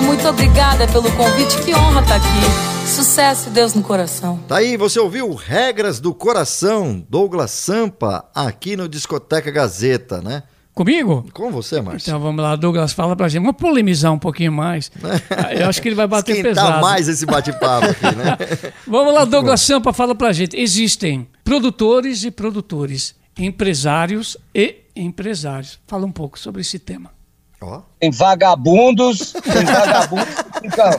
Muito 0.01 0.29
obrigada 0.29 0.87
pelo 0.87 1.11
convite. 1.17 1.57
Que 1.65 1.75
honra 1.75 2.03
estar 2.03 2.17
aqui. 2.17 2.87
Sucesso 2.87 3.49
e 3.49 3.53
Deus 3.53 3.75
no 3.75 3.83
coração. 3.83 4.39
Tá 4.47 4.59
aí, 4.59 4.77
você 4.77 5.01
ouviu 5.01 5.35
Regras 5.35 5.99
do 5.99 6.15
Coração, 6.15 7.05
Douglas 7.09 7.51
Sampa, 7.51 8.25
aqui 8.35 8.77
no 8.77 8.89
Discoteca 8.89 9.51
Gazeta, 9.51 10.21
né? 10.21 10.45
Comigo? 10.75 11.27
Com 11.33 11.51
você, 11.51 11.81
Márcio. 11.81 12.11
Então 12.11 12.21
vamos 12.21 12.43
lá, 12.43 12.55
Douglas, 12.55 12.93
fala 12.93 13.17
pra 13.17 13.29
gente. 13.29 13.41
Vamos 13.41 13.57
polemizar 13.57 14.13
um 14.13 14.19
pouquinho 14.19 14.53
mais. 14.53 14.91
Eu 15.59 15.69
acho 15.69 15.81
que 15.81 15.89
ele 15.89 15.95
vai 15.95 16.07
bater 16.07 16.37
Esquentar 16.37 16.65
pesado. 16.67 16.83
mais 16.83 17.09
esse 17.09 17.25
bate-papo 17.25 17.87
aqui, 17.87 18.15
né? 18.15 18.37
Vamos 18.87 19.15
lá, 19.15 19.25
Douglas 19.25 19.63
Sampa, 19.63 19.93
fala 19.95 20.15
pra 20.15 20.33
gente. 20.33 20.55
Existem 20.55 21.27
produtores 21.43 22.25
e 22.25 22.31
produtores, 22.31 23.15
empresários 23.39 24.37
e 24.55 24.77
empresários. 24.95 25.79
Fala 25.87 26.05
um 26.05 26.13
pouco 26.13 26.39
sobre 26.39 26.61
esse 26.61 26.79
tema. 26.79 27.16
Ó, 27.61 27.81
Tem 27.99 28.11
vagabundos, 28.11 29.33
tem 29.33 29.65
vagabundos 29.65 30.35
que 30.35 30.61
ficam, 30.71 30.91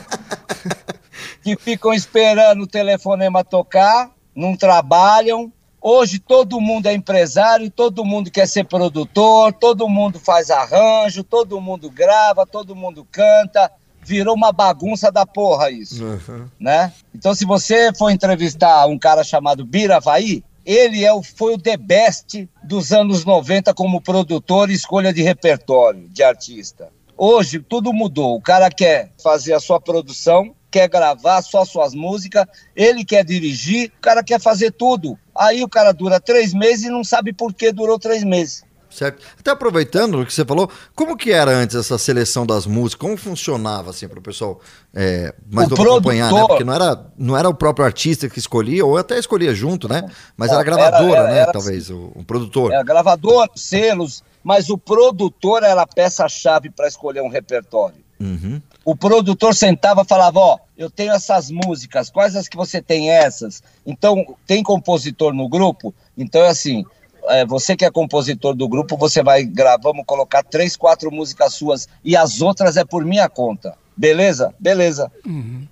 que 1.43 1.55
ficam 1.57 1.93
esperando 1.93 2.63
o 2.63 2.67
telefonema 2.67 3.43
tocar, 3.43 4.11
não 4.35 4.55
trabalham. 4.55 5.51
Hoje 5.79 6.19
todo 6.19 6.59
mundo 6.59 6.87
é 6.87 6.93
empresário, 6.93 7.69
todo 7.69 8.03
mundo 8.03 8.31
quer 8.31 8.47
ser 8.47 8.65
produtor, 8.65 9.53
todo 9.53 9.87
mundo 9.87 10.19
faz 10.19 10.49
arranjo, 10.49 11.23
todo 11.23 11.61
mundo 11.61 11.89
grava, 11.89 12.45
todo 12.45 12.75
mundo 12.75 13.07
canta, 13.11 13.71
virou 14.01 14.35
uma 14.35 14.51
bagunça 14.51 15.11
da 15.11 15.25
porra 15.25 15.69
isso, 15.69 16.03
Uhum. 16.03 16.47
né? 16.59 16.91
Então, 17.13 17.33
se 17.35 17.45
você 17.45 17.93
for 17.93 18.09
entrevistar 18.09 18.85
um 18.87 18.97
cara 18.97 19.23
chamado 19.23 19.63
Biravaí, 19.63 20.43
ele 20.67 21.05
é 21.05 21.13
o, 21.13 21.23
foi 21.23 21.53
o 21.53 21.57
the 21.57 21.77
best 21.77 22.45
dos 22.61 22.91
anos 22.91 23.23
90 23.23 23.73
como 23.73 24.01
produtor 24.01 24.69
e 24.69 24.73
escolha 24.73 25.13
de 25.13 25.21
repertório 25.21 26.09
de 26.09 26.21
artista. 26.21 26.89
Hoje, 27.17 27.59
tudo 27.59 27.93
mudou. 27.93 28.35
O 28.35 28.41
cara 28.41 28.69
quer 28.69 29.13
fazer 29.23 29.53
a 29.53 29.61
sua 29.61 29.79
produção, 29.79 30.53
quer 30.69 30.89
gravar 30.89 31.41
só 31.41 31.63
suas 31.63 31.95
músicas, 31.95 32.45
ele 32.75 33.05
quer 33.05 33.23
dirigir, 33.23 33.93
o 33.97 34.01
cara 34.01 34.21
quer 34.21 34.41
fazer 34.41 34.71
tudo. 34.71 35.17
Aí 35.33 35.63
o 35.63 35.69
cara 35.69 35.93
dura 35.93 36.19
três 36.19 36.53
meses 36.53 36.85
e 36.85 36.89
não 36.89 37.03
sabe 37.03 37.31
por 37.31 37.53
que 37.53 37.71
durou 37.71 37.97
três 37.97 38.25
meses. 38.25 38.66
Certo. 38.97 39.23
Até 39.39 39.51
aproveitando 39.51 40.19
o 40.21 40.25
que 40.25 40.33
você 40.33 40.43
falou, 40.43 40.67
como 40.95 41.15
que 41.15 41.31
era 41.31 41.51
antes 41.51 41.75
essa 41.75 41.99
seleção 41.99 42.47
das 42.47 42.65
músicas? 42.65 42.99
Como 42.99 43.15
funcionava 43.15 43.91
assim 43.91 44.07
para 44.07 44.17
o 44.17 44.21
pessoal 44.23 44.59
é, 44.91 45.35
mais 45.51 45.71
acompanhar, 45.71 46.33
né? 46.33 46.45
Porque 46.47 46.63
não 46.63 46.73
era, 46.73 47.05
não 47.15 47.37
era 47.37 47.47
o 47.47 47.53
próprio 47.53 47.85
artista 47.85 48.27
que 48.27 48.39
escolhia, 48.39 48.83
ou 48.83 48.97
até 48.97 49.19
escolhia 49.19 49.53
junto, 49.53 49.87
né? 49.87 50.09
Mas 50.35 50.49
era 50.49 50.57
a 50.57 50.61
Era- 50.61 50.65
gravadora, 50.75 51.19
era- 51.19 51.27
né? 51.29 51.37
era- 51.41 51.51
Talvez, 51.51 51.91
o, 51.91 52.11
o 52.15 52.23
produtor. 52.23 52.73
É, 52.73 52.83
gravador, 52.83 53.47
selos, 53.55 54.23
mas 54.43 54.67
o 54.67 54.79
produtor 54.79 55.61
era 55.61 55.83
a 55.83 55.87
peça-chave 55.87 56.71
para 56.71 56.87
escolher 56.87 57.21
um 57.21 57.29
repertório. 57.29 58.03
Uhum. 58.19 58.59
O 58.83 58.95
produtor 58.95 59.53
sentava 59.53 60.01
e 60.01 60.05
falava: 60.05 60.39
Ó, 60.39 60.57
eu 60.75 60.89
tenho 60.89 61.13
essas 61.13 61.51
músicas, 61.51 62.09
quais 62.09 62.35
as 62.35 62.47
que 62.47 62.57
você 62.57 62.81
tem 62.81 63.11
essas? 63.11 63.61
Então, 63.85 64.35
tem 64.47 64.63
compositor 64.63 65.35
no 65.35 65.47
grupo? 65.47 65.93
Então 66.17 66.41
é 66.41 66.47
assim: 66.49 66.83
é, 67.29 67.45
você 67.45 67.75
que 67.75 67.85
é 67.85 67.91
compositor 67.91 68.55
do 68.55 68.67
grupo, 68.67 68.97
você 68.97 69.21
vai 69.23 69.43
gravar, 69.43 69.79
vamos 69.81 70.03
colocar 70.05 70.43
três, 70.43 70.75
quatro 70.75 71.11
músicas 71.11 71.53
suas 71.53 71.87
e 72.03 72.15
as 72.15 72.41
outras 72.41 72.77
é 72.77 72.85
por 72.85 73.03
minha 73.05 73.27
conta. 73.29 73.73
Beleza? 73.95 74.53
Beleza. 74.59 75.11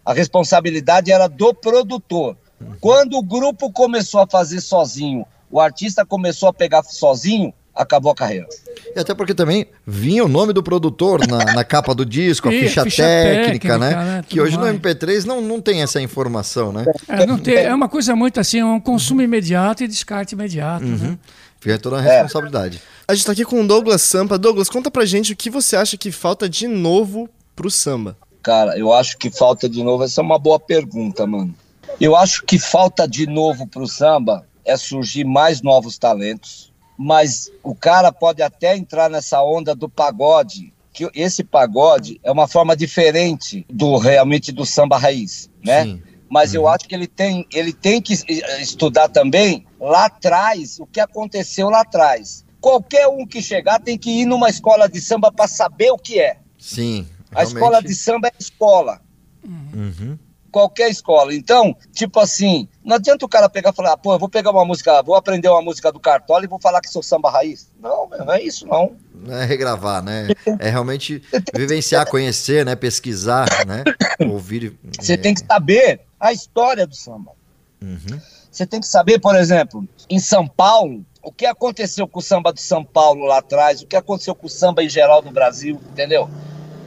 A 0.03 0.13
responsabilidade 0.13 1.11
era 1.11 1.27
do 1.27 1.53
produtor. 1.53 2.35
Quando 2.79 3.17
o 3.17 3.23
grupo 3.23 3.71
começou 3.71 4.21
a 4.21 4.27
fazer 4.27 4.61
sozinho, 4.61 5.25
o 5.51 5.59
artista 5.59 6.05
começou 6.05 6.49
a 6.49 6.53
pegar 6.53 6.83
sozinho, 6.83 7.53
acabou 7.75 8.11
a 8.11 8.15
carreira. 8.15 8.47
E 8.95 8.99
até 8.99 9.13
porque 9.13 9.33
também 9.33 9.67
vinha 9.85 10.23
o 10.23 10.27
nome 10.29 10.53
do 10.53 10.63
produtor 10.63 11.27
na, 11.27 11.53
na 11.53 11.63
capa 11.63 11.93
do 11.93 12.05
disco, 12.05 12.47
a 12.47 12.51
ficha, 12.51 12.83
ficha 12.83 13.03
técnica, 13.03 13.43
técnica, 13.43 13.77
né? 13.77 13.89
né? 13.95 14.23
Que 14.27 14.39
hoje 14.39 14.55
no 14.57 14.63
mais. 14.63 14.79
MP3 14.79 15.25
não, 15.25 15.41
não 15.41 15.61
tem 15.61 15.81
essa 15.81 16.01
informação, 16.01 16.71
né? 16.71 16.85
É, 17.07 17.25
não 17.25 17.37
tem- 17.37 17.55
é 17.55 17.75
uma 17.75 17.89
coisa 17.89 18.15
muito 18.15 18.39
assim, 18.39 18.59
é 18.59 18.65
um 18.65 18.79
consumo 18.79 19.21
imediato 19.21 19.83
e 19.83 19.87
descarte 19.87 20.33
imediato. 20.33 20.85
Né? 20.85 21.17
Fica 21.65 21.79
toda 21.79 21.97
a 21.99 22.05
É. 22.05 22.21
responsabilidade. 22.21 22.79
A 23.07 23.15
gente 23.15 23.25
tá 23.25 23.31
aqui 23.31 23.43
com 23.43 23.59
o 23.59 23.67
Douglas 23.67 24.03
Sampa. 24.03 24.37
Douglas, 24.37 24.69
conta 24.69 24.91
pra 24.91 25.03
gente 25.03 25.33
o 25.33 25.35
que 25.35 25.49
você 25.49 25.75
acha 25.75 25.97
que 25.97 26.11
falta 26.11 26.47
de 26.47 26.67
novo 26.67 27.27
pro 27.55 27.71
samba. 27.71 28.15
Cara, 28.43 28.77
eu 28.77 28.93
acho 28.93 29.17
que 29.17 29.31
falta 29.31 29.67
de 29.67 29.81
novo. 29.83 30.03
Essa 30.03 30.21
é 30.21 30.23
uma 30.23 30.37
boa 30.37 30.59
pergunta, 30.59 31.25
mano. 31.25 31.55
Eu 31.99 32.15
acho 32.15 32.43
que 32.45 32.59
falta 32.59 33.07
de 33.07 33.25
novo 33.25 33.65
pro 33.65 33.87
samba 33.87 34.45
é 34.63 34.77
surgir 34.77 35.23
mais 35.23 35.63
novos 35.63 35.97
talentos. 35.97 36.71
Mas 36.95 37.51
o 37.63 37.73
cara 37.73 38.11
pode 38.11 38.43
até 38.43 38.77
entrar 38.77 39.09
nessa 39.09 39.41
onda 39.41 39.73
do 39.73 39.89
pagode, 39.89 40.71
que 40.93 41.09
esse 41.15 41.43
pagode 41.43 42.19
é 42.23 42.31
uma 42.31 42.47
forma 42.47 42.75
diferente 42.75 43.65
do 43.67 43.97
realmente 43.97 44.51
do 44.51 44.67
samba 44.67 44.99
raiz, 44.99 45.49
né? 45.63 45.83
Sim. 45.83 46.01
Mas 46.29 46.53
eu 46.53 46.67
acho 46.67 46.87
que 46.87 46.95
ele 46.95 47.07
tem, 47.07 47.45
ele 47.53 47.71
tem 47.71 48.01
que 48.01 48.13
eh, 48.13 48.61
estudar 48.61 49.09
também 49.09 49.65
lá 49.79 50.05
atrás 50.05 50.79
o 50.79 50.85
que 50.85 50.99
aconteceu 50.99 51.69
lá 51.69 51.81
atrás. 51.81 52.43
Qualquer 52.59 53.07
um 53.07 53.25
que 53.25 53.41
chegar 53.41 53.79
tem 53.79 53.97
que 53.97 54.09
ir 54.09 54.25
numa 54.25 54.49
escola 54.49 54.89
de 54.89 54.99
samba 54.99 55.31
para 55.31 55.47
saber 55.47 55.91
o 55.91 55.97
que 55.97 56.19
é. 56.19 56.37
Sim. 56.57 57.07
A 57.33 57.43
escola 57.43 57.81
de 57.81 57.93
samba 57.93 58.27
é 58.27 58.33
escola. 58.39 59.01
Uhum. 59.43 60.17
Qualquer 60.55 60.89
escola. 60.89 61.35
Então, 61.35 61.75
tipo 61.91 62.17
assim, 62.17 62.65
não 62.81 62.95
adianta 62.95 63.25
o 63.25 63.27
cara 63.27 63.49
pegar 63.49 63.71
e 63.71 63.75
falar, 63.75 63.91
ah, 63.91 63.97
pô, 63.97 64.13
eu 64.13 64.19
vou 64.19 64.29
pegar 64.29 64.51
uma 64.51 64.63
música, 64.63 65.03
vou 65.03 65.13
aprender 65.13 65.49
uma 65.49 65.61
música 65.61 65.91
do 65.91 65.99
Cartola 65.99 66.45
e 66.45 66.47
vou 66.47 66.61
falar 66.61 66.79
que 66.79 66.87
sou 66.87 67.03
samba 67.03 67.29
raiz. 67.29 67.69
Não, 67.77 68.07
meu, 68.07 68.23
não 68.23 68.33
é 68.33 68.41
isso, 68.41 68.65
não. 68.65 68.95
Não 69.13 69.35
é 69.35 69.43
regravar, 69.43 70.01
né? 70.01 70.29
É 70.57 70.69
realmente 70.69 71.21
vivenciar, 71.53 72.09
conhecer, 72.09 72.65
né? 72.65 72.73
Pesquisar, 72.73 73.49
né? 73.67 73.83
Ouvir. 74.31 74.79
Você 74.97 75.15
é, 75.15 75.17
tem 75.17 75.33
que 75.33 75.45
saber 75.45 75.99
a 76.17 76.31
história 76.31 76.87
do 76.87 76.95
samba. 76.95 77.33
Uhum. 77.81 78.21
Você 78.49 78.65
tem 78.65 78.79
que 78.79 78.87
saber, 78.87 79.19
por 79.19 79.35
exemplo, 79.35 79.85
em 80.09 80.19
São 80.19 80.47
Paulo, 80.47 81.05
o 81.21 81.33
que 81.33 81.45
aconteceu 81.45 82.07
com 82.07 82.19
o 82.19 82.23
samba 82.23 82.53
de 82.53 82.61
São 82.61 82.81
Paulo 82.81 83.25
lá 83.25 83.39
atrás, 83.39 83.81
o 83.81 83.87
que 83.87 83.97
aconteceu 83.97 84.33
com 84.33 84.47
o 84.47 84.49
samba 84.49 84.81
em 84.81 84.87
geral 84.87 85.21
no 85.21 85.31
Brasil, 85.31 85.81
entendeu? 85.91 86.29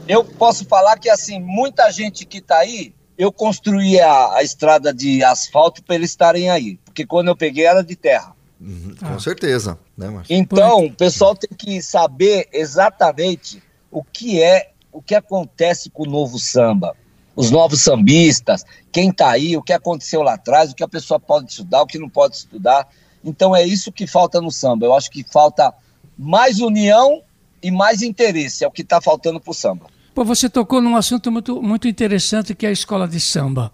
Eu 0.09 0.25
posso 0.25 0.65
falar 0.65 0.99
que, 0.99 1.11
assim, 1.11 1.39
muita 1.39 1.91
gente 1.91 2.25
que 2.25 2.41
tá 2.41 2.61
aí, 2.61 2.95
eu 3.19 3.33
construí 3.33 4.01
a, 4.01 4.35
a 4.35 4.43
estrada 4.45 4.95
de 4.95 5.25
asfalto 5.25 5.83
para 5.83 5.97
eles 5.97 6.11
estarem 6.11 6.49
aí. 6.49 6.79
Porque 6.85 7.05
quando 7.05 7.29
eu 7.29 7.37
peguei 7.37 7.67
era 7.67 7.83
de 7.83 7.97
terra. 7.97 8.33
Uhum, 8.61 8.95
Com 8.97 9.19
certeza, 9.19 9.79
né? 9.97 10.23
Então, 10.31 10.87
o 10.87 10.95
pessoal 10.95 11.35
tem 11.35 11.51
que 11.57 11.83
saber 11.83 12.49
exatamente 12.53 13.61
o 13.91 14.05
que 14.05 14.41
é, 14.41 14.71
o 14.93 15.03
que 15.03 15.17
acontece 15.17 15.91
com 15.91 16.05
o 16.05 16.11
novo 16.11 16.39
samba. 16.39 16.97
Os 17.35 17.53
novos 17.53 17.83
sambistas, 17.83 18.65
quem 18.91 19.13
tá 19.13 19.31
aí, 19.31 19.57
o 19.57 19.63
que 19.63 19.73
aconteceu 19.73 20.23
lá 20.23 20.35
atrás, 20.35 20.73
o 20.73 20.75
que 20.75 20.83
a 20.83 20.89
pessoa 20.89 21.21
pode 21.21 21.51
estudar, 21.51 21.83
o 21.83 21.87
que 21.87 21.99
não 21.99 22.09
pode 22.09 22.37
estudar. 22.37 22.89
Então 23.25 23.55
é 23.55 23.65
isso 23.65 23.93
que 23.93 24.09
falta 24.09 24.41
no 24.41 24.51
samba. 24.51 24.87
Eu 24.87 24.95
acho 24.95 25.09
que 25.09 25.23
falta 25.23 25.73
mais 26.17 26.59
união 26.59 27.23
e 27.63 27.71
mais 27.71 28.03
interesse, 28.03 28.65
é 28.65 28.67
o 28.67 28.73
que 28.73 28.83
está 28.83 29.01
faltando 29.01 29.41
pro 29.41 29.55
samba. 29.55 29.87
Pô, 30.19 30.25
você 30.25 30.49
tocou 30.51 30.83
num 30.83 30.97
assunto 30.97 31.31
muito, 31.31 31.63
muito 31.63 31.87
interessante 31.87 32.53
que 32.53 32.67
é 32.67 32.71
a 32.71 32.73
escola 32.73 33.07
de 33.07 33.21
samba. 33.21 33.71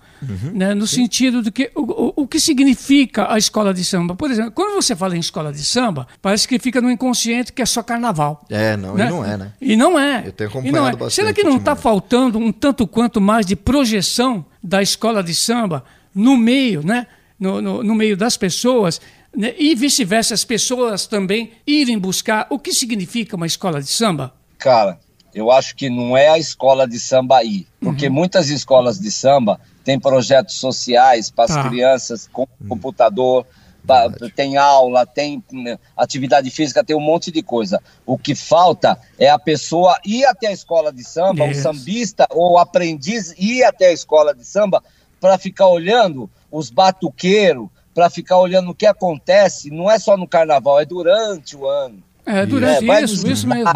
né? 0.53 0.75
No 0.75 0.87
sentido 0.87 1.41
de 1.41 1.51
que 1.51 1.71
o, 1.75 1.81
o, 1.81 2.13
o 2.17 2.29
que 2.29 2.39
significa 2.39 3.33
a 3.33 3.39
escola 3.39 3.73
de 3.73 3.83
samba. 3.83 4.15
Por 4.15 4.31
exemplo, 4.31 4.51
quando 4.51 4.75
você 4.75 4.95
fala 4.95 5.17
em 5.17 5.21
escola 5.21 5.51
de 5.51 5.65
samba, 5.65 6.07
parece 6.21 6.47
que 6.47 6.59
fica 6.59 6.83
no 6.83 6.91
inconsciente 6.91 7.51
que 7.51 7.63
é 7.63 7.65
só 7.65 7.83
carnaval. 7.83 8.45
É, 8.51 8.77
não, 8.77 8.95
né? 8.95 9.07
e 9.07 9.09
não 9.09 9.25
é, 9.25 9.37
né? 9.39 9.53
E 9.59 9.75
não 9.75 9.99
é. 9.99 10.23
Eu 10.27 10.33
tenho 10.33 10.51
não 10.51 10.61
acompanhado 10.61 10.89
é. 10.89 10.91
bastante 10.91 11.15
Será 11.15 11.33
que 11.33 11.43
não 11.43 11.57
está 11.57 11.75
faltando 11.75 12.39
um 12.39 12.53
tanto 12.53 12.87
quanto 12.87 13.23
mais 13.23 13.47
de 13.47 13.57
projeção 13.57 14.45
da 14.63 14.83
escola 14.83 15.23
de 15.23 15.35
samba 15.35 15.83
no 16.15 16.37
meio, 16.37 16.85
né? 16.85 17.07
No, 17.41 17.63
no, 17.63 17.83
no 17.83 17.95
meio 17.95 18.19
das 18.19 18.37
pessoas, 18.37 19.01
né? 19.35 19.55
e 19.59 19.75
vice-versa, 19.75 20.35
as 20.35 20.45
pessoas 20.45 21.07
também 21.07 21.53
irem 21.67 21.99
buscar 21.99 22.47
o 22.51 22.59
que 22.59 22.75
significa 22.75 23.35
uma 23.35 23.47
escola 23.47 23.81
de 23.81 23.89
samba? 23.89 24.35
Cara, 24.59 24.99
eu 25.35 25.51
acho 25.51 25.75
que 25.75 25.91
não 25.91 26.17
é 26.17 26.29
a 26.29 26.39
escola 26.39 26.87
de 26.87 26.99
samba 27.01 27.39
aí, 27.39 27.67
porque 27.81 28.09
muitas 28.09 28.49
escolas 28.51 28.99
de 28.99 29.11
samba 29.11 29.61
têm 29.85 29.99
projetos 29.99 30.55
sociais 30.57 31.31
para 31.31 31.45
as 31.45 31.55
Tá. 31.55 31.69
crianças 31.69 32.29
com 32.33 32.47
computador, 32.69 33.45
pa- 33.87 34.11
tem 34.35 34.57
aula, 34.57 35.05
tem 35.05 35.43
né, 35.53 35.79
atividade 35.97 36.49
física, 36.51 36.83
tem 36.85 36.97
um 36.97 37.01
monte 37.01 37.31
de 37.31 37.43
coisa. 37.43 37.83
O 38.07 38.17
que 38.17 38.35
falta 38.35 38.99
é 39.19 39.29
a 39.29 39.39
pessoa 39.39 39.99
ir 40.07 40.25
até 40.25 40.47
a 40.47 40.53
escola 40.53 40.93
de 40.93 41.05
samba, 41.05 41.45
o 41.45 41.51
Isso. 41.51 41.63
sambista 41.63 42.27
ou 42.31 42.53
o 42.53 42.59
aprendiz 42.59 43.35
ir 43.37 43.63
até 43.65 43.89
a 43.89 43.93
escola 43.93 44.35
de 44.35 44.45
samba 44.45 44.83
para 45.21 45.37
ficar 45.37 45.67
olhando 45.69 46.31
os 46.51 46.71
batuqueiros, 46.71 47.69
para 47.95 48.09
ficar 48.09 48.39
olhando 48.39 48.71
o 48.71 48.75
que 48.75 48.87
acontece, 48.87 49.71
não 49.71 49.91
é 49.91 49.99
só 49.99 50.17
no 50.17 50.27
carnaval, 50.27 50.81
é 50.81 50.85
durante 50.85 51.55
o 51.57 51.67
ano. 51.67 52.03
É, 52.27 52.47
durante 52.47 52.91
É, 52.91 53.03
isso, 53.03 53.27
isso 53.29 53.47
mesmo. 53.47 53.69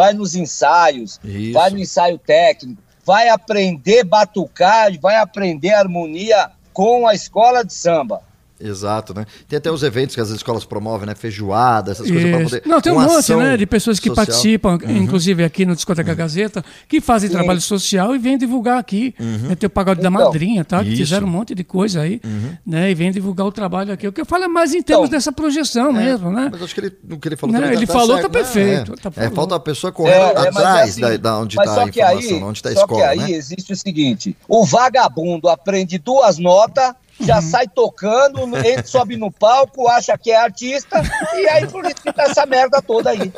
Vai 0.00 0.14
nos 0.14 0.34
ensaios, 0.34 1.20
Isso. 1.22 1.52
vai 1.52 1.68
no 1.68 1.78
ensaio 1.78 2.16
técnico, 2.16 2.82
vai 3.04 3.28
aprender 3.28 4.02
batucar, 4.02 4.90
vai 4.98 5.16
aprender 5.16 5.74
harmonia 5.74 6.52
com 6.72 7.06
a 7.06 7.12
escola 7.12 7.62
de 7.62 7.74
samba. 7.74 8.22
Exato, 8.60 9.14
né? 9.14 9.24
Tem 9.48 9.56
até 9.56 9.70
os 9.70 9.82
eventos 9.82 10.14
que 10.14 10.20
as 10.20 10.28
escolas 10.30 10.64
promovem, 10.64 11.06
né? 11.06 11.14
Feijoada, 11.14 11.92
essas 11.92 12.06
coisas 12.10 12.30
para 12.30 12.40
Isso. 12.42 12.50
poder. 12.56 12.68
Não, 12.68 12.80
tem 12.80 12.92
um 12.92 13.00
monte, 13.00 13.34
né, 13.34 13.56
de 13.56 13.66
pessoas 13.66 13.98
que 13.98 14.08
social. 14.08 14.24
Uhum. 14.26 14.32
participam, 14.78 14.78
inclusive 15.02 15.44
aqui 15.44 15.64
no 15.64 15.74
Discoteca 15.74 16.12
Gazeta, 16.14 16.64
que 16.88 17.00
fazem 17.00 17.28
Sim. 17.30 17.36
trabalho 17.36 17.60
social 17.60 18.14
e 18.14 18.18
vêm 18.18 18.36
divulgar 18.36 18.78
aqui. 18.78 19.14
Né, 19.18 19.54
tem 19.54 19.66
o 19.66 19.70
Pagode 19.70 20.00
da 20.02 20.08
Então, 20.10 20.24
Madrinha, 20.24 20.64
tá? 20.64 20.78
Que 20.80 20.84
Uhum. 20.84 20.92
isso. 20.92 21.00
Uhum. 21.00 21.06
fizeram 21.06 21.26
um 21.26 21.30
monte 21.30 21.54
de 21.54 21.64
coisa 21.64 22.02
aí, 22.02 22.20
né? 22.66 22.90
E 22.90 22.94
vêm 22.94 23.10
divulgar 23.10 23.46
o 23.46 23.52
trabalho 23.52 23.92
aqui. 23.92 24.06
O 24.06 24.12
que 24.12 24.20
eu 24.20 24.26
falo 24.26 24.44
é 24.44 24.48
mais 24.48 24.74
em 24.74 24.82
termos 24.82 25.06
Então, 25.06 25.16
dessa 25.18 25.32
projeção 25.32 25.92
mesmo, 25.92 26.30
né? 26.30 26.48
Mas 26.52 26.62
acho 26.62 26.74
que 26.74 26.80
ele, 26.80 26.92
o 27.10 27.18
que 27.18 27.28
ele 27.28 27.36
falou 27.36 27.52
Né, 27.54 27.60
também 27.60 27.76
ele 27.76 27.86
tá 27.86 27.92
falou, 27.92 28.16
certo, 28.16 28.22
tá 28.22 28.28
perfeito, 28.28 28.90
né? 28.92 28.96
tá 29.02 29.10
É, 29.16 29.30
falta 29.30 29.54
a 29.56 29.60
pessoa 29.60 29.90
correndo 29.92 30.14
É, 30.16 30.18
é, 30.18 30.44
é 30.44 30.48
atrás 30.48 30.90
assim, 30.90 31.00
da, 31.00 31.16
da 31.16 31.38
onde 31.38 31.56
está 31.58 31.70
a 31.70 31.74
só 31.74 31.88
que 31.88 32.00
aí- 32.02 32.18
informação, 32.18 32.48
onde 32.48 32.58
está 32.58 32.68
a 32.68 32.72
Só 32.74 32.80
escola, 32.80 33.00
que 33.00 33.06
aí 33.08 33.18
né? 33.18 33.30
existe 33.32 33.72
o 33.72 33.76
seguinte: 33.76 34.36
o 34.46 34.64
vagabundo 34.66 35.48
aprende 35.48 35.98
duas 35.98 36.38
notas, 36.38 36.92
já 37.20 37.36
Uhum. 37.36 37.42
sai 37.42 37.68
tocando, 37.68 38.40
entra, 38.58 38.86
sobe 38.86 39.16
no 39.16 39.30
palco, 39.30 39.88
acha 39.88 40.16
que 40.18 40.30
é 40.30 40.36
artista, 40.36 41.02
e 41.34 41.48
aí 41.48 41.66
por 41.66 41.84
isso 41.84 41.96
que 41.96 42.12
tá 42.12 42.24
essa 42.24 42.46
merda 42.46 42.80
toda 42.82 43.10
aí. 43.10 43.32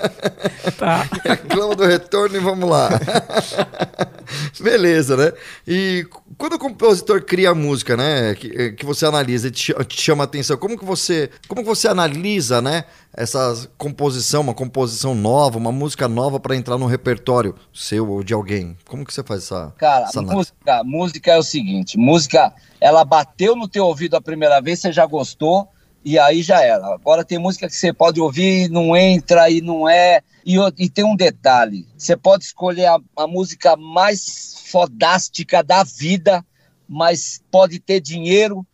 Tá. 0.79 1.09
Reclama 1.25 1.75
do 1.75 1.85
retorno 1.85 2.37
e 2.37 2.41
vamos 2.41 2.69
lá. 2.69 2.89
Beleza, 4.61 5.17
né? 5.17 5.33
E 5.67 6.07
quando 6.39 6.55
o 6.55 6.59
compositor 6.59 7.23
cria 7.23 7.51
a 7.51 7.55
música, 7.55 7.97
né? 7.97 8.35
Que, 8.35 8.73
que 8.73 8.85
você 8.87 9.05
analisa 9.07 9.49
e 9.49 9.51
te, 9.51 9.73
te 9.85 10.01
chama 10.01 10.25
a 10.25 10.27
atenção, 10.27 10.57
como 10.57 10.79
que 10.79 10.85
você, 10.85 11.31
como 11.49 11.63
que 11.63 11.69
você 11.69 11.89
analisa, 11.89 12.61
né? 12.63 12.85
Essa 13.15 13.69
composição, 13.77 14.41
uma 14.41 14.55
composição 14.55 15.15
nova, 15.15 15.59
uma 15.59 15.73
música 15.73 16.09
nova 16.09 16.41
para 16.41 16.57
entrar 16.57 16.79
no 16.79 16.87
repertório 16.87 17.55
seu 17.73 18.09
ou 18.11 18.23
de 18.23 18.33
alguém? 18.33 18.77
Como 18.89 19.05
que 19.05 19.13
você 19.13 19.23
faz 19.23 19.45
essa 19.45 19.73
Cara, 19.77 20.07
essa 20.07 20.23
música, 20.23 20.85
música 20.85 21.33
é 21.33 21.39
o 21.39 21.43
seguinte, 21.43 21.99
música, 21.99 22.53
ela 22.81 23.05
bateu 23.05 23.55
no 23.55 23.69
teu 23.69 23.85
ouvido 23.85 24.17
a 24.17 24.21
primeira 24.21 24.61
vez, 24.61 24.81
você 24.81 24.93
já 24.93 25.05
gostou, 25.05 25.69
e 26.05 26.19
aí 26.19 26.43
já 26.43 26.63
era. 26.63 26.87
Agora 26.87 27.25
tem 27.25 27.39
música 27.39 27.69
que 27.69 27.77
você 27.77 27.93
pode 27.93 28.21
ouvir, 28.21 28.69
não 28.69 28.97
entra 28.97 29.49
e 29.51 29.61
não 29.61 29.89
é. 29.89 30.21
E, 30.45 30.57
e 30.77 30.89
tem 30.89 31.05
um 31.05 31.15
detalhe: 31.15 31.87
você 31.97 32.17
pode 32.17 32.45
escolher 32.45 32.87
a, 32.87 32.99
a 33.17 33.27
música 33.27 33.77
mais 33.77 34.57
fodástica 34.67 35.63
da 35.63 35.85
vida, 35.85 36.45
mas 36.89 37.43
pode 37.51 37.79
ter 37.79 38.01
dinheiro, 38.01 38.67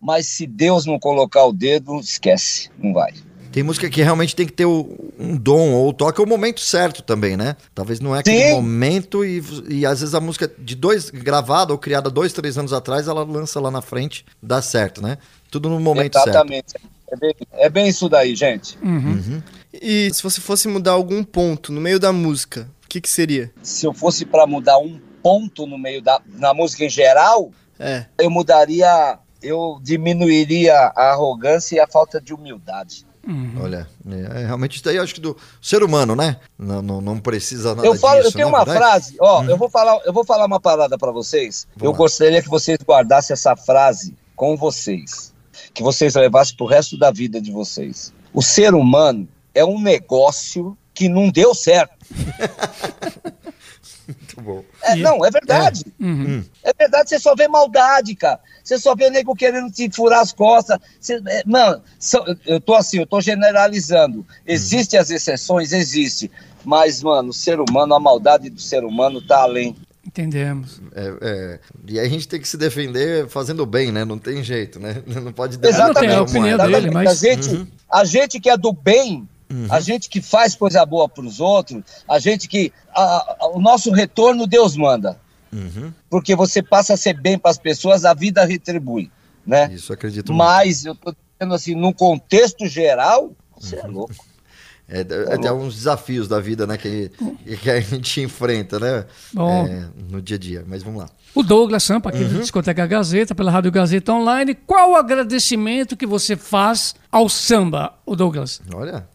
mas 0.00 0.26
se 0.26 0.46
Deus 0.46 0.84
não 0.84 0.98
colocar 0.98 1.44
o 1.44 1.52
dedo, 1.52 2.00
esquece, 2.00 2.70
não 2.78 2.92
vai. 2.92 3.12
Tem 3.52 3.62
música 3.62 3.88
que 3.90 4.02
realmente 4.02 4.34
tem 4.34 4.46
que 4.46 4.52
ter 4.52 4.64
o- 4.64 5.12
um 5.18 5.36
dom 5.36 5.72
ou 5.72 5.90
o 5.90 5.92
toque 5.92 6.20
ou 6.20 6.26
o 6.26 6.28
momento 6.28 6.60
certo 6.60 7.02
também, 7.02 7.36
né? 7.36 7.54
Talvez 7.74 8.00
não 8.00 8.16
é 8.16 8.20
aquele 8.20 8.44
Sim. 8.48 8.52
momento 8.52 9.24
e, 9.24 9.42
e 9.68 9.84
às 9.86 10.00
vezes 10.00 10.14
a 10.14 10.20
música 10.20 10.50
de 10.58 10.74
dois 10.74 11.10
gravada 11.10 11.72
ou 11.72 11.78
criada 11.78 12.08
dois, 12.10 12.32
três 12.32 12.56
anos 12.56 12.72
atrás, 12.72 13.06
ela 13.08 13.22
lança 13.24 13.60
lá 13.60 13.70
na 13.70 13.82
frente, 13.82 14.24
dá 14.42 14.62
certo, 14.62 15.02
né? 15.02 15.18
Tudo 15.50 15.68
no 15.68 15.78
momento 15.78 16.14
certo. 16.14 16.28
Exatamente. 16.28 16.74
É 17.10 17.16
bem, 17.16 17.34
é 17.52 17.68
bem 17.68 17.88
isso 17.88 18.08
daí, 18.08 18.34
gente. 18.34 18.78
E 19.72 20.10
se 20.12 20.22
você 20.22 20.40
fosse 20.40 20.66
mudar 20.68 20.92
algum 20.92 21.22
ponto 21.22 21.70
no 21.72 21.80
meio 21.80 22.00
da 22.00 22.12
música, 22.12 22.68
o 22.84 22.88
que 22.88 23.00
que 23.00 23.08
seria? 23.08 23.50
Se 23.62 23.84
eu 23.86 23.92
fosse 23.92 24.24
para 24.24 24.46
mudar 24.46 24.78
um 24.78 24.98
ponto 25.22 25.66
no 25.66 25.78
meio 25.78 26.00
da 26.02 26.20
na 26.38 26.52
música 26.54 26.84
em 26.84 26.90
geral, 26.90 27.50
É. 27.78 28.06
eu 28.18 28.30
mudaria, 28.30 29.18
eu 29.42 29.78
diminuiria 29.82 30.74
a 30.74 31.10
arrogância 31.12 31.76
e 31.76 31.80
a 31.80 31.86
falta 31.86 32.20
de 32.20 32.32
humildade. 32.34 33.04
Olha, 33.60 33.88
é, 34.10 34.46
realmente 34.46 34.74
isso 34.74 34.84
daí 34.84 34.96
eu 34.96 35.02
acho 35.02 35.14
que 35.14 35.20
do 35.20 35.36
ser 35.60 35.82
humano, 35.82 36.16
né? 36.16 36.38
Não, 36.58 36.82
não, 36.82 37.00
não 37.00 37.18
precisa 37.20 37.74
nada 37.74 37.86
eu 37.86 37.94
falo, 37.94 38.16
disso, 38.16 38.28
eu 38.28 38.32
tenho 38.32 38.46
né, 38.48 38.52
uma 38.52 38.64
verdade? 38.64 38.78
frase, 38.78 39.16
ó, 39.20 39.44
eu 39.44 39.56
vou 39.56 39.70
falar, 39.70 40.00
eu 40.04 40.12
vou 40.12 40.24
falar 40.24 40.44
uma 40.46 40.58
parada 40.58 40.98
para 40.98 41.12
vocês. 41.12 41.66
Vamos 41.76 41.84
eu 41.84 41.90
lá. 41.92 41.96
gostaria 41.98 42.42
que 42.42 42.48
vocês 42.48 42.78
guardassem 42.84 43.32
essa 43.32 43.54
frase 43.54 44.16
com 44.34 44.56
vocês, 44.56 45.32
que 45.72 45.82
vocês 45.82 46.14
levassem 46.14 46.56
pro 46.56 46.66
resto 46.66 46.98
da 46.98 47.12
vida 47.12 47.40
de 47.40 47.52
vocês. 47.52 48.12
O 48.34 48.42
ser 48.42 48.74
humano 48.74 49.28
é 49.54 49.64
um 49.64 49.80
negócio 49.80 50.76
que 50.92 51.08
não 51.08 51.30
deu 51.30 51.54
certo. 51.54 51.94
Muito 54.18 54.40
bom. 54.40 54.64
É, 54.82 54.96
não, 54.96 55.24
é 55.24 55.30
verdade. 55.30 55.84
Uhum. 56.00 56.44
É 56.62 56.72
verdade, 56.78 57.08
você 57.10 57.18
só 57.18 57.34
vê 57.34 57.48
maldade, 57.48 58.14
cara. 58.14 58.40
Você 58.62 58.78
só 58.78 58.94
vê 58.94 59.10
nego 59.10 59.34
querendo 59.34 59.70
te 59.70 59.90
furar 59.90 60.20
as 60.20 60.32
costas. 60.32 60.78
Você- 61.00 61.20
é, 61.26 61.42
mano, 61.46 61.82
são- 61.98 62.24
eu 62.46 62.60
tô 62.60 62.74
assim, 62.74 62.98
eu 62.98 63.06
tô 63.06 63.20
generalizando. 63.20 64.24
Existem 64.46 64.98
as 64.98 65.10
exceções, 65.10 65.72
existe. 65.72 66.30
Mas, 66.64 67.02
mano, 67.02 67.30
o 67.30 67.34
ser 67.34 67.58
humano, 67.60 67.94
a 67.94 68.00
maldade 68.00 68.48
do 68.50 68.60
ser 68.60 68.84
humano 68.84 69.20
tá 69.20 69.38
além. 69.42 69.76
Entendemos. 70.06 70.80
É, 70.94 71.14
é, 71.22 71.60
e 71.88 71.98
aí 71.98 72.06
a 72.06 72.08
gente 72.08 72.26
tem 72.28 72.40
que 72.40 72.48
se 72.48 72.56
defender 72.56 73.28
fazendo 73.28 73.64
bem, 73.64 73.90
né? 73.92 74.04
Não 74.04 74.18
tem 74.18 74.42
jeito, 74.42 74.78
né? 74.80 75.02
Não 75.06 75.32
pode 75.32 75.58
Exatamente. 75.62 76.00
derrubar 76.00 76.14
a 76.14 76.18
a 76.18 76.22
opinião 76.22 76.58
dele, 76.58 76.90
mas- 76.90 77.10
a, 77.10 77.14
gente, 77.28 77.66
a 77.90 78.04
gente 78.04 78.40
que 78.40 78.50
é 78.50 78.56
do 78.56 78.72
bem, 78.72 79.28
a 79.70 79.80
gente 79.80 80.08
que 80.08 80.20
faz 80.20 80.54
coisa 80.54 80.84
boa 80.86 81.08
pros 81.08 81.40
outros, 81.40 81.82
a 82.08 82.18
gente 82.18 82.48
que. 82.48 82.72
a- 82.94 83.36
a- 83.40 83.48
o 83.54 83.60
nosso 83.60 83.90
retorno 83.90 84.46
Deus 84.46 84.76
manda. 84.76 85.18
Uhum. 85.52 85.92
Porque 86.08 86.34
você 86.34 86.62
passa 86.62 86.94
a 86.94 86.96
ser 86.96 87.14
bem 87.20 87.38
para 87.38 87.50
as 87.50 87.58
pessoas, 87.58 88.04
a 88.04 88.14
vida 88.14 88.44
retribui. 88.44 89.10
Né? 89.46 89.70
Isso, 89.72 89.92
acredito 89.92 90.32
muito. 90.32 90.38
Mas 90.38 90.84
eu 90.84 90.94
tô 90.94 91.12
dizendo 91.38 91.54
assim, 91.54 91.74
num 91.74 91.92
contexto 91.92 92.66
geral, 92.66 93.32
você 93.58 93.76
é 93.76 93.86
louco. 93.86 94.14
É, 94.88 95.00
é, 95.00 95.38
tem 95.38 95.48
alguns 95.48 95.74
desafios 95.76 96.28
da 96.28 96.38
vida, 96.38 96.66
né? 96.66 96.76
Que, 96.76 97.10
que 97.62 97.70
a 97.70 97.80
gente 97.80 98.20
enfrenta, 98.20 98.78
né? 98.78 99.06
Bom. 99.32 99.66
É, 99.66 99.88
no 100.10 100.20
dia 100.20 100.36
a 100.36 100.38
dia. 100.38 100.64
Mas 100.66 100.82
vamos 100.82 101.00
lá. 101.02 101.08
O 101.34 101.42
Douglas 101.42 101.82
Sampa, 101.82 102.10
aqui 102.10 102.22
da 102.24 102.40
Discoteca 102.40 102.86
Gazeta, 102.86 103.34
pela 103.34 103.50
Rádio 103.50 103.70
Gazeta 103.72 104.12
Online. 104.12 104.54
Qual 104.54 104.90
o 104.90 104.96
agradecimento 104.96 105.96
que 105.96 106.04
você 106.06 106.36
faz 106.36 106.94
ao 107.10 107.26
samba, 107.28 107.94
o 108.04 108.14
Douglas? 108.14 108.60
Olha. 108.74 109.08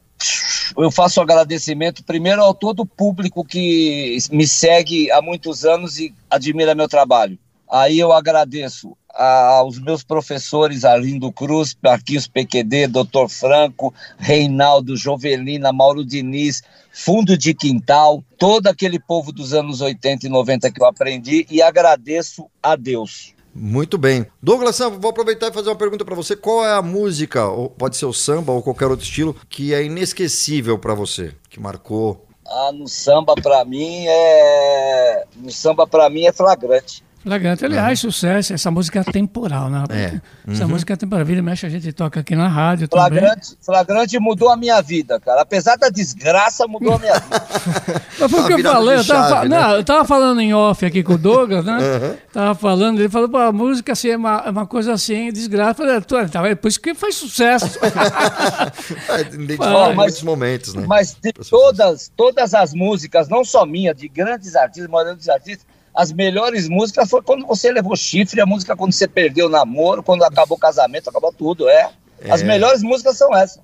Eu 0.78 0.92
faço 0.92 1.22
agradecimento 1.22 2.04
primeiro 2.04 2.42
ao 2.42 2.54
todo 2.54 2.82
o 2.82 2.86
público 2.86 3.44
que 3.44 4.18
me 4.32 4.48
segue 4.48 5.12
há 5.12 5.22
muitos 5.22 5.66
anos 5.66 6.00
e 6.00 6.14
admira 6.30 6.76
meu 6.76 6.88
trabalho. 6.88 7.38
Aí 7.70 8.00
eu 8.00 8.14
agradeço 8.14 8.96
aos 9.14 9.80
meus 9.80 10.04
professores 10.04 10.86
Arlindo 10.86 11.32
Cruz, 11.32 11.76
Marquinhos 11.84 12.28
PQD, 12.28 12.88
Dr. 12.88 13.28
Franco, 13.28 13.94
Reinaldo, 14.18 14.96
Jovelina, 14.96 15.74
Mauro 15.74 16.06
Diniz, 16.06 16.62
Fundo 16.92 17.38
de 17.38 17.54
Quintal, 17.54 18.24
todo 18.38 18.68
aquele 18.68 19.00
povo 19.00 19.32
dos 19.32 19.54
anos 19.54 19.82
80 19.82 20.28
e 20.28 20.30
90 20.30 20.72
que 20.72 20.82
eu 20.82 20.86
aprendi 20.86 21.46
e 21.50 21.62
agradeço 21.62 22.50
a 22.62 22.76
Deus. 22.76 23.37
Muito 23.60 23.98
bem. 23.98 24.28
Douglas 24.42 24.78
vou 24.78 25.10
aproveitar 25.10 25.48
e 25.48 25.54
fazer 25.54 25.70
uma 25.70 25.76
pergunta 25.76 26.06
pra 26.06 26.14
você. 26.14 26.36
Qual 26.36 26.64
é 26.64 26.74
a 26.74 26.82
música, 26.82 27.48
ou 27.48 27.72
pode 27.72 27.98
ser 27.98 28.06
o 28.06 28.14
samba 28.14 28.52
ou 28.52 28.62
qualquer 28.62 28.86
outro 28.86 29.04
estilo, 29.04 29.36
que 29.50 29.74
é 29.74 29.84
inesquecível 29.84 30.78
pra 30.78 30.94
você? 30.94 31.34
Que 31.50 31.60
marcou? 31.60 32.24
Ah, 32.46 32.72
no 32.72 32.88
samba 32.88 33.34
pra 33.34 33.66
mim 33.66 34.06
é 34.08 35.26
no 35.36 35.52
samba 35.52 35.88
para 35.88 36.08
mim 36.08 36.28
é 36.28 36.32
flagrante. 36.32 37.04
Flagrante, 37.24 37.66
aliás, 37.66 38.00
sucesso. 38.00 38.54
Essa 38.54 38.72
música 38.72 39.00
é 39.00 39.04
temporal, 39.04 39.70
né? 39.70 39.84
É. 39.90 40.52
Essa 40.52 40.68
música 40.68 40.94
é 40.94 40.96
temporal. 40.96 41.26
Vira 41.26 41.40
e 41.40 41.42
mexe, 41.42 41.66
a 41.66 41.70
gente 41.70 41.92
toca 41.92 42.20
aqui 42.22 42.36
na 42.36 42.48
rádio 42.48 42.88
também. 42.88 43.08
Flagrante, 43.20 43.58
flagrante 43.62 44.20
mudou 44.20 44.50
a 44.50 44.56
minha 44.56 44.82
vida, 44.82 45.20
cara. 45.20 45.42
Apesar 45.42 45.76
da 45.76 45.90
desgraça, 45.90 46.66
mudou 46.68 46.94
a 46.96 47.00
minha 47.00 47.14
vida. 47.14 47.44
Mas 48.20 48.32
foi 48.32 48.40
o 48.42 48.46
que 48.48 48.54
eu 48.54 48.60
falei, 48.64 48.98
eu 48.98 49.06
tava, 49.06 49.30
chave, 49.30 49.34
fa- 49.34 49.46
né? 49.50 49.60
não, 49.60 49.72
eu 49.76 49.84
tava 49.84 50.06
falando 50.06 50.42
em 50.42 50.54
off 50.54 50.86
aqui 50.86 51.04
com 51.04 51.14
o 51.14 51.18
Douglas, 51.18 51.66
né? 51.66 51.78
Tava 52.32 52.56
falando, 52.56 53.00
ele 53.00 53.10
falou, 53.10 53.28
pô, 53.30 53.38
a 53.38 53.52
música 53.52 53.92
assim, 53.92 54.10
é 54.10 54.18
uma, 54.18 54.44
é 54.46 54.50
uma 54.50 54.66
coisa 54.66 54.94
assim, 54.94 55.32
desgraça. 55.32 55.72
Eu 55.72 55.76
falei, 55.88 56.02
"Tô, 56.02 56.26
tá, 56.30 56.48
é 56.48 56.56
por 56.56 56.68
isso 56.68 56.80
que 56.80 56.94
faz 56.96 57.16
sucesso. 57.16 57.78
É, 59.10 59.22
identifica 59.22 59.66
Ó, 59.66 59.88
mas- 59.88 59.96
muitos 59.96 60.24
momentos, 60.24 60.74
né? 60.74 60.86
Mas 60.88 61.16
de 61.22 61.32
todas, 61.34 62.12
todas 62.16 62.54
as 62.54 62.74
músicas, 62.74 63.28
não 63.30 63.44
só 63.44 63.66
minha, 63.66 63.94
de 63.94 64.08
grandes 64.08 64.56
artistas, 64.56 64.90
grandes 64.90 65.30
artistas, 65.30 65.66
as 65.98 66.12
melhores 66.14 66.70
músicas 66.70 67.10
foi 67.10 67.22
quando 67.24 67.46
você 67.48 67.72
levou 67.72 67.96
chifre, 67.96 68.40
a 68.40 68.46
música 68.46 68.76
quando 68.76 68.94
você 68.94 69.08
perdeu 69.08 69.48
o 69.48 69.50
namoro, 69.50 70.04
quando 70.04 70.24
acabou 70.24 70.56
o 70.56 70.60
casamento, 70.62 71.10
acabou 71.10 71.34
tudo, 71.34 71.68
é. 71.68 71.90
As 72.32 72.42
É. 72.42 72.46
melhores 72.46 72.82
músicas 72.82 73.16
são 73.16 73.32
essas. 73.36 73.60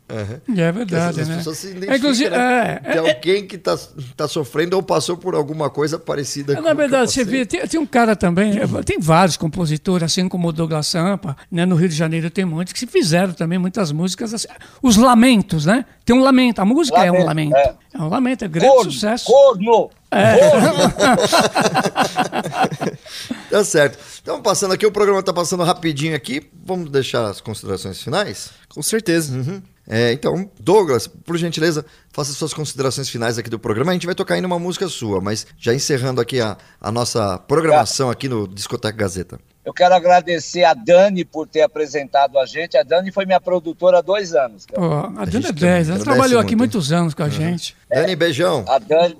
E 0.47 0.61
é 0.61 0.71
verdade, 0.71 1.21
as 1.21 1.27
né? 1.27 1.37
pessoas 1.37 1.57
se 1.57 1.69
É, 1.87 1.95
inclusive, 1.95 2.29
né? 2.29 2.79
é, 2.83 2.91
de 2.91 2.97
é, 2.99 3.13
alguém 3.15 3.47
que 3.47 3.57
tá, 3.57 3.75
tá 4.15 4.27
sofrendo 4.27 4.75
ou 4.75 4.83
passou 4.83 5.17
por 5.17 5.33
alguma 5.33 5.71
coisa 5.71 5.97
parecida 5.97 6.53
É, 6.53 6.55
com 6.57 6.61
Na 6.61 6.67
o 6.67 6.69
que 6.69 6.71
eu 6.73 6.77
verdade, 6.87 7.11
você 7.11 7.23
vê, 7.23 7.47
tem, 7.47 7.67
tem 7.67 7.79
um 7.79 7.85
cara 7.87 8.15
também, 8.15 8.51
é, 8.59 8.83
tem 8.85 8.99
vários 8.99 9.37
compositores, 9.37 10.03
assim 10.05 10.29
como 10.29 10.49
o 10.49 10.51
Douglas 10.53 10.85
Sampa, 10.85 11.35
né? 11.51 11.65
No 11.65 11.75
Rio 11.75 11.89
de 11.89 11.95
Janeiro 11.95 12.29
tem 12.29 12.45
muitos 12.45 12.73
que 12.73 12.79
se 12.79 12.85
fizeram 12.85 13.33
também 13.33 13.57
muitas 13.57 13.91
músicas, 13.91 14.35
assim, 14.35 14.47
os 14.83 14.97
lamentos, 14.97 15.65
né? 15.65 15.83
Tem 16.05 16.15
um 16.15 16.21
lamento, 16.21 16.59
a 16.61 16.65
música 16.65 17.03
é 17.03 17.11
um 17.11 17.25
lamento. 17.25 17.53
Lamento, 17.53 17.77
É, 17.95 17.97
um 17.99 18.07
lamento, 18.07 18.45
é 18.45 18.47
grande 18.47 18.71
Corno, 18.71 18.91
sucesso. 18.91 19.25
corno, 19.25 19.89
Tá 23.49 23.63
certo. 23.63 23.99
Então, 24.19 24.41
passando 24.41 24.73
aqui, 24.73 24.83
o 24.83 24.91
programa 24.91 25.21
tá 25.21 25.31
passando 25.31 25.61
rapidinho 25.63 26.15
aqui. 26.15 26.49
Vamos 26.65 26.89
deixar 26.89 27.29
as 27.29 27.39
considerações 27.39 28.01
finais? 28.01 28.49
Com 28.67 28.81
certeza. 28.81 29.31
Uhum. 29.31 29.61
É, 29.87 30.11
então, 30.11 30.49
Douglas, 30.59 31.05
por 31.07 31.37
gentileza, 31.37 31.85
faça 32.11 32.33
suas 32.33 32.51
considerações 32.51 33.09
finais 33.09 33.37
aqui 33.37 33.51
do 33.51 33.59
programa. 33.59 33.91
A 33.91 33.93
gente 33.93 34.07
vai 34.07 34.15
tocar 34.15 34.33
ainda 34.35 34.47
uma 34.47 34.57
música 34.57 34.87
sua, 34.87 35.21
mas 35.21 35.45
já 35.57 35.71
encerrando 35.71 36.19
aqui 36.19 36.41
a, 36.41 36.57
a 36.81 36.91
nossa 36.91 37.37
programação 37.37 38.09
aqui 38.09 38.27
no 38.27 38.47
Discoteca 38.47 38.97
Gazeta. 38.97 39.39
Eu 39.65 39.73
quero 39.73 39.93
agradecer 39.93 40.63
a 40.63 40.73
Dani 40.73 41.23
por 41.23 41.47
ter 41.47 41.61
apresentado 41.61 42.37
a 42.37 42.45
gente. 42.45 42.77
A 42.77 42.83
Dani 42.83 43.11
foi 43.11 43.25
minha 43.25 43.39
produtora 43.39 43.99
há 43.99 44.01
dois 44.01 44.33
anos. 44.33 44.65
cara. 44.65 44.81
Pô, 44.81 44.93
a 44.93 45.25
Dana 45.25 45.31
gente 45.31 45.53
10, 45.53 45.89
ela 45.89 45.99
trabalhou 45.99 46.39
aqui 46.39 46.55
muito, 46.55 46.75
muitos 46.75 46.91
anos 46.91 47.13
com 47.13 47.23
a 47.23 47.29
gente. 47.29 47.75
Dani, 47.89 48.15
beijão. 48.15 48.65
A 48.67 48.77
Dani, 48.77 49.17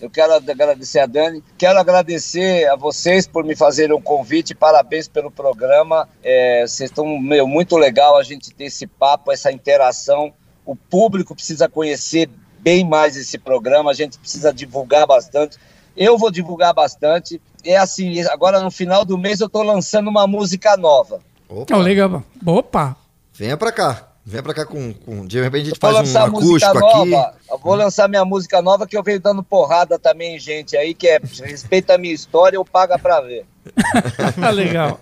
eu 0.00 0.10
quero 0.10 0.34
agradecer 0.34 0.98
a 0.98 1.06
Dani. 1.06 1.42
Quero 1.56 1.78
agradecer 1.78 2.68
a 2.68 2.76
vocês 2.76 3.26
por 3.26 3.44
me 3.44 3.56
fazerem 3.56 3.94
um 3.94 4.00
convite. 4.00 4.54
Parabéns 4.54 5.08
pelo 5.08 5.30
programa. 5.30 6.08
É, 6.22 6.66
vocês 6.66 6.90
estão 6.90 7.18
meu, 7.18 7.46
muito 7.46 7.76
legal 7.76 8.16
a 8.16 8.22
gente 8.22 8.52
ter 8.52 8.64
esse 8.64 8.86
papo, 8.86 9.32
essa 9.32 9.50
interação. 9.50 10.32
O 10.64 10.76
público 10.76 11.34
precisa 11.34 11.68
conhecer 11.68 12.28
bem 12.60 12.86
mais 12.88 13.16
esse 13.16 13.38
programa. 13.38 13.90
A 13.90 13.94
gente 13.94 14.18
precisa 14.18 14.52
divulgar 14.52 15.06
bastante. 15.06 15.58
Eu 15.96 16.16
vou 16.18 16.30
divulgar 16.30 16.72
bastante. 16.74 17.40
É 17.64 17.76
assim, 17.76 18.20
agora 18.22 18.60
no 18.60 18.70
final 18.70 19.04
do 19.04 19.16
mês 19.16 19.40
eu 19.40 19.46
estou 19.46 19.62
lançando 19.62 20.08
uma 20.08 20.26
música 20.26 20.76
nova. 20.76 21.20
Opa, 21.48 21.76
legal. 21.76 22.24
Opa! 22.44 22.96
venha 23.32 23.56
pra 23.56 23.72
cá. 23.72 24.11
Venha 24.24 24.42
pra 24.42 24.54
cá 24.54 24.64
com, 24.64 24.92
com... 24.92 25.26
De 25.26 25.40
repente 25.40 25.62
a 25.62 25.64
gente 25.66 25.80
Vou 25.80 25.92
faz 25.92 26.14
um 26.14 26.18
acústico 26.18 26.78
nova. 26.78 27.20
aqui. 27.20 27.38
Eu 27.50 27.58
vou 27.58 27.74
lançar 27.74 28.08
minha 28.08 28.24
música 28.24 28.62
nova 28.62 28.86
que 28.86 28.96
eu 28.96 29.02
venho 29.02 29.20
dando 29.20 29.42
porrada 29.42 29.98
também 29.98 30.38
gente 30.38 30.76
aí, 30.76 30.94
que 30.94 31.08
é 31.08 31.20
respeita 31.42 31.94
a 31.94 31.98
minha 31.98 32.14
história, 32.14 32.56
eu 32.56 32.64
paga 32.64 32.98
pra 32.98 33.20
ver. 33.20 33.44
Ah, 34.42 34.50
legal. 34.50 35.00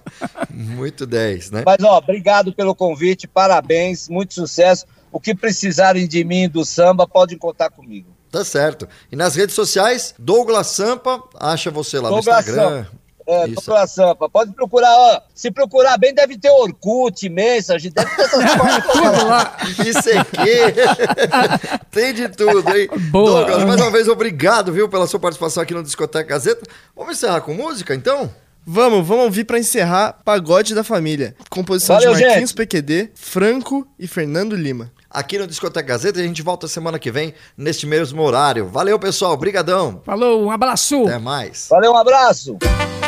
Muito 0.51 1.07
10, 1.07 1.51
né? 1.51 1.63
Mas 1.65 1.83
ó, 1.83 1.99
obrigado 1.99 2.53
pelo 2.53 2.75
convite, 2.75 3.29
parabéns, 3.29 4.09
muito 4.09 4.35
sucesso. 4.35 4.87
O 5.13 5.21
que 5.21 5.35
precisarem 5.35 6.07
de 6.07 6.25
mim 6.25 6.49
do 6.49 6.65
samba, 6.65 7.07
podem 7.07 7.37
contar 7.37 7.71
comigo. 7.71 8.09
Tá 8.31 8.45
certo. 8.45 8.89
E 9.11 9.17
nas 9.17 9.35
redes 9.35 9.55
sociais, 9.55 10.15
Douglas 10.19 10.69
Sampa, 10.69 11.23
acha 11.35 11.71
você 11.71 11.99
lá 11.99 12.09
Douglas 12.09 12.27
no 12.27 12.41
Instagram. 12.41 12.85
Sampa. 12.85 13.01
É, 13.31 13.47
Isso. 13.47 13.67
Douglas 13.67 13.93
Sampa. 13.93 14.29
Pode 14.29 14.53
procurar, 14.53 14.93
ó. 14.93 15.21
Se 15.33 15.53
procurar 15.53 15.97
bem, 15.97 16.13
deve 16.13 16.37
ter 16.37 16.51
Orkut, 16.51 17.29
Message, 17.29 17.91
deve 17.91 18.11
ter 18.17 18.23
essas 18.23 18.57
coisas. 18.57 18.85
Tudo 18.93 19.27
lá. 19.29 19.57
Isso 19.87 20.11
aqui. 20.19 21.79
Tem 21.93 22.13
de 22.13 22.29
tudo, 22.29 22.77
hein? 22.77 22.89
Boa. 23.11 23.45
Douglas, 23.45 23.65
mais 23.65 23.81
uma 23.81 23.91
vez, 23.91 24.09
obrigado, 24.09 24.73
viu, 24.73 24.89
pela 24.89 25.07
sua 25.07 25.21
participação 25.21 25.63
aqui 25.63 25.73
no 25.73 25.83
Discoteca 25.83 26.29
Gazeta. 26.29 26.63
Vamos 26.97 27.17
encerrar 27.17 27.41
com 27.41 27.55
música, 27.55 27.95
então? 27.95 28.33
Vamos, 28.67 29.07
vamos 29.07 29.25
ouvir 29.25 29.45
pra 29.45 29.59
encerrar 29.59 30.19
Pagode 30.25 30.75
da 30.75 30.85
Família. 30.85 31.35
Composição 31.49 31.97
Valeu, 31.97 32.15
de 32.15 32.21
Marquinhos 32.23 32.51
gente. 32.51 32.57
PQD, 32.57 33.11
Franco 33.15 33.87
e 33.99 34.07
Fernando 34.07 34.57
Lima. 34.57 34.91
Aqui 35.13 35.39
no 35.39 35.47
Discoteca 35.47 35.89
Gazeta 35.89 36.21
e 36.21 36.23
a 36.23 36.27
gente 36.27 36.41
volta 36.41 36.69
semana 36.69 36.97
que 36.97 37.11
vem, 37.11 37.35
neste 37.57 37.85
mesmo 37.85 38.23
horário. 38.23 38.69
Valeu, 38.69 38.97
pessoal. 38.97 39.37
Brigadão. 39.37 40.01
Falou, 40.05 40.45
um 40.45 40.53
abraço. 40.53 41.03
Até 41.03 41.19
mais. 41.19 41.67
Valeu, 41.69 41.93
um 41.93 41.97
abraço. 41.97 42.57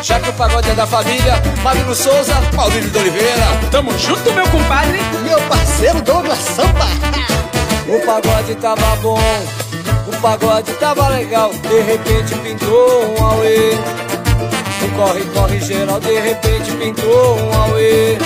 Já 0.03 0.19
que 0.19 0.29
o 0.29 0.33
pagode 0.33 0.69
é 0.69 0.75
da 0.75 0.85
família, 0.85 1.35
Marino 1.63 1.95
Souza, 1.95 2.35
Maurílio 2.57 2.91
de 2.91 2.99
Oliveira. 2.99 3.45
Tamo 3.71 3.97
junto, 3.99 4.33
meu 4.33 4.49
compadre. 4.49 4.99
Meu 5.23 5.41
parceiro 5.43 6.03
Douglas 6.03 6.39
Sampa. 6.39 6.89
O 7.89 8.05
pagode 8.05 8.57
tava 8.57 8.97
bom, 8.97 9.19
o 10.09 10.21
pagode 10.21 10.73
tava 10.75 11.09
legal. 11.09 11.53
De 11.53 11.81
repente 11.83 12.35
pintou 12.37 13.17
um 13.17 13.25
auê. 13.25 13.75
Um 14.83 14.91
corre, 14.97 15.25
corre 15.27 15.61
geral, 15.61 16.01
de 16.01 16.19
repente 16.19 16.73
pintou 16.73 17.37
um 17.37 17.63
auê. 17.63 18.19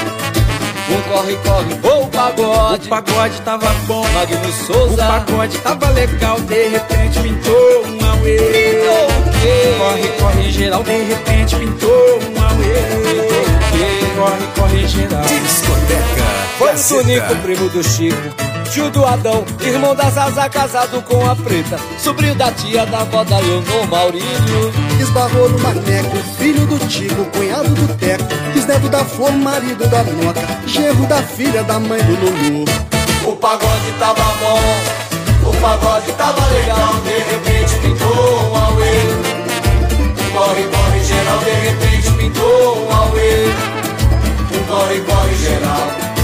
Um 0.89 1.03
corre, 1.11 1.37
corre, 1.39 1.75
vou 1.83 2.05
o 2.05 2.09
pagode. 2.09 2.87
O 2.87 2.89
pagode 2.89 3.41
tava 3.43 3.69
bom, 3.87 4.07
Magno 4.15 4.49
o 4.49 4.53
Souza. 4.53 5.05
pagode 5.05 5.59
tava 5.59 5.91
legal, 5.91 6.41
de 6.41 6.69
repente 6.69 7.21
pintou 7.21 7.87
um 7.87 8.11
auê. 8.11 8.37
Pintou 8.37 9.07
o 9.07 9.31
quê? 9.41 9.75
Corre, 9.79 10.09
corre 10.21 10.53
geral, 10.53 10.85
de 10.85 11.03
repente 11.03 11.57
pintou 11.57 11.91
um 11.91 12.43
auê. 12.45 13.47
Corre, 14.17 14.47
corre 14.55 14.87
geral. 14.87 15.23
Discoteca 15.23 16.16
Foi 16.59 16.75
o. 16.75 16.83
Tunico, 16.83 17.37
primo 17.37 17.69
do 17.69 17.83
Chico. 17.83 18.17
Tio 18.71 18.91
do 18.91 19.05
Adão, 19.05 19.45
irmão 19.61 19.95
da 19.95 20.11
Zaza, 20.11 20.49
casado 20.49 21.01
com 21.03 21.25
a 21.29 21.37
preta. 21.37 21.79
Sobrinho 21.99 22.35
da 22.35 22.51
tia 22.51 22.85
da 22.87 23.01
avó 23.01 23.23
da 23.25 23.39
Leonor 23.39 23.87
Maurílio. 23.89 24.73
Esbarrou 25.01 25.49
no 25.49 25.59
Maneco, 25.61 26.17
filho 26.39 26.67
do 26.67 26.79
Tico, 26.89 27.25
cunhado 27.27 27.69
do 27.69 27.95
Teco, 27.97 28.25
bisneto 28.53 28.89
da 28.89 29.05
Flor, 29.05 29.33
marido 29.33 29.87
da 29.89 30.03
Noca, 30.03 30.41
genro 30.67 31.07
da 31.07 31.23
filha 31.23 31.63
da 31.63 31.79
mãe 31.79 32.01
do 32.03 32.15
Lulu. 32.15 32.65
O 33.25 33.37
pagode 33.37 33.93
tava 33.99 34.25
bom, 34.41 35.51
o 35.51 35.57
pagode 35.61 36.13
tava 36.13 36.47
legal. 36.49 36.95
De 37.05 37.19
repente 37.19 37.75
pintou 37.81 38.51
um 38.51 38.57
auê. 38.57 39.37
Corre, 40.33 40.65
corre 40.65 41.05
geral, 41.05 41.39
de 41.39 41.51
repente 41.51 42.11
pintou 42.13 42.87
um 42.87 42.97
auê. 42.97 43.53
Corre, 44.69 45.01
corre 45.01 45.35
geral. 45.37 46.16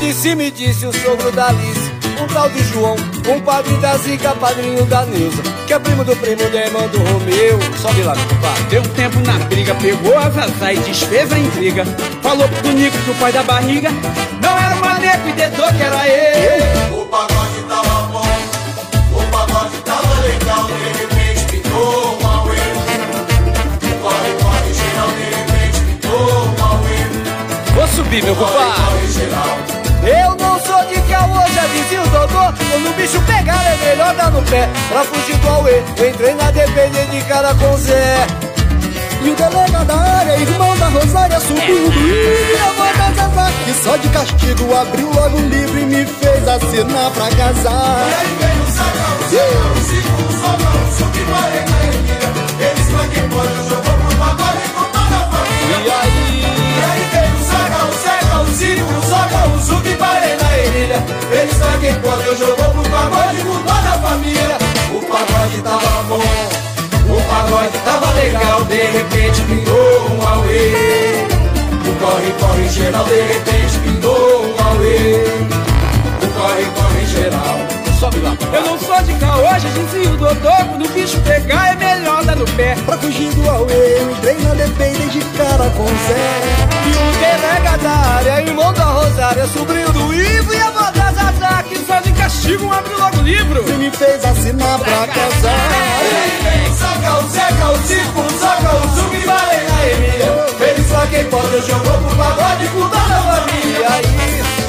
Disse 0.00 0.34
me 0.36 0.50
disse 0.50 0.86
o 0.86 0.92
sogro 0.92 1.32
da 1.32 1.48
Alice. 1.48 1.92
Um 2.22 2.26
tal 2.28 2.48
de 2.50 2.62
João, 2.64 2.96
um 3.28 3.40
padrinho 3.40 3.80
da 3.80 3.96
Zica, 3.96 4.34
padrinho 4.34 4.84
da 4.86 5.04
Neuza, 5.06 5.42
que 5.66 5.72
é 5.72 5.78
primo 5.78 6.04
do 6.04 6.16
primo 6.16 6.48
da 6.50 6.66
irmã 6.66 6.86
do 6.88 6.98
Romeu. 6.98 7.58
Sobe 7.80 8.02
lá, 8.02 8.14
compadre. 8.14 8.64
Deu 8.70 8.82
tempo 8.82 9.20
na 9.20 9.34
briga, 9.46 9.74
pegou 9.76 10.16
a 10.16 10.30
Zazá 10.30 10.72
e 10.72 10.78
desfez 10.78 11.32
a 11.32 11.38
intriga. 11.38 11.84
Falou 12.22 12.48
pro 12.48 12.72
Nico 12.72 12.96
que 12.96 13.10
o 13.10 13.14
pai 13.14 13.32
da 13.32 13.42
barriga 13.42 13.90
não 14.42 14.58
era 14.58 14.76
o 14.76 14.80
maneco 14.80 15.28
e 15.28 15.32
dedou 15.32 15.66
que 15.68 15.82
era 15.82 16.08
ele. 16.08 16.94
O 16.94 17.06
pagode 17.06 17.62
tava 17.68 18.02
bom, 18.08 18.26
o 19.12 19.22
pagode 19.30 19.76
tava 19.84 20.20
legal, 20.20 20.64
de 20.64 20.98
repente 20.98 21.52
pintou 21.52 22.18
um 22.20 22.26
auê. 22.26 22.56
Corre, 24.02 24.30
corre, 24.42 24.74
geral, 24.74 25.08
de 25.08 25.24
repente 25.36 25.80
pintou 25.86 26.20
um 26.20 26.64
auê. 26.64 27.74
Vou 27.74 27.88
subir, 27.88 28.24
meu 28.24 28.34
compadre. 28.34 29.77
Eu 30.02 30.34
não 30.36 30.60
sou 30.60 30.84
de 30.86 31.00
caô, 31.08 31.40
já 31.52 31.66
dizia 31.66 32.02
o 32.02 32.08
Dodô. 32.08 32.52
Quando 32.70 32.90
o 32.90 32.94
bicho 32.94 33.20
pegar 33.22 33.62
é 33.64 33.76
melhor 33.88 34.14
dar 34.14 34.30
no 34.30 34.42
pé. 34.42 34.68
Pra 34.88 35.04
fugir 35.04 35.36
do 35.36 35.48
auê, 35.48 35.82
eu 35.96 36.10
entrei 36.10 36.34
na 36.34 36.50
dependência 36.50 37.06
de 37.06 37.22
cara 37.22 37.54
com 37.54 37.76
Zé. 37.76 38.26
E 39.22 39.30
o 39.30 39.34
delegado 39.34 39.86
da 39.86 39.96
área, 39.96 40.36
irmão 40.36 40.76
da 40.76 40.86
Rosária, 40.86 41.40
subiu 41.40 41.92
E 41.92 42.56
a 42.56 42.70
voz 42.72 42.96
da 42.96 43.10
Zazá, 43.10 43.50
que 43.64 43.74
só 43.74 43.96
de 43.96 44.08
castigo 44.10 44.72
abriu 44.76 45.10
logo 45.12 45.38
o 45.38 45.40
livro 45.40 45.76
e 45.78 45.86
me 45.86 46.06
fez 46.06 46.46
assinar 46.46 47.10
pra 47.10 47.28
casar. 47.30 48.06
E 49.32 49.36
tava 67.88 68.12
legal, 68.12 68.64
de 68.64 68.76
repente 68.76 69.40
pingou 69.42 70.10
um 70.10 70.28
auê. 70.28 71.26
O 71.88 71.92
corre, 72.00 72.32
corre 72.38 72.68
geral, 72.68 73.04
de 73.04 73.20
repente 73.22 73.78
pingou 73.82 74.44
um 74.44 74.66
auê. 74.68 75.24
O 76.22 76.28
corre, 76.36 76.64
corre 76.76 77.06
geral. 77.06 77.58
Sobe 77.98 78.20
lá, 78.20 78.36
Eu 78.52 78.62
não 78.62 78.78
sou 78.78 79.02
de 79.02 79.14
caô, 79.14 79.42
já 79.42 79.68
dizia 79.70 80.10
o 80.10 80.16
Dodô. 80.16 80.56
Quando 80.68 80.84
o 80.84 80.88
bicho 80.90 81.18
pegar 81.22 81.72
é 81.72 81.76
melhor 81.76 82.24
dar 82.24 82.36
no 82.36 82.44
pé. 82.52 82.76
Pra 82.86 82.98
fugir 82.98 83.32
do 83.34 83.48
auê, 83.50 84.02
eu 84.02 84.10
entrei 84.12 84.38
na 84.38 84.54
dependência 84.54 85.08
de 85.08 85.20
cara 85.36 85.70
com 85.70 85.86
Zé. 85.86 86.40
E 86.86 86.90
o 86.90 87.18
delegado 87.18 87.82
da 87.82 87.90
área, 87.90 88.42
irmão 88.42 88.72
da 88.72 88.84
Rosária, 88.84 89.46
sobrinho 89.48 89.90
do 89.92 90.14
Ivo 90.14 90.54
e 90.54 90.60
a 90.60 90.68
avó 90.68 90.97
Só 91.88 92.00
de 92.00 92.12
castigo 92.12 92.70
abre 92.70 92.94
logo 92.96 93.16
o 93.16 93.22
livro. 93.22 93.64
E 93.66 93.72
me 93.78 93.90
fez 93.90 94.22
assinar 94.22 94.78
pra 94.78 95.06
casar. 95.06 95.70
Vem, 96.42 96.74
saca 96.76 97.18
o 97.18 97.28
Zeca, 97.30 97.70
o 97.70 97.76
Zico, 97.86 98.20
o 98.20 98.38
Zoca, 98.38 98.76
o 98.76 99.14
e 99.14 99.26
Balei 99.26 99.64
na 99.64 99.86
Emília. 99.86 100.46
Eles 100.68 100.86
só 100.86 101.06
quem 101.06 101.24
pode, 101.24 101.54
eu 101.54 101.62
jogou 101.62 101.94
pro 101.94 102.14
pagode 102.14 102.68
com 102.68 102.80
toda 102.82 102.98
a 102.98 103.22
família. 103.22 103.78
E 103.78 103.84
aí, 103.86 104.04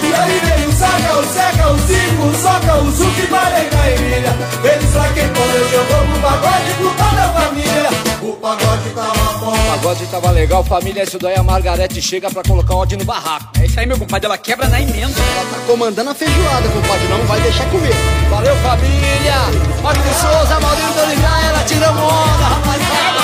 e 0.02 0.14
aí 0.14 0.42
vem 0.46 0.68
o 0.70 0.72
Saca, 0.72 1.18
o 1.18 1.24
Zeca, 1.34 1.70
o 1.72 1.78
Zico, 1.80 2.24
o 2.24 2.34
Zoca, 2.38 2.76
o 2.78 3.22
e 3.22 3.28
Balei 3.28 3.70
na 3.70 3.92
Emília. 3.92 4.38
Eles 4.64 4.94
só 4.94 5.04
quem 5.14 5.28
pode, 5.28 5.56
eu 5.58 5.70
jogou 5.72 6.08
pro 6.08 6.22
pagode 6.22 6.74
com 6.78 7.04
toda 7.04 7.22
a 7.22 7.34
família. 7.34 8.09
O 8.22 8.34
pagode 8.34 8.90
tava 8.94 9.40
bom. 9.40 9.54
O 9.54 9.72
pagode 9.72 10.06
tava 10.08 10.32
legal, 10.32 10.64
família, 10.64 11.04
isso 11.04 11.18
daí 11.18 11.36
a 11.36 11.44
Margarete 11.44 12.02
chega 12.02 12.30
pra 12.30 12.44
colocar 12.44 12.76
ódio 12.76 12.98
no 12.98 13.06
barraco. 13.06 13.50
É 13.60 13.66
isso 13.66 13.80
aí, 13.80 13.86
meu 13.86 13.98
compadre. 13.98 14.26
Ela 14.26 14.38
quebra 14.38 14.68
na 14.68 14.82
emenda. 14.82 15.14
Tá 15.14 15.60
comandando 15.66 16.10
a 16.10 16.14
feijoada, 16.14 16.68
compadre, 16.68 17.08
não 17.08 17.26
vai 17.26 17.40
deixar 17.42 17.70
comer. 17.70 17.94
Valeu, 18.30 18.56
família! 18.58 19.36
Magno 19.82 20.04
Souza, 20.14 20.60
Maurício 20.60 20.94
de 20.94 21.00
Oliveira, 21.00 21.48
ela 21.48 21.64
tiramos 21.64 22.04
onda, 22.04 22.44
rapaziada! 22.44 23.20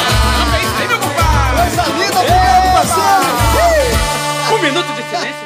É 0.55 0.63
isso 0.63 0.81
aí, 0.81 0.87
meu 0.87 0.99
compadre. 0.99 1.57
Coisa 1.57 1.83
linda, 1.91 2.19
obrigado, 2.19 2.73
parceiro. 2.73 3.35
Um 4.53 4.61
minuto 4.61 4.93
de 4.93 5.03
silêncio. 5.09 5.45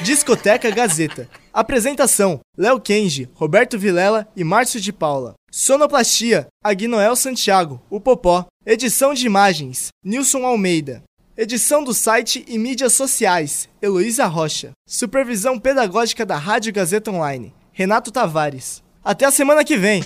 Discoteca 0.00 0.70
Gazeta. 0.70 1.28
Apresentação: 1.52 2.40
Léo 2.58 2.80
Kenji, 2.80 3.28
Roberto 3.34 3.78
Vilela 3.78 4.26
e 4.36 4.42
Márcio 4.42 4.80
de 4.80 4.92
Paula. 4.92 5.34
Sonoplastia: 5.56 6.48
Aguinoel 6.64 7.14
Santiago, 7.14 7.80
o 7.88 8.00
Popó. 8.00 8.44
Edição 8.66 9.14
de 9.14 9.24
imagens: 9.24 9.86
Nilson 10.02 10.44
Almeida. 10.44 11.04
Edição 11.36 11.84
do 11.84 11.94
site 11.94 12.44
e 12.48 12.58
mídias 12.58 12.92
sociais: 12.94 13.68
Heloísa 13.80 14.26
Rocha. 14.26 14.72
Supervisão 14.84 15.56
pedagógica 15.56 16.26
da 16.26 16.36
Rádio 16.36 16.72
Gazeta 16.72 17.12
Online: 17.12 17.54
Renato 17.70 18.10
Tavares. 18.10 18.82
Até 19.04 19.26
a 19.26 19.30
semana 19.30 19.62
que 19.62 19.76
vem! 19.76 20.02